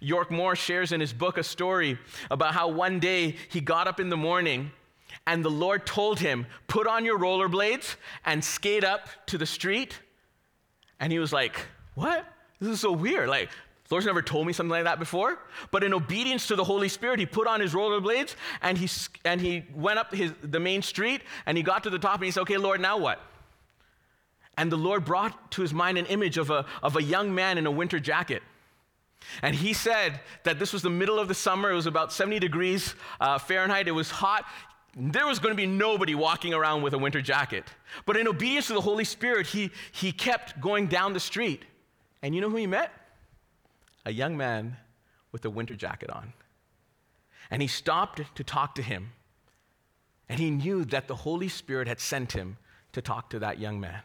York 0.00 0.30
Moore 0.30 0.54
shares 0.54 0.92
in 0.92 1.00
his 1.00 1.12
book 1.12 1.38
a 1.38 1.42
story 1.42 1.98
about 2.30 2.54
how 2.54 2.68
one 2.68 3.00
day 3.00 3.36
he 3.48 3.60
got 3.60 3.88
up 3.88 3.98
in 3.98 4.10
the 4.10 4.16
morning 4.16 4.70
and 5.26 5.42
the 5.42 5.50
Lord 5.50 5.86
told 5.86 6.20
him, 6.20 6.46
Put 6.68 6.86
on 6.86 7.04
your 7.06 7.18
rollerblades 7.18 7.96
and 8.26 8.44
skate 8.44 8.84
up 8.84 9.08
to 9.26 9.38
the 9.38 9.46
street 9.46 9.98
and 11.00 11.12
he 11.12 11.18
was 11.18 11.32
like, 11.32 11.66
What? 11.94 12.26
This 12.60 12.70
is 12.70 12.80
so 12.80 12.92
weird. 12.92 13.28
Like, 13.28 13.50
the 13.50 13.94
Lord's 13.94 14.06
never 14.06 14.22
told 14.22 14.46
me 14.46 14.52
something 14.52 14.70
like 14.70 14.84
that 14.84 14.98
before. 14.98 15.38
But 15.70 15.84
in 15.84 15.92
obedience 15.92 16.46
to 16.48 16.56
the 16.56 16.64
Holy 16.64 16.88
Spirit, 16.88 17.18
he 17.18 17.26
put 17.26 17.46
on 17.46 17.60
his 17.60 17.74
rollerblades 17.74 18.34
and 18.62 18.78
he, 18.78 18.88
and 19.24 19.40
he 19.40 19.64
went 19.74 19.98
up 19.98 20.14
his, 20.14 20.32
the 20.42 20.60
main 20.60 20.82
street 20.82 21.22
and 21.46 21.56
he 21.56 21.62
got 21.62 21.82
to 21.84 21.90
the 21.90 21.98
top 21.98 22.16
and 22.16 22.24
he 22.24 22.30
said, 22.30 22.42
Okay, 22.42 22.56
Lord, 22.56 22.80
now 22.80 22.96
what? 22.96 23.20
And 24.56 24.70
the 24.70 24.76
Lord 24.76 25.04
brought 25.04 25.50
to 25.52 25.62
his 25.62 25.74
mind 25.74 25.98
an 25.98 26.06
image 26.06 26.38
of 26.38 26.50
a, 26.50 26.64
of 26.82 26.96
a 26.96 27.02
young 27.02 27.34
man 27.34 27.58
in 27.58 27.66
a 27.66 27.70
winter 27.70 27.98
jacket. 27.98 28.42
And 29.42 29.54
he 29.54 29.72
said 29.72 30.20
that 30.44 30.58
this 30.58 30.72
was 30.72 30.82
the 30.82 30.90
middle 30.90 31.18
of 31.18 31.28
the 31.28 31.34
summer. 31.34 31.70
It 31.70 31.74
was 31.74 31.86
about 31.86 32.12
70 32.12 32.38
degrees 32.38 32.94
uh, 33.20 33.38
Fahrenheit. 33.38 33.88
It 33.88 33.92
was 33.92 34.10
hot 34.10 34.44
there 34.96 35.26
was 35.26 35.38
going 35.38 35.52
to 35.52 35.56
be 35.56 35.66
nobody 35.66 36.14
walking 36.14 36.54
around 36.54 36.82
with 36.82 36.94
a 36.94 36.98
winter 36.98 37.20
jacket. 37.20 37.64
But 38.06 38.16
in 38.16 38.28
obedience 38.28 38.68
to 38.68 38.74
the 38.74 38.80
Holy 38.80 39.04
Spirit, 39.04 39.46
he, 39.46 39.70
he 39.92 40.12
kept 40.12 40.60
going 40.60 40.86
down 40.86 41.12
the 41.12 41.20
street. 41.20 41.64
And 42.24 42.34
you 42.34 42.40
know 42.40 42.48
who 42.48 42.56
he 42.56 42.66
met? 42.66 42.90
A 44.06 44.10
young 44.10 44.34
man 44.34 44.78
with 45.30 45.44
a 45.44 45.50
winter 45.50 45.76
jacket 45.76 46.08
on. 46.08 46.32
And 47.50 47.60
he 47.60 47.68
stopped 47.68 48.22
to 48.34 48.42
talk 48.42 48.74
to 48.76 48.82
him. 48.82 49.12
And 50.26 50.40
he 50.40 50.50
knew 50.50 50.86
that 50.86 51.06
the 51.06 51.16
Holy 51.16 51.50
Spirit 51.50 51.86
had 51.86 52.00
sent 52.00 52.32
him 52.32 52.56
to 52.94 53.02
talk 53.02 53.28
to 53.28 53.38
that 53.40 53.58
young 53.58 53.78
man. 53.78 54.00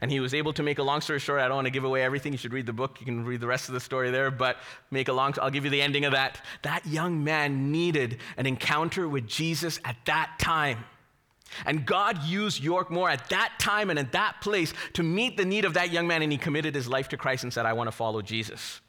And 0.00 0.12
he 0.12 0.20
was 0.20 0.32
able 0.32 0.52
to 0.52 0.62
make 0.62 0.78
a 0.78 0.84
long 0.84 1.00
story 1.00 1.18
short. 1.18 1.40
I 1.40 1.48
don't 1.48 1.56
want 1.56 1.66
to 1.66 1.72
give 1.72 1.82
away 1.82 2.04
everything. 2.04 2.30
You 2.30 2.38
should 2.38 2.52
read 2.52 2.66
the 2.66 2.72
book. 2.72 3.00
You 3.00 3.06
can 3.06 3.24
read 3.24 3.40
the 3.40 3.48
rest 3.48 3.66
of 3.66 3.74
the 3.74 3.80
story 3.80 4.12
there, 4.12 4.30
but 4.30 4.58
make 4.92 5.08
a 5.08 5.12
long, 5.12 5.34
I'll 5.42 5.50
give 5.50 5.64
you 5.64 5.70
the 5.70 5.82
ending 5.82 6.04
of 6.04 6.12
that. 6.12 6.40
That 6.62 6.86
young 6.86 7.24
man 7.24 7.72
needed 7.72 8.18
an 8.36 8.46
encounter 8.46 9.08
with 9.08 9.26
Jesus 9.26 9.80
at 9.84 9.96
that 10.04 10.36
time. 10.38 10.84
And 11.64 11.86
God 11.86 12.22
used 12.24 12.62
York 12.62 12.90
Moore 12.90 13.10
at 13.10 13.28
that 13.30 13.54
time 13.58 13.90
and 13.90 13.98
at 13.98 14.12
that 14.12 14.40
place 14.40 14.72
to 14.94 15.02
meet 15.02 15.36
the 15.36 15.44
need 15.44 15.64
of 15.64 15.74
that 15.74 15.90
young 15.92 16.06
man, 16.06 16.22
and 16.22 16.30
he 16.30 16.38
committed 16.38 16.74
his 16.74 16.88
life 16.88 17.08
to 17.08 17.16
Christ 17.16 17.42
and 17.42 17.52
said, 17.52 17.66
I 17.66 17.72
want 17.72 17.88
to 17.88 17.92
follow 17.92 18.22
Jesus. 18.22 18.80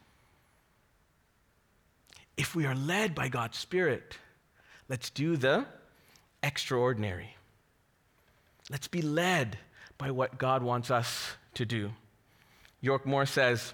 If 2.38 2.56
we 2.56 2.66
are 2.66 2.76
led 2.76 3.16
by 3.16 3.28
God's 3.28 3.58
Spirit, 3.58 4.18
let's 4.88 5.10
do 5.10 5.36
the 5.36 5.66
extraordinary. 6.42 7.36
Let's 8.70 8.88
be 8.88 9.02
led 9.02 9.58
by 9.98 10.12
what 10.12 10.38
God 10.38 10.64
wants 10.64 10.92
us 10.92 11.34
to 11.56 11.66
do. 11.66 11.92
York 12.82 13.06
Moore 13.06 13.26
says, 13.26 13.74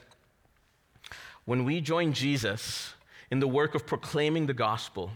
when 1.46 1.64
we 1.64 1.80
join 1.80 2.14
Jesus 2.14 2.94
in 3.30 3.40
the 3.40 3.48
work 3.48 3.76
of 3.76 3.86
proclaiming 3.86 4.48
the 4.48 4.54
gospel, 4.54 5.12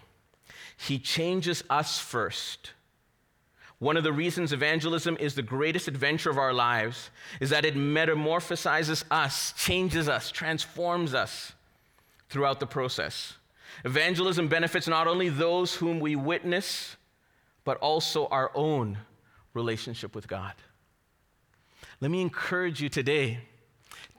he 0.77 0.99
changes 0.99 1.63
us 1.69 1.97
first. 1.97 2.73
One 3.79 3.95
of 3.95 4.03
the 4.03 4.11
reasons 4.11 4.51
evangelism 4.51 5.15
is 5.19 5.35
the 5.35 5.41
greatest 5.41 5.87
adventure 5.87 6.29
of 6.29 6.37
our 6.37 6.53
lives 6.53 7.09
is 7.39 7.49
that 7.51 7.63
it 7.63 7.75
metamorphosizes 7.75 9.05
us, 9.09 9.53
changes 9.53 10.09
us, 10.09 10.31
transforms 10.31 11.13
us 11.13 11.53
throughout 12.29 12.59
the 12.59 12.67
process. 12.67 13.35
Evangelism 13.85 14.49
benefits 14.49 14.87
not 14.87 15.07
only 15.07 15.29
those 15.29 15.75
whom 15.75 16.01
we 16.01 16.17
witness, 16.17 16.97
but 17.63 17.77
also 17.77 18.27
our 18.27 18.51
own 18.53 18.97
relationship 19.53 20.13
with 20.13 20.27
God. 20.27 20.53
Let 22.01 22.11
me 22.11 22.21
encourage 22.21 22.81
you 22.81 22.89
today 22.89 23.39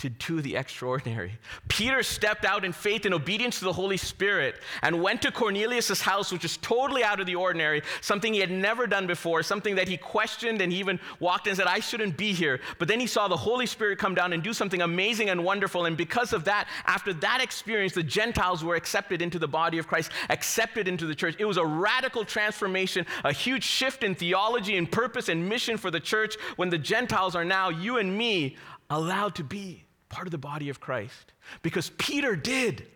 to 0.01 0.09
do 0.09 0.41
the 0.41 0.57
extraordinary. 0.57 1.33
Peter 1.69 2.03
stepped 2.03 2.47
out 2.47 2.65
in 2.65 2.73
faith 2.73 3.05
and 3.05 3.13
obedience 3.13 3.59
to 3.59 3.67
the 3.67 3.73
Holy 3.73 3.99
Spirit 3.99 4.55
and 4.81 5.03
went 5.03 5.21
to 5.21 5.31
Cornelius' 5.31 6.01
house, 6.01 6.33
which 6.33 6.43
is 6.43 6.57
totally 6.57 7.05
out 7.05 7.21
of 7.21 7.27
the 7.27 7.35
ordinary, 7.35 7.83
something 8.01 8.33
he 8.33 8.41
had 8.41 8.51
never 8.51 8.87
done 8.87 9.07
before, 9.07 9.43
something 9.43 9.75
that 9.75 9.89
he 9.89 9.99
questioned 9.99 10.63
and 10.63 10.73
he 10.73 10.79
even 10.79 10.99
walked 11.19 11.47
in 11.47 11.51
and 11.51 11.59
said, 11.59 11.67
I 11.67 11.81
shouldn't 11.81 12.17
be 12.17 12.33
here. 12.33 12.61
But 12.79 12.89
then 12.89 12.99
he 12.99 13.07
saw 13.07 13.29
the 13.29 13.37
Holy 13.37 13.67
Spirit 13.67 13.99
come 13.99 14.15
down 14.15 14.33
and 14.33 14.43
do 14.43 14.55
something 14.55 14.81
amazing 14.81 15.29
and 15.29 15.45
wonderful. 15.45 15.85
And 15.85 15.99
because 15.99 16.33
of 16.33 16.45
that, 16.45 16.67
after 16.87 17.13
that 17.13 17.43
experience, 17.43 17.93
the 17.93 18.03
Gentiles 18.03 18.65
were 18.65 18.77
accepted 18.77 19.21
into 19.21 19.39
the 19.39 19.49
body 19.49 19.77
of 19.77 19.87
Christ, 19.87 20.13
accepted 20.31 20.89
into 20.89 21.05
the 21.05 21.15
church. 21.15 21.37
It 21.39 21.45
was 21.45 21.59
a 21.59 21.67
radical 21.67 22.25
transformation, 22.25 23.05
a 23.23 23.35
huge 23.35 23.65
shift 23.65 24.03
in 24.03 24.15
theology 24.15 24.79
and 24.79 24.91
purpose 24.91 25.29
and 25.29 25.47
mission 25.47 25.77
for 25.77 25.91
the 25.91 26.01
church 26.01 26.37
when 26.57 26.71
the 26.71 26.79
Gentiles 26.79 27.37
are 27.37 27.45
now, 27.45 27.69
you 27.69 27.99
and 27.99 28.17
me, 28.17 28.57
allowed 28.89 29.35
to 29.35 29.45
be 29.45 29.85
part 30.11 30.27
of 30.27 30.31
the 30.31 30.39
body 30.39 30.69
of 30.69 30.81
Christ. 30.81 31.33
Because 31.63 31.91
Peter 31.97 32.37
did 32.37 32.87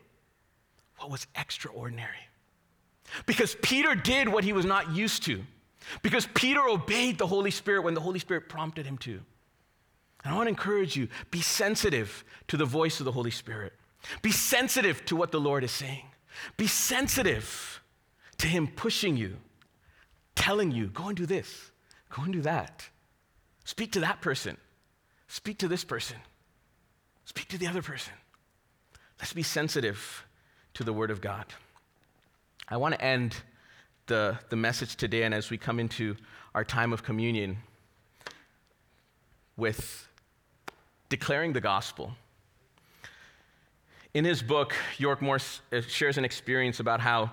what 0.98 1.10
was 1.10 1.26
extraordinary. 1.34 2.28
Because 3.24 3.56
Peter 3.62 3.94
did 3.94 4.28
what 4.28 4.44
he 4.44 4.52
was 4.52 4.66
not 4.66 4.94
used 4.94 5.22
to. 5.24 5.42
Because 6.02 6.28
Peter 6.34 6.60
obeyed 6.60 7.16
the 7.16 7.26
Holy 7.26 7.50
Spirit 7.50 7.84
when 7.84 7.94
the 7.94 8.00
Holy 8.00 8.18
Spirit 8.18 8.48
prompted 8.48 8.84
him 8.84 8.98
to. 8.98 9.20
And 10.22 10.32
I 10.32 10.36
want 10.36 10.46
to 10.46 10.50
encourage 10.50 10.96
you 10.96 11.08
be 11.30 11.40
sensitive 11.40 12.24
to 12.48 12.56
the 12.56 12.64
voice 12.64 13.00
of 13.00 13.04
the 13.04 13.12
Holy 13.12 13.30
Spirit. 13.30 13.72
Be 14.22 14.32
sensitive 14.32 15.04
to 15.06 15.16
what 15.16 15.32
the 15.32 15.40
Lord 15.40 15.64
is 15.64 15.70
saying. 15.70 16.04
Be 16.56 16.66
sensitive 16.66 17.82
to 18.38 18.46
Him 18.46 18.68
pushing 18.68 19.16
you, 19.16 19.36
telling 20.34 20.72
you, 20.72 20.88
go 20.88 21.08
and 21.08 21.16
do 21.16 21.26
this, 21.26 21.70
go 22.10 22.22
and 22.22 22.32
do 22.32 22.42
that. 22.42 22.88
Speak 23.64 23.92
to 23.92 24.00
that 24.00 24.20
person, 24.20 24.56
speak 25.28 25.58
to 25.58 25.68
this 25.68 25.84
person. 25.84 26.16
Speak 27.24 27.48
to 27.48 27.58
the 27.58 27.66
other 27.66 27.82
person. 27.82 28.12
Let's 29.18 29.32
be 29.32 29.42
sensitive 29.42 30.24
to 30.74 30.84
the 30.84 30.92
Word 30.92 31.10
of 31.10 31.20
God. 31.20 31.46
I 32.68 32.76
want 32.76 32.94
to 32.94 33.02
end 33.02 33.36
the, 34.06 34.38
the 34.50 34.56
message 34.56 34.96
today, 34.96 35.22
and 35.22 35.34
as 35.34 35.50
we 35.50 35.56
come 35.58 35.80
into 35.80 36.16
our 36.54 36.64
time 36.64 36.92
of 36.92 37.02
communion, 37.02 37.58
with 39.56 40.08
declaring 41.08 41.52
the 41.52 41.60
gospel. 41.60 42.14
In 44.14 44.24
his 44.24 44.42
book, 44.42 44.74
York 44.98 45.22
Moore 45.22 45.38
uh, 45.72 45.80
shares 45.80 46.18
an 46.18 46.24
experience 46.24 46.80
about 46.80 47.00
how 47.00 47.30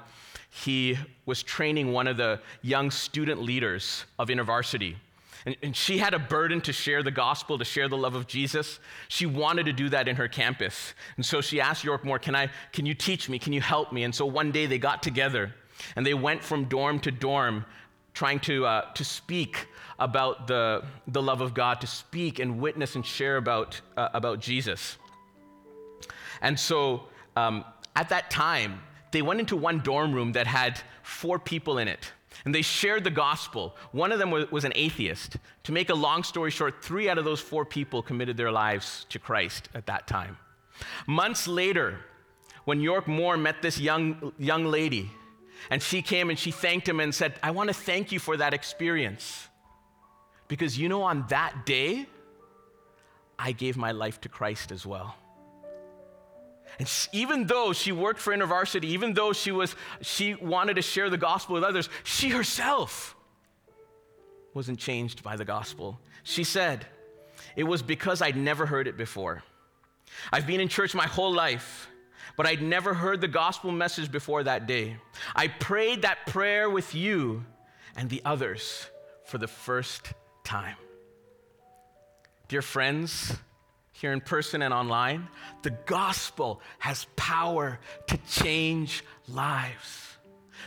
he 0.49 0.97
was 1.25 1.43
training 1.43 1.91
one 1.91 2.07
of 2.07 2.17
the 2.17 2.39
young 2.61 2.91
student 2.91 3.41
leaders 3.41 4.05
of 4.19 4.27
InterVarsity. 4.27 4.95
And, 5.45 5.55
and, 5.63 5.75
she 5.75 5.97
had 5.97 6.13
a 6.13 6.19
burden 6.19 6.61
to 6.61 6.73
share 6.73 7.01
the 7.01 7.11
gospel, 7.11 7.57
to 7.57 7.65
share 7.65 7.87
the 7.87 7.97
love 7.97 8.15
of 8.15 8.27
Jesus. 8.27 8.79
She 9.07 9.25
wanted 9.25 9.65
to 9.65 9.73
do 9.73 9.89
that 9.89 10.07
in 10.07 10.15
her 10.17 10.27
campus. 10.27 10.93
And 11.15 11.25
so 11.25 11.41
she 11.41 11.59
asked 11.59 11.83
York 11.83 12.05
Moore, 12.05 12.19
can, 12.19 12.35
I, 12.35 12.49
can 12.71 12.85
you 12.85 12.93
teach 12.93 13.27
me? 13.27 13.39
Can 13.39 13.53
you 13.53 13.61
help 13.61 13.91
me? 13.91 14.03
And 14.03 14.13
so 14.13 14.25
one 14.25 14.51
day 14.51 14.65
they 14.67 14.77
got 14.77 15.01
together 15.01 15.53
and 15.95 16.05
they 16.05 16.13
went 16.13 16.43
from 16.43 16.65
dorm 16.65 16.99
to 16.99 17.11
dorm 17.11 17.65
trying 18.13 18.39
to, 18.41 18.65
uh, 18.65 18.91
to 18.93 19.03
speak 19.03 19.67
about 19.99 20.47
the, 20.47 20.83
the 21.07 21.21
love 21.21 21.41
of 21.41 21.53
God, 21.53 21.81
to 21.81 21.87
speak 21.87 22.39
and 22.39 22.59
witness 22.59 22.95
and 22.95 23.05
share 23.05 23.37
about, 23.37 23.79
uh, 23.97 24.09
about 24.13 24.39
Jesus. 24.39 24.97
And 26.41 26.59
so 26.59 27.03
um, 27.35 27.63
at 27.95 28.09
that 28.09 28.29
time, 28.29 28.81
they 29.11 29.21
went 29.21 29.39
into 29.39 29.55
one 29.55 29.79
dorm 29.79 30.13
room 30.13 30.33
that 30.33 30.47
had 30.47 30.81
four 31.03 31.39
people 31.39 31.77
in 31.77 31.87
it. 31.87 32.11
And 32.45 32.55
they 32.55 32.61
shared 32.61 33.03
the 33.03 33.11
gospel. 33.11 33.75
One 33.91 34.11
of 34.11 34.19
them 34.19 34.31
was, 34.31 34.63
an 34.63 34.73
atheist. 34.75 35.37
To 35.63 35.71
make 35.71 35.89
a 35.89 35.95
long 35.95 36.23
story 36.23 36.51
short, 36.51 36.83
three 36.83 37.07
out 37.09 37.17
of 37.17 37.25
those 37.25 37.39
four 37.39 37.65
people 37.65 38.01
committed 38.01 38.37
their 38.37 38.51
lives 38.51 39.05
to 39.09 39.19
Christ 39.19 39.69
at 39.75 39.85
that 39.85 40.07
time. 40.07 40.37
Months 41.07 41.47
later, 41.47 41.99
when 42.65 42.81
York 42.81 43.07
Moore 43.07 43.37
met 43.37 43.61
this 43.61 43.79
young, 43.79 44.33
young 44.37 44.65
lady, 44.65 45.11
and 45.69 45.81
she 45.81 46.01
came 46.01 46.29
and 46.29 46.39
she 46.39 46.51
thanked 46.51 46.89
him 46.89 46.99
and 46.99 47.13
said, 47.13 47.35
I 47.43 47.51
want 47.51 47.69
to 47.69 47.73
thank 47.73 48.11
you 48.11 48.19
for 48.19 48.37
that 48.37 48.53
experience. 48.53 49.47
Because 50.47 50.77
you 50.77 50.89
know, 50.89 51.03
on 51.03 51.25
that 51.29 51.65
day, 51.65 52.07
I 53.37 53.51
gave 53.51 53.77
my 53.77 53.91
life 53.91 54.21
to 54.21 54.29
Christ 54.29 54.71
as 54.71 54.85
well. 54.85 55.15
And 56.81 56.89
even 57.11 57.45
though 57.45 57.73
she 57.73 57.91
worked 57.91 58.19
for 58.19 58.35
InterVarsity, 58.35 58.85
even 58.85 59.13
though 59.13 59.33
she, 59.33 59.51
was, 59.51 59.75
she 60.01 60.33
wanted 60.33 60.77
to 60.77 60.81
share 60.81 61.11
the 61.11 61.17
gospel 61.17 61.53
with 61.53 61.63
others, 61.63 61.89
she 62.03 62.29
herself 62.29 63.15
wasn't 64.55 64.79
changed 64.79 65.21
by 65.21 65.35
the 65.35 65.45
gospel. 65.45 65.99
She 66.23 66.43
said, 66.43 66.87
It 67.55 67.65
was 67.65 67.83
because 67.83 68.23
I'd 68.23 68.35
never 68.35 68.65
heard 68.65 68.87
it 68.87 68.97
before. 68.97 69.43
I've 70.33 70.47
been 70.47 70.59
in 70.59 70.69
church 70.69 70.95
my 70.95 71.05
whole 71.05 71.31
life, 71.31 71.87
but 72.35 72.47
I'd 72.47 72.63
never 72.63 72.95
heard 72.95 73.21
the 73.21 73.27
gospel 73.27 73.71
message 73.71 74.11
before 74.11 74.41
that 74.41 74.65
day. 74.65 74.97
I 75.35 75.49
prayed 75.49 76.01
that 76.01 76.25
prayer 76.25 76.67
with 76.67 76.95
you 76.95 77.45
and 77.95 78.09
the 78.09 78.23
others 78.25 78.87
for 79.25 79.37
the 79.37 79.47
first 79.47 80.13
time. 80.43 80.77
Dear 82.47 82.63
friends, 82.63 83.37
here 84.01 84.11
in 84.11 84.19
person 84.19 84.63
and 84.63 84.73
online, 84.73 85.27
the 85.61 85.69
gospel 85.69 86.59
has 86.79 87.05
power 87.15 87.79
to 88.07 88.17
change 88.27 89.03
lives. 89.27 90.17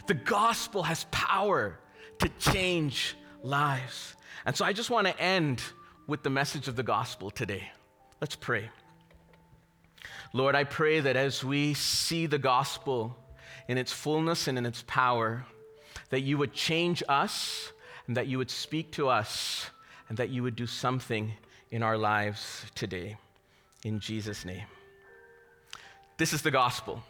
The 0.07 0.15
gospel 0.15 0.85
has 0.85 1.05
power 1.11 1.81
to 2.21 2.29
change 2.39 3.17
lives. 3.43 4.15
And 4.47 4.55
so 4.55 4.65
I 4.65 4.73
just 4.73 4.89
want 4.89 5.09
to 5.09 5.21
end 5.21 5.61
with 6.07 6.23
the 6.23 6.31
message 6.31 6.69
of 6.69 6.77
the 6.77 6.85
gospel 6.85 7.29
today. 7.29 7.73
Let's 8.21 8.37
pray. 8.37 8.71
Lord, 10.33 10.55
I 10.55 10.63
pray 10.63 11.01
that 11.01 11.17
as 11.17 11.43
we 11.43 11.75
see 11.75 12.27
the 12.27 12.39
gospel 12.39 13.17
in 13.67 13.79
its 13.79 13.93
fullness 13.93 14.47
and 14.47 14.57
in 14.57 14.65
its 14.65 14.85
power, 14.87 15.45
that 16.11 16.21
you 16.21 16.39
would 16.39 16.53
change 16.53 17.03
us 17.09 17.73
and 18.07 18.17
that 18.17 18.29
you 18.29 18.39
would 18.39 18.51
speak 18.51 18.93
to 18.93 19.09
us 19.09 19.71
and 20.09 20.19
that 20.19 20.31
you 20.31 20.45
would 20.45 20.55
do 20.55 20.67
something 20.67 21.33
in 21.73 21.83
our 21.83 21.99
lives 21.99 22.65
today 22.77 23.17
in 23.85 24.01
Jesus' 24.01 24.45
name. 24.45 24.67
This 26.17 26.33
is 26.33 26.43
the 26.43 26.51
gospel. 26.51 27.03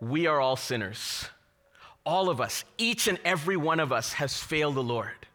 We 0.00 0.26
are 0.26 0.40
all 0.40 0.56
sinners. 0.56 1.26
All 2.04 2.30
of 2.30 2.40
us, 2.40 2.64
each 2.78 3.08
and 3.08 3.18
every 3.24 3.56
one 3.56 3.80
of 3.80 3.92
us, 3.92 4.14
has 4.14 4.36
failed 4.36 4.76
the 4.76 4.82
Lord. 4.82 5.26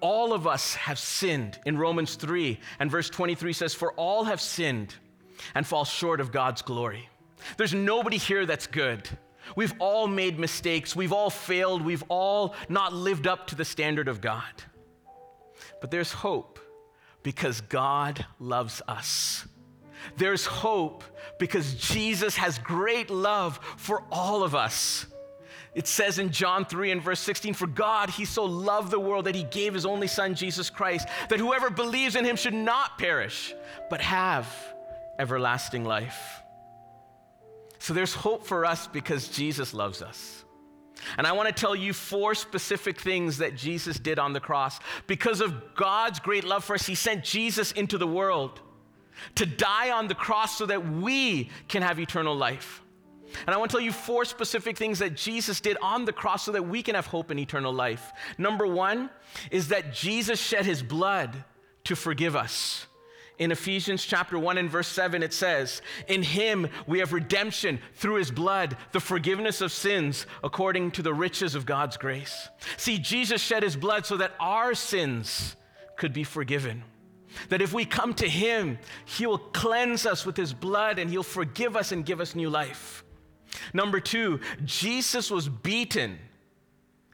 All 0.00 0.32
of 0.32 0.46
us 0.46 0.74
have 0.74 0.98
sinned. 0.98 1.58
In 1.66 1.78
Romans 1.78 2.14
3 2.16 2.58
and 2.78 2.90
verse 2.90 3.10
23 3.10 3.52
says, 3.52 3.74
For 3.74 3.92
all 3.92 4.24
have 4.24 4.40
sinned 4.40 4.94
and 5.54 5.66
fall 5.66 5.84
short 5.84 6.20
of 6.20 6.30
God's 6.32 6.62
glory. 6.62 7.08
There's 7.56 7.74
nobody 7.74 8.16
here 8.16 8.46
that's 8.46 8.66
good. 8.66 9.08
We've 9.56 9.74
all 9.78 10.06
made 10.06 10.38
mistakes. 10.38 10.96
We've 10.96 11.12
all 11.12 11.30
failed. 11.30 11.82
We've 11.82 12.04
all 12.08 12.54
not 12.68 12.94
lived 12.94 13.26
up 13.26 13.46
to 13.48 13.54
the 13.54 13.64
standard 13.64 14.08
of 14.08 14.20
God. 14.20 14.42
But 15.80 15.90
there's 15.90 16.12
hope 16.12 16.58
because 17.24 17.62
God 17.62 18.24
loves 18.38 18.80
us. 18.86 19.44
There's 20.16 20.46
hope 20.46 21.02
because 21.40 21.74
Jesus 21.74 22.36
has 22.36 22.58
great 22.60 23.10
love 23.10 23.58
for 23.76 24.04
all 24.12 24.44
of 24.44 24.54
us. 24.54 25.06
It 25.74 25.88
says 25.88 26.20
in 26.20 26.30
John 26.30 26.64
3 26.64 26.92
and 26.92 27.02
verse 27.02 27.18
16, 27.18 27.54
For 27.54 27.66
God, 27.66 28.10
He 28.10 28.24
so 28.24 28.44
loved 28.44 28.92
the 28.92 29.00
world 29.00 29.24
that 29.24 29.34
He 29.34 29.42
gave 29.42 29.74
His 29.74 29.86
only 29.86 30.06
Son, 30.06 30.36
Jesus 30.36 30.70
Christ, 30.70 31.08
that 31.30 31.40
whoever 31.40 31.70
believes 31.70 32.14
in 32.14 32.24
Him 32.24 32.36
should 32.36 32.54
not 32.54 32.96
perish, 32.98 33.52
but 33.90 34.00
have 34.00 34.46
everlasting 35.18 35.84
life. 35.84 36.42
So 37.80 37.92
there's 37.92 38.14
hope 38.14 38.46
for 38.46 38.64
us 38.64 38.86
because 38.86 39.28
Jesus 39.28 39.74
loves 39.74 40.00
us. 40.00 40.43
And 41.18 41.26
I 41.26 41.32
want 41.32 41.48
to 41.48 41.54
tell 41.54 41.74
you 41.74 41.92
four 41.92 42.34
specific 42.34 43.00
things 43.00 43.38
that 43.38 43.56
Jesus 43.56 43.98
did 43.98 44.18
on 44.18 44.32
the 44.32 44.40
cross. 44.40 44.78
Because 45.06 45.40
of 45.40 45.74
God's 45.74 46.20
great 46.20 46.44
love 46.44 46.64
for 46.64 46.74
us, 46.74 46.86
He 46.86 46.94
sent 46.94 47.24
Jesus 47.24 47.72
into 47.72 47.98
the 47.98 48.06
world 48.06 48.60
to 49.36 49.46
die 49.46 49.90
on 49.90 50.08
the 50.08 50.14
cross 50.14 50.58
so 50.58 50.66
that 50.66 50.86
we 50.86 51.50
can 51.68 51.82
have 51.82 52.00
eternal 52.00 52.34
life. 52.34 52.82
And 53.46 53.54
I 53.54 53.58
want 53.58 53.70
to 53.70 53.76
tell 53.76 53.84
you 53.84 53.92
four 53.92 54.24
specific 54.24 54.76
things 54.76 55.00
that 55.00 55.16
Jesus 55.16 55.60
did 55.60 55.76
on 55.82 56.04
the 56.04 56.12
cross 56.12 56.44
so 56.44 56.52
that 56.52 56.66
we 56.66 56.82
can 56.82 56.94
have 56.94 57.06
hope 57.06 57.30
in 57.30 57.38
eternal 57.38 57.72
life. 57.72 58.12
Number 58.38 58.66
one 58.66 59.10
is 59.50 59.68
that 59.68 59.92
Jesus 59.92 60.40
shed 60.40 60.64
His 60.64 60.82
blood 60.82 61.44
to 61.84 61.96
forgive 61.96 62.36
us. 62.36 62.86
In 63.38 63.50
Ephesians 63.50 64.04
chapter 64.04 64.38
1 64.38 64.58
and 64.58 64.70
verse 64.70 64.86
7, 64.86 65.22
it 65.22 65.32
says, 65.32 65.82
In 66.06 66.22
him 66.22 66.68
we 66.86 67.00
have 67.00 67.12
redemption 67.12 67.80
through 67.94 68.14
his 68.16 68.30
blood, 68.30 68.76
the 68.92 69.00
forgiveness 69.00 69.60
of 69.60 69.72
sins 69.72 70.26
according 70.44 70.92
to 70.92 71.02
the 71.02 71.12
riches 71.12 71.56
of 71.56 71.66
God's 71.66 71.96
grace. 71.96 72.48
See, 72.76 72.98
Jesus 72.98 73.42
shed 73.42 73.64
his 73.64 73.74
blood 73.74 74.06
so 74.06 74.16
that 74.18 74.34
our 74.38 74.74
sins 74.74 75.56
could 75.96 76.12
be 76.12 76.22
forgiven. 76.22 76.84
That 77.48 77.62
if 77.62 77.72
we 77.72 77.84
come 77.84 78.14
to 78.14 78.28
him, 78.28 78.78
he 79.04 79.26
will 79.26 79.38
cleanse 79.38 80.06
us 80.06 80.24
with 80.24 80.36
his 80.36 80.52
blood 80.52 81.00
and 81.00 81.10
he'll 81.10 81.24
forgive 81.24 81.76
us 81.76 81.90
and 81.90 82.06
give 82.06 82.20
us 82.20 82.36
new 82.36 82.48
life. 82.48 83.02
Number 83.72 83.98
two, 83.98 84.38
Jesus 84.64 85.28
was 85.28 85.48
beaten 85.48 86.18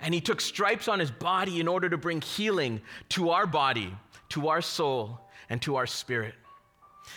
and 0.00 0.12
he 0.12 0.20
took 0.20 0.42
stripes 0.42 0.88
on 0.88 0.98
his 0.98 1.10
body 1.10 1.60
in 1.60 1.68
order 1.68 1.88
to 1.88 1.96
bring 1.96 2.20
healing 2.20 2.82
to 3.10 3.30
our 3.30 3.46
body, 3.46 3.94
to 4.30 4.48
our 4.48 4.60
soul, 4.62 5.20
and 5.50 5.60
to 5.62 5.76
our 5.76 5.86
spirit. 5.86 6.34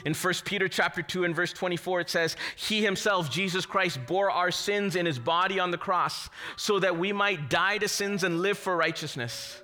In 0.05 0.13
1 0.13 0.33
Peter 0.43 0.67
chapter 0.67 1.01
2 1.01 1.23
and 1.23 1.35
verse 1.35 1.53
24 1.53 2.01
it 2.01 2.09
says, 2.09 2.35
"He 2.55 2.83
himself 2.83 3.29
Jesus 3.29 3.65
Christ 3.65 4.05
bore 4.07 4.31
our 4.31 4.51
sins 4.51 4.95
in 4.95 5.05
his 5.05 5.19
body 5.19 5.59
on 5.59 5.71
the 5.71 5.77
cross 5.77 6.29
so 6.55 6.79
that 6.79 6.97
we 6.97 7.13
might 7.13 7.49
die 7.49 7.77
to 7.77 7.87
sins 7.87 8.23
and 8.23 8.41
live 8.41 8.57
for 8.57 8.75
righteousness. 8.75 9.61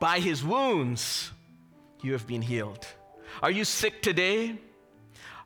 By 0.00 0.20
his 0.20 0.42
wounds 0.42 1.30
you 2.02 2.12
have 2.12 2.26
been 2.26 2.42
healed." 2.42 2.86
Are 3.42 3.50
you 3.50 3.64
sick 3.64 4.02
today? 4.02 4.58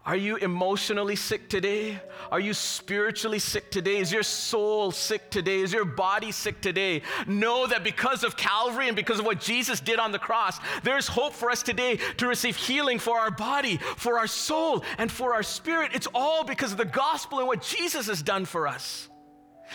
Are 0.06 0.16
you 0.16 0.36
emotionally 0.36 1.14
sick 1.14 1.50
today? 1.50 2.00
Are 2.30 2.40
you 2.40 2.54
spiritually 2.54 3.38
sick 3.38 3.70
today? 3.70 3.98
Is 3.98 4.10
your 4.10 4.22
soul 4.22 4.92
sick 4.92 5.30
today? 5.30 5.60
Is 5.60 5.74
your 5.74 5.84
body 5.84 6.32
sick 6.32 6.62
today? 6.62 7.02
Know 7.26 7.66
that 7.66 7.84
because 7.84 8.24
of 8.24 8.34
Calvary 8.34 8.86
and 8.88 8.96
because 8.96 9.18
of 9.18 9.26
what 9.26 9.40
Jesus 9.40 9.78
did 9.78 9.98
on 9.98 10.10
the 10.10 10.18
cross, 10.18 10.58
there's 10.84 11.06
hope 11.06 11.34
for 11.34 11.50
us 11.50 11.62
today 11.62 11.98
to 12.16 12.26
receive 12.26 12.56
healing 12.56 12.98
for 12.98 13.18
our 13.18 13.30
body, 13.30 13.76
for 13.76 14.18
our 14.18 14.26
soul, 14.26 14.84
and 14.96 15.12
for 15.12 15.34
our 15.34 15.42
spirit. 15.42 15.90
It's 15.94 16.08
all 16.14 16.44
because 16.44 16.72
of 16.72 16.78
the 16.78 16.86
gospel 16.86 17.38
and 17.38 17.46
what 17.46 17.60
Jesus 17.60 18.06
has 18.06 18.22
done 18.22 18.46
for 18.46 18.66
us. 18.66 19.10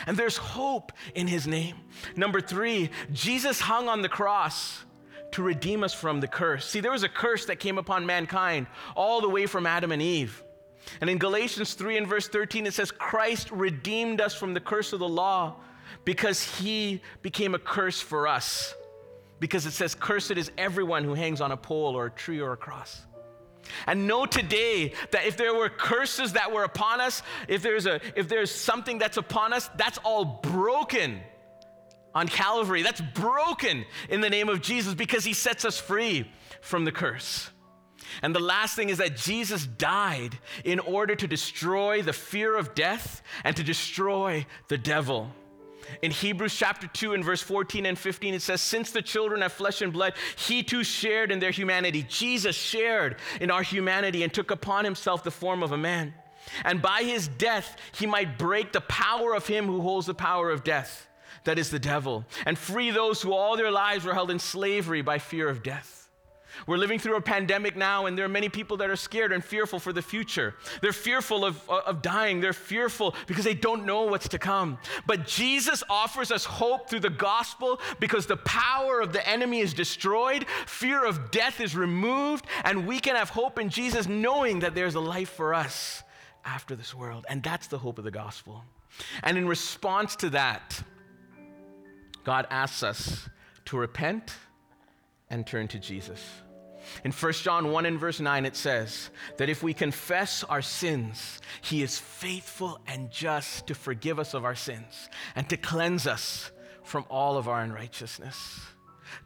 And 0.08 0.18
there's 0.18 0.38
hope 0.38 0.92
in 1.14 1.28
his 1.28 1.46
name. 1.46 1.76
Number 2.16 2.42
three, 2.42 2.90
Jesus 3.14 3.60
hung 3.60 3.88
on 3.88 4.02
the 4.02 4.10
cross 4.10 4.85
to 5.36 5.44
redeem 5.44 5.84
us 5.84 5.94
from 5.94 6.22
the 6.22 6.28
curse. 6.28 6.66
See, 6.66 6.80
there 6.80 6.92
was 6.92 7.04
a 7.04 7.10
curse 7.10 7.46
that 7.48 7.58
came 7.60 7.78
upon 7.78 8.06
mankind 8.06 8.68
all 8.96 9.20
the 9.20 9.28
way 9.30 9.46
from 9.48 9.66
Adam 9.66 9.92
and 9.92 10.02
Eve. 10.02 10.42
And 11.02 11.10
in 11.10 11.18
Galatians 11.18 11.74
3 11.74 11.98
and 11.98 12.08
verse 12.08 12.30
13, 12.30 12.66
it 12.66 12.74
says, 12.74 12.90
Christ 12.90 13.52
redeemed 13.52 14.22
us 14.22 14.34
from 14.34 14.54
the 14.54 14.62
curse 14.62 14.94
of 14.94 15.00
the 15.00 15.10
law 15.10 15.56
because 16.06 16.42
he 16.42 17.02
became 17.22 17.54
a 17.54 17.60
curse 17.60 18.00
for 18.00 18.28
us. 18.28 18.74
because 19.42 19.66
it 19.66 19.72
says, 19.72 19.94
Cursed 19.94 20.32
is 20.32 20.50
everyone 20.58 21.04
who 21.04 21.14
hangs 21.14 21.42
on 21.42 21.52
a 21.52 21.58
pole 21.58 21.98
or 21.98 22.06
a 22.06 22.12
tree 22.12 22.40
or 22.40 22.54
a 22.54 22.58
cross. 22.58 23.02
And 23.88 24.08
know 24.08 24.26
today 24.26 24.94
that 25.12 25.26
if 25.26 25.36
there 25.36 25.54
were 25.54 25.68
curses 25.68 26.34
that 26.34 26.54
were 26.54 26.64
upon 26.64 27.02
us, 27.02 27.22
if 27.50 27.62
there's, 27.62 27.86
a, 27.86 28.00
if 28.16 28.30
there's 28.30 28.52
something 28.52 29.00
that's 29.00 29.18
upon 29.18 29.52
us, 29.52 29.70
that's 29.76 29.98
all 30.06 30.40
broken 30.42 31.20
on 32.16 32.28
Calvary. 32.28 32.82
That's 32.82 33.02
broken 33.02 33.86
in 34.10 34.22
the 34.22 34.30
name 34.30 34.50
of 34.50 34.62
Jesus 34.62 34.96
because 34.96 35.24
he 35.24 35.34
sets 35.34 35.66
us 35.66 35.78
free 35.78 36.32
from 36.62 36.86
the 36.86 36.92
curse. 36.92 37.52
And 38.22 38.34
the 38.34 38.40
last 38.40 38.76
thing 38.76 38.90
is 38.90 39.00
that 39.00 39.18
Jesus 39.18 39.66
died 39.66 40.40
in 40.64 40.80
order 40.80 41.16
to 41.16 41.28
destroy 41.28 42.02
the 42.02 42.14
fear 42.14 42.56
of 42.56 42.74
death 42.74 43.22
and 43.44 43.56
to 43.58 43.64
destroy 43.64 44.46
the 44.70 44.78
devil. 44.78 45.30
In 46.02 46.12
Hebrews 46.12 46.56
chapter 46.56 46.88
2 46.88 47.14
and 47.14 47.24
verse 47.24 47.42
14 47.42 47.86
and 47.86 47.98
15, 47.98 48.34
it 48.34 48.42
says, 48.42 48.62
Since 48.62 48.92
the 48.92 49.02
children 49.02 49.42
have 49.42 49.54
flesh 49.54 49.82
and 49.82 49.94
blood, 49.94 50.14
he 50.36 50.64
too 50.64 50.84
shared 50.84 51.32
in 51.32 51.40
their 51.40 51.52
humanity. 51.52 52.06
Jesus 52.08 52.56
shared 52.56 53.18
in 53.40 53.52
our 53.52 53.62
humanity 53.62 54.24
and 54.24 54.34
took 54.34 54.50
upon 54.50 54.86
himself 54.86 55.24
the 55.24 55.32
form 55.32 55.62
of 55.62 55.72
a 55.72 55.78
man. 55.78 56.14
And 56.64 56.82
by 56.82 57.04
his 57.04 57.28
death, 57.28 57.78
he 57.98 58.06
might 58.06 58.38
break 58.38 58.72
the 58.72 58.82
power 58.82 59.36
of 59.36 59.48
him 59.48 59.66
who 59.66 59.82
holds 59.82 60.08
the 60.08 60.14
power 60.14 60.52
of 60.52 60.64
death, 60.64 61.08
that 61.46 61.58
is 61.58 61.70
the 61.70 61.80
devil, 61.80 62.26
and 62.46 62.58
free 62.58 62.92
those 62.92 63.22
who 63.22 63.34
all 63.34 63.58
their 63.58 63.72
lives 63.72 64.06
were 64.06 64.14
held 64.14 64.32
in 64.32 64.40
slavery 64.40 65.02
by 65.02 65.20
fear 65.20 65.50
of 65.50 65.64
death. 65.64 66.06
We're 66.68 66.78
living 66.78 67.00
through 67.00 67.18
a 67.18 67.22
pandemic 67.22 67.76
now, 67.76 68.06
and 68.06 68.18
there 68.18 68.26
are 68.26 68.30
many 68.30 68.50
people 68.50 68.78
that 68.78 68.90
are 68.90 68.96
scared 68.96 69.32
and 69.32 69.44
fearful 69.44 69.80
for 69.80 69.94
the 69.94 70.02
future. 70.02 70.56
They're 70.82 70.94
fearful 70.94 71.46
of, 71.46 71.70
uh, 71.70 71.82
of 71.86 72.02
dying. 72.02 72.40
They're 72.40 72.54
fearful 72.54 73.16
because 73.28 73.44
they 73.44 73.54
don't 73.54 73.86
know 73.86 74.04
what's 74.04 74.30
to 74.30 74.40
come. 74.40 74.78
But 75.06 75.28
Jesus 75.28 75.84
offers 75.90 76.32
us 76.32 76.46
hope 76.46 76.90
through 76.90 77.02
the 77.02 77.10
gospel 77.10 77.80
because 78.00 78.26
the 78.26 78.38
power 78.38 79.02
of 79.02 79.14
the 79.14 79.28
enemy 79.28 79.60
is 79.60 79.74
destroyed, 79.74 80.46
fear 80.66 81.06
of 81.06 81.32
death 81.32 81.60
is 81.60 81.76
removed, 81.76 82.46
and 82.64 82.88
we 82.88 83.00
can 83.00 83.16
have 83.16 83.30
hope 83.30 83.60
in 83.60 83.70
Jesus 83.70 84.08
knowing 84.08 84.60
that 84.60 84.76
there's 84.76 84.96
a 84.96 85.00
life 85.00 85.30
for 85.30 85.54
us 85.54 86.04
after 86.44 86.76
this 86.76 86.94
world. 86.94 87.26
And 87.30 87.44
that's 87.44 87.68
the 87.68 87.78
hope 87.78 87.98
of 87.98 88.04
the 88.04 88.12
gospel. 88.12 88.64
And 89.24 89.38
in 89.38 89.48
response 89.48 90.16
to 90.18 90.30
that, 90.32 90.82
God 92.26 92.48
asks 92.50 92.84
us 92.84 93.30
to 93.66 93.78
repent 93.78 94.36
and 95.30 95.48
turn 95.48 95.70
to 95.70 95.80
Jesus. 95.80 96.22
In 97.04 97.12
1 97.12 97.34
John 97.34 97.72
1 97.72 97.86
and 97.86 98.00
verse 98.00 98.20
9, 98.20 98.46
it 98.46 98.56
says 98.56 99.10
that 99.38 99.50
if 99.50 99.64
we 99.64 99.74
confess 99.74 100.44
our 100.44 100.62
sins, 100.62 101.40
he 101.62 101.82
is 101.82 101.98
faithful 101.98 102.80
and 102.88 103.10
just 103.10 103.68
to 103.68 103.76
forgive 103.76 104.20
us 104.20 104.34
of 104.34 104.44
our 104.44 104.56
sins 104.56 105.10
and 105.36 105.48
to 105.50 105.58
cleanse 105.58 106.06
us 106.06 106.52
from 106.84 107.06
all 107.10 107.38
of 107.38 107.48
our 107.48 107.62
unrighteousness. 107.62 108.60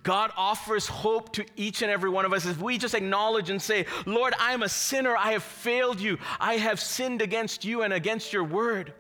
God 0.04 0.32
offers 0.38 0.88
hope 0.88 1.34
to 1.34 1.46
each 1.56 1.82
and 1.82 1.92
every 1.92 2.10
one 2.10 2.26
of 2.26 2.34
us 2.34 2.46
if 2.46 2.62
we 2.62 2.78
just 2.78 2.94
acknowledge 2.94 3.50
and 3.50 3.62
say, 3.62 3.86
Lord, 4.06 4.34
I 4.40 4.54
am 4.54 4.64
a 4.64 4.70
sinner. 4.70 5.16
I 5.18 5.32
have 5.32 5.44
failed 5.44 6.00
you. 6.00 6.18
I 6.40 6.56
have 6.56 6.80
sinned 6.80 7.22
against 7.22 7.66
you 7.66 7.82
and 7.82 7.94
against 7.94 8.32
your 8.32 8.44
word. 8.44 8.94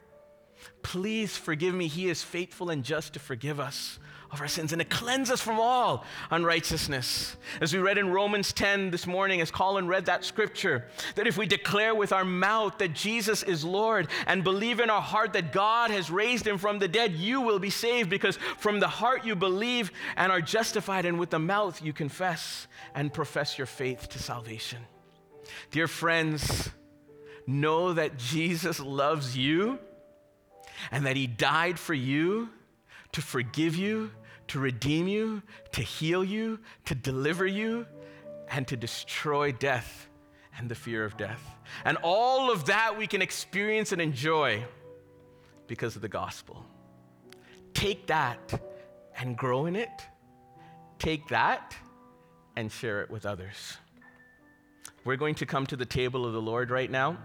Please 0.82 1.36
forgive 1.36 1.74
me. 1.74 1.88
He 1.88 2.10
is 2.10 2.24
faithful 2.24 2.70
and 2.70 2.84
just 2.84 3.14
to 3.14 3.20
forgive 3.20 3.60
us 3.60 4.00
of 4.32 4.42
our 4.42 4.48
sins 4.48 4.72
and 4.72 4.80
to 4.80 4.86
cleanse 4.86 5.32
us 5.32 5.42
from 5.42 5.60
all 5.60 6.06
unrighteousness. 6.30 7.36
As 7.62 7.74
we 7.74 7.80
read 7.80 7.98
in 7.98 8.12
Romans 8.12 8.54
10 8.54 8.92
this 8.92 9.08
morning, 9.08 9.42
as 9.42 9.50
Colin 9.50 9.88
read 9.88 10.06
that 10.06 10.24
scripture, 10.24 10.86
that 11.16 11.26
if 11.26 11.38
we 11.38 11.48
declare 11.48 11.96
with 11.96 12.14
our 12.14 12.26
mouth 12.26 12.78
that 12.78 12.94
Jesus 12.94 13.42
is 13.42 13.64
Lord 13.64 14.08
and 14.28 14.44
believe 14.44 14.80
in 14.80 14.90
our 14.90 15.02
heart 15.02 15.34
that 15.34 15.52
God 15.52 15.90
has 15.90 16.12
raised 16.12 16.46
him 16.46 16.60
from 16.60 16.78
the 16.78 16.88
dead, 16.88 17.14
you 17.14 17.42
will 17.42 17.60
be 17.60 17.72
saved 17.72 18.10
because 18.10 18.38
from 18.58 18.80
the 18.80 18.88
heart 18.88 19.26
you 19.26 19.36
believe 19.36 19.92
and 20.16 20.32
are 20.32 20.42
justified, 20.42 21.06
and 21.06 21.20
with 21.20 21.32
the 21.32 21.40
mouth 21.40 21.82
you 21.82 21.94
confess 21.94 22.68
and 22.94 23.12
profess 23.12 23.58
your 23.58 23.68
faith 23.68 24.10
to 24.10 24.20
salvation. 24.20 24.80
Dear 25.72 25.88
friends, 25.88 26.70
know 27.48 27.94
that 27.94 28.18
Jesus 28.18 28.80
loves 28.80 29.36
you 29.36 29.80
and 30.92 31.06
that 31.06 31.16
he 31.16 31.28
died 31.28 31.80
for 31.80 31.94
you 31.94 32.50
to 33.12 33.22
forgive 33.22 33.76
you 33.76 34.12
to 34.50 34.60
redeem 34.60 35.08
you, 35.08 35.42
to 35.72 35.82
heal 35.82 36.24
you, 36.24 36.60
to 36.86 36.96
deliver 36.96 37.46
you, 37.46 37.86
and 38.50 38.68
to 38.68 38.76
destroy 38.76 39.52
death 39.52 40.08
and 40.58 40.70
the 40.70 40.76
fear 40.76 41.06
of 41.06 41.16
death. 41.18 41.42
And 41.86 41.98
all 42.02 42.52
of 42.52 42.66
that 42.66 42.98
we 42.98 43.08
can 43.08 43.22
experience 43.22 43.92
and 43.92 44.02
enjoy 44.02 44.64
because 45.68 45.96
of 45.96 46.02
the 46.02 46.10
gospel. 46.10 46.66
Take 47.74 48.08
that 48.08 48.60
and 49.18 49.38
grow 49.38 49.68
in 49.68 49.76
it. 49.76 49.90
Take 50.98 51.28
that 51.30 51.76
and 52.56 52.72
share 52.72 53.02
it 53.04 53.10
with 53.12 53.26
others. 53.26 53.78
We're 55.06 55.16
going 55.16 55.36
to 55.36 55.46
come 55.46 55.68
to 55.68 55.78
the 55.78 55.86
table 55.86 56.26
of 56.26 56.34
the 56.34 56.42
Lord 56.42 56.72
right 56.72 56.90
now 56.90 57.20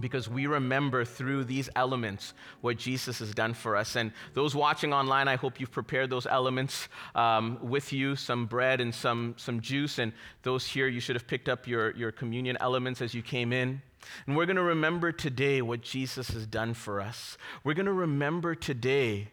because 0.00 0.28
we 0.28 0.46
remember 0.46 1.04
through 1.04 1.44
these 1.44 1.68
elements 1.76 2.34
what 2.60 2.76
Jesus 2.76 3.18
has 3.20 3.32
done 3.32 3.54
for 3.54 3.76
us. 3.76 3.96
And 3.96 4.12
those 4.32 4.54
watching 4.54 4.92
online, 4.92 5.28
I 5.28 5.36
hope 5.36 5.60
you've 5.60 5.70
prepared 5.70 6.10
those 6.10 6.26
elements 6.26 6.88
um, 7.14 7.58
with 7.62 7.92
you 7.92 8.16
some 8.16 8.46
bread 8.46 8.80
and 8.80 8.94
some, 8.94 9.34
some 9.36 9.60
juice. 9.60 9.98
And 9.98 10.12
those 10.42 10.66
here, 10.66 10.88
you 10.88 11.00
should 11.00 11.16
have 11.16 11.26
picked 11.26 11.48
up 11.48 11.66
your, 11.66 11.94
your 11.96 12.12
communion 12.12 12.56
elements 12.60 13.00
as 13.00 13.14
you 13.14 13.22
came 13.22 13.52
in. 13.52 13.82
And 14.26 14.36
we're 14.36 14.46
going 14.46 14.56
to 14.56 14.62
remember 14.62 15.12
today 15.12 15.62
what 15.62 15.80
Jesus 15.80 16.28
has 16.28 16.46
done 16.46 16.74
for 16.74 17.00
us. 17.00 17.38
We're 17.62 17.74
going 17.74 17.86
to 17.86 17.92
remember 17.92 18.54
today 18.54 19.28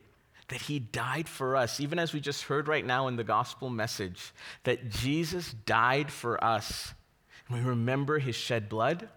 that 0.47 0.61
he 0.63 0.79
died 0.79 1.29
for 1.29 1.55
us, 1.55 1.79
even 1.79 1.97
as 1.97 2.13
we 2.13 2.19
just 2.19 2.43
heard 2.43 2.67
right 2.67 2.85
now 2.85 3.07
in 3.07 3.15
the 3.15 3.23
gospel 3.23 3.69
message, 3.69 4.33
that 4.63 4.89
Jesus 4.89 5.53
died 5.65 6.11
for 6.11 6.41
us. 6.43 6.93
And 7.47 7.57
we 7.57 7.69
remember 7.69 8.19
his 8.19 8.35
shed 8.35 8.69
blood 8.69 9.07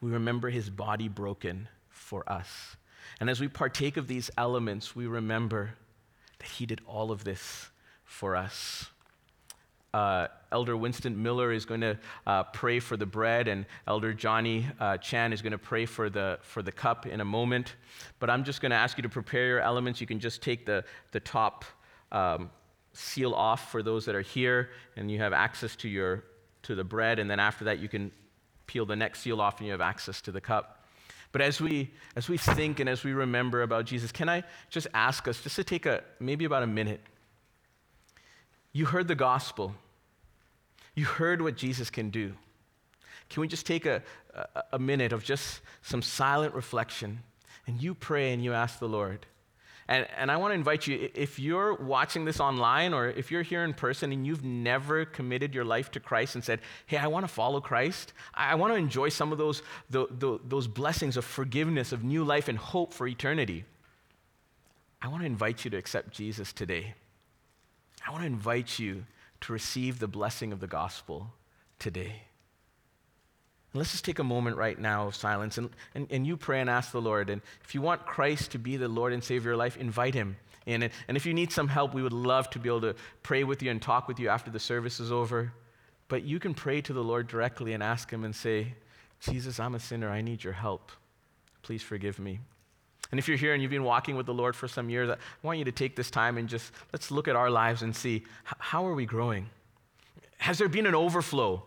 we 0.00 0.10
remember 0.10 0.50
his 0.50 0.70
body 0.70 1.08
broken 1.08 1.68
for 1.88 2.30
us. 2.30 2.76
And 3.18 3.28
as 3.28 3.40
we 3.40 3.48
partake 3.48 3.96
of 3.96 4.08
these 4.08 4.30
elements, 4.38 4.96
we 4.96 5.06
remember 5.06 5.74
that 6.38 6.48
he 6.48 6.66
did 6.66 6.80
all 6.86 7.10
of 7.10 7.24
this 7.24 7.70
for 8.04 8.34
us. 8.36 8.86
Uh, 9.92 10.28
Elder 10.52 10.76
Winston 10.76 11.20
Miller 11.20 11.52
is 11.52 11.64
going 11.64 11.80
to 11.80 11.98
uh, 12.26 12.44
pray 12.44 12.78
for 12.78 12.96
the 12.96 13.06
bread, 13.06 13.48
and 13.48 13.66
Elder 13.88 14.14
Johnny 14.14 14.66
uh, 14.78 14.96
Chan 14.98 15.32
is 15.32 15.42
going 15.42 15.52
to 15.52 15.58
pray 15.58 15.84
for 15.84 16.08
the, 16.08 16.38
for 16.42 16.62
the 16.62 16.70
cup 16.70 17.06
in 17.06 17.20
a 17.20 17.24
moment. 17.24 17.74
But 18.20 18.30
I'm 18.30 18.44
just 18.44 18.60
going 18.60 18.70
to 18.70 18.76
ask 18.76 18.96
you 18.96 19.02
to 19.02 19.08
prepare 19.08 19.46
your 19.48 19.60
elements. 19.60 20.00
You 20.00 20.06
can 20.06 20.20
just 20.20 20.42
take 20.42 20.64
the, 20.64 20.84
the 21.10 21.20
top 21.20 21.64
um, 22.12 22.50
seal 22.92 23.34
off 23.34 23.70
for 23.70 23.82
those 23.82 24.04
that 24.06 24.14
are 24.14 24.20
here, 24.20 24.70
and 24.96 25.10
you 25.10 25.18
have 25.18 25.32
access 25.32 25.74
to, 25.76 25.88
your, 25.88 26.24
to 26.62 26.76
the 26.76 26.84
bread. 26.84 27.18
And 27.18 27.28
then 27.28 27.40
after 27.40 27.64
that, 27.64 27.80
you 27.80 27.88
can 27.88 28.12
peel 28.70 28.86
the 28.86 28.94
next 28.94 29.20
seal 29.20 29.40
off 29.40 29.58
and 29.58 29.66
you 29.66 29.72
have 29.72 29.80
access 29.80 30.20
to 30.20 30.30
the 30.30 30.40
cup. 30.40 30.84
But 31.32 31.42
as 31.42 31.60
we, 31.60 31.90
as 32.14 32.28
we 32.28 32.36
think 32.36 32.78
and 32.78 32.88
as 32.88 33.02
we 33.02 33.12
remember 33.12 33.62
about 33.62 33.84
Jesus, 33.84 34.12
can 34.12 34.28
I 34.28 34.44
just 34.68 34.86
ask 34.94 35.26
us 35.26 35.42
just 35.42 35.56
to 35.56 35.64
take 35.64 35.86
a, 35.86 36.04
maybe 36.20 36.44
about 36.44 36.62
a 36.62 36.68
minute? 36.68 37.00
You 38.72 38.86
heard 38.86 39.08
the 39.08 39.16
gospel. 39.16 39.74
You 40.94 41.04
heard 41.04 41.42
what 41.42 41.56
Jesus 41.56 41.90
can 41.90 42.10
do. 42.10 42.32
Can 43.28 43.40
we 43.40 43.48
just 43.48 43.66
take 43.66 43.86
a, 43.86 44.02
a, 44.34 44.62
a 44.74 44.78
minute 44.78 45.12
of 45.12 45.24
just 45.24 45.62
some 45.82 46.00
silent 46.00 46.54
reflection 46.54 47.24
and 47.66 47.82
you 47.82 47.92
pray 47.92 48.32
and 48.32 48.42
you 48.42 48.52
ask 48.52 48.78
the 48.78 48.88
Lord, 48.88 49.26
and, 49.90 50.06
and 50.16 50.30
I 50.30 50.36
want 50.36 50.52
to 50.52 50.54
invite 50.54 50.86
you, 50.86 51.10
if 51.14 51.40
you're 51.40 51.74
watching 51.74 52.24
this 52.24 52.38
online 52.38 52.94
or 52.94 53.08
if 53.08 53.32
you're 53.32 53.42
here 53.42 53.64
in 53.64 53.74
person 53.74 54.12
and 54.12 54.24
you've 54.24 54.44
never 54.44 55.04
committed 55.04 55.52
your 55.52 55.64
life 55.64 55.90
to 55.90 56.00
Christ 56.00 56.36
and 56.36 56.44
said, 56.44 56.60
hey, 56.86 56.96
I 56.96 57.08
want 57.08 57.24
to 57.24 57.32
follow 57.32 57.60
Christ, 57.60 58.12
I, 58.32 58.54
want 58.54 58.72
to 58.72 58.76
enjoy 58.76 59.08
some 59.08 59.32
of 59.32 59.38
those, 59.38 59.62
the, 59.90 60.06
the, 60.08 60.38
those 60.44 60.68
blessings 60.68 61.16
of 61.16 61.24
forgiveness, 61.24 61.90
of 61.90 62.04
new 62.04 62.22
life, 62.22 62.46
and 62.46 62.56
hope 62.56 62.94
for 62.94 63.08
eternity, 63.08 63.64
I 65.02 65.08
want 65.08 65.22
to 65.22 65.26
invite 65.26 65.64
you 65.64 65.72
to 65.72 65.76
accept 65.76 66.14
Jesus 66.14 66.52
today. 66.52 66.94
I 68.06 68.12
want 68.12 68.22
to 68.22 68.28
invite 68.28 68.78
you 68.78 69.06
to 69.40 69.52
receive 69.52 69.98
the 69.98 70.06
blessing 70.06 70.52
of 70.52 70.60
the 70.60 70.68
gospel 70.68 71.32
today. 71.80 72.22
And 73.72 73.78
let's 73.78 73.92
just 73.92 74.04
take 74.04 74.18
a 74.18 74.24
moment 74.24 74.56
right 74.56 74.78
now 74.78 75.06
of 75.06 75.14
silence 75.14 75.56
and, 75.56 75.70
and, 75.94 76.06
and 76.10 76.26
you 76.26 76.36
pray 76.36 76.60
and 76.60 76.68
ask 76.68 76.90
the 76.90 77.00
Lord. 77.00 77.30
And 77.30 77.40
if 77.62 77.74
you 77.74 77.80
want 77.80 78.04
Christ 78.04 78.50
to 78.52 78.58
be 78.58 78.76
the 78.76 78.88
Lord 78.88 79.12
and 79.12 79.22
Savior 79.22 79.38
of 79.38 79.44
your 79.44 79.56
life, 79.56 79.76
invite 79.76 80.14
Him 80.14 80.36
in. 80.66 80.82
And, 80.82 80.92
and 81.06 81.16
if 81.16 81.24
you 81.24 81.34
need 81.34 81.52
some 81.52 81.68
help, 81.68 81.94
we 81.94 82.02
would 82.02 82.12
love 82.12 82.50
to 82.50 82.58
be 82.58 82.68
able 82.68 82.80
to 82.82 82.94
pray 83.22 83.44
with 83.44 83.62
you 83.62 83.70
and 83.70 83.80
talk 83.80 84.08
with 84.08 84.18
you 84.18 84.28
after 84.28 84.50
the 84.50 84.58
service 84.58 84.98
is 84.98 85.12
over. 85.12 85.52
But 86.08 86.24
you 86.24 86.40
can 86.40 86.54
pray 86.54 86.80
to 86.82 86.92
the 86.92 87.04
Lord 87.04 87.28
directly 87.28 87.72
and 87.72 87.82
ask 87.82 88.10
Him 88.10 88.24
and 88.24 88.34
say, 88.34 88.74
Jesus, 89.20 89.60
I'm 89.60 89.74
a 89.74 89.80
sinner. 89.80 90.10
I 90.10 90.20
need 90.20 90.42
your 90.42 90.52
help. 90.52 90.90
Please 91.62 91.82
forgive 91.82 92.18
me. 92.18 92.40
And 93.10 93.18
if 93.18 93.28
you're 93.28 93.36
here 93.36 93.52
and 93.52 93.62
you've 93.62 93.70
been 93.70 93.84
walking 93.84 94.16
with 94.16 94.26
the 94.26 94.34
Lord 94.34 94.54
for 94.54 94.68
some 94.68 94.88
years, 94.88 95.10
I 95.10 95.16
want 95.42 95.58
you 95.58 95.64
to 95.64 95.72
take 95.72 95.96
this 95.96 96.10
time 96.10 96.38
and 96.38 96.48
just 96.48 96.72
let's 96.92 97.10
look 97.10 97.28
at 97.28 97.36
our 97.36 97.50
lives 97.50 97.82
and 97.82 97.94
see 97.94 98.24
how 98.44 98.86
are 98.86 98.94
we 98.94 99.04
growing? 99.04 99.48
Has 100.38 100.58
there 100.58 100.68
been 100.68 100.86
an 100.86 100.94
overflow? 100.94 101.62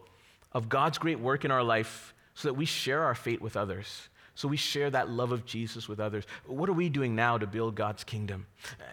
Of 0.53 0.69
God's 0.69 0.97
great 0.97 1.19
work 1.19 1.45
in 1.45 1.51
our 1.51 1.63
life 1.63 2.13
so 2.33 2.47
that 2.47 2.53
we 2.53 2.65
share 2.65 3.03
our 3.03 3.15
fate 3.15 3.41
with 3.41 3.57
others. 3.57 4.09
So 4.35 4.47
we 4.47 4.57
share 4.57 4.89
that 4.89 5.09
love 5.09 5.31
of 5.31 5.45
Jesus 5.45 5.87
with 5.87 5.99
others. 5.99 6.25
What 6.45 6.69
are 6.69 6.73
we 6.73 6.89
doing 6.89 7.15
now 7.15 7.37
to 7.37 7.45
build 7.45 7.75
God's 7.75 8.03
kingdom? 8.03 8.47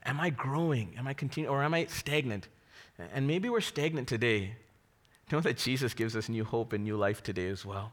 Am 0.05 0.21
I 0.21 0.31
growing? 0.31 0.95
Am 0.99 1.07
I 1.07 1.15
continuing? 1.15 1.55
Or 1.55 1.63
am 1.63 1.73
I 1.73 1.87
stagnant? 1.87 2.49
And 3.15 3.27
maybe 3.27 3.49
we're 3.49 3.63
stagnant 3.63 4.07
today. 4.07 4.55
Know 5.33 5.41
that 5.41 5.57
Jesus 5.57 5.95
gives 5.95 6.17
us 6.17 6.29
new 6.29 6.45
hope 6.45 6.73
and 6.73 6.85
new 6.85 6.97
life 6.97 7.23
today 7.23 7.49
as 7.49 7.65
well. 7.65 7.93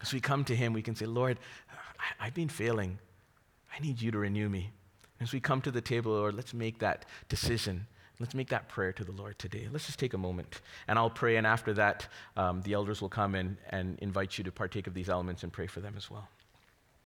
As 0.00 0.12
we 0.12 0.20
come 0.20 0.44
to 0.44 0.56
Him, 0.56 0.72
we 0.72 0.82
can 0.82 0.94
say, 0.94 1.06
Lord, 1.06 1.38
I, 2.20 2.26
have 2.26 2.34
been 2.34 2.48
failing. 2.48 2.98
I 3.74 3.82
need 3.82 4.00
you 4.00 4.10
to 4.12 4.18
renew 4.18 4.48
me. 4.48 4.70
As 5.20 5.32
we 5.32 5.40
come 5.40 5.60
to 5.62 5.70
the 5.70 5.80
table, 5.80 6.12
Lord, 6.12 6.34
let's 6.34 6.54
make 6.54 6.78
that 6.78 7.04
decision. 7.28 7.86
Let's 8.18 8.34
make 8.34 8.48
that 8.48 8.68
prayer 8.68 8.92
to 8.92 9.04
the 9.04 9.12
Lord 9.12 9.38
today. 9.38 9.68
Let's 9.70 9.86
just 9.86 9.98
take 9.98 10.14
a 10.14 10.18
moment, 10.18 10.60
and 10.88 10.98
I'll 10.98 11.10
pray, 11.10 11.36
and 11.36 11.46
after 11.46 11.74
that, 11.74 12.08
um, 12.36 12.62
the 12.62 12.72
elders 12.72 13.02
will 13.02 13.10
come 13.10 13.34
and, 13.34 13.58
and 13.68 13.98
invite 14.00 14.38
you 14.38 14.44
to 14.44 14.52
partake 14.52 14.86
of 14.86 14.94
these 14.94 15.10
elements 15.10 15.42
and 15.42 15.52
pray 15.52 15.66
for 15.66 15.80
them 15.80 15.94
as 15.96 16.10
well. 16.10 16.28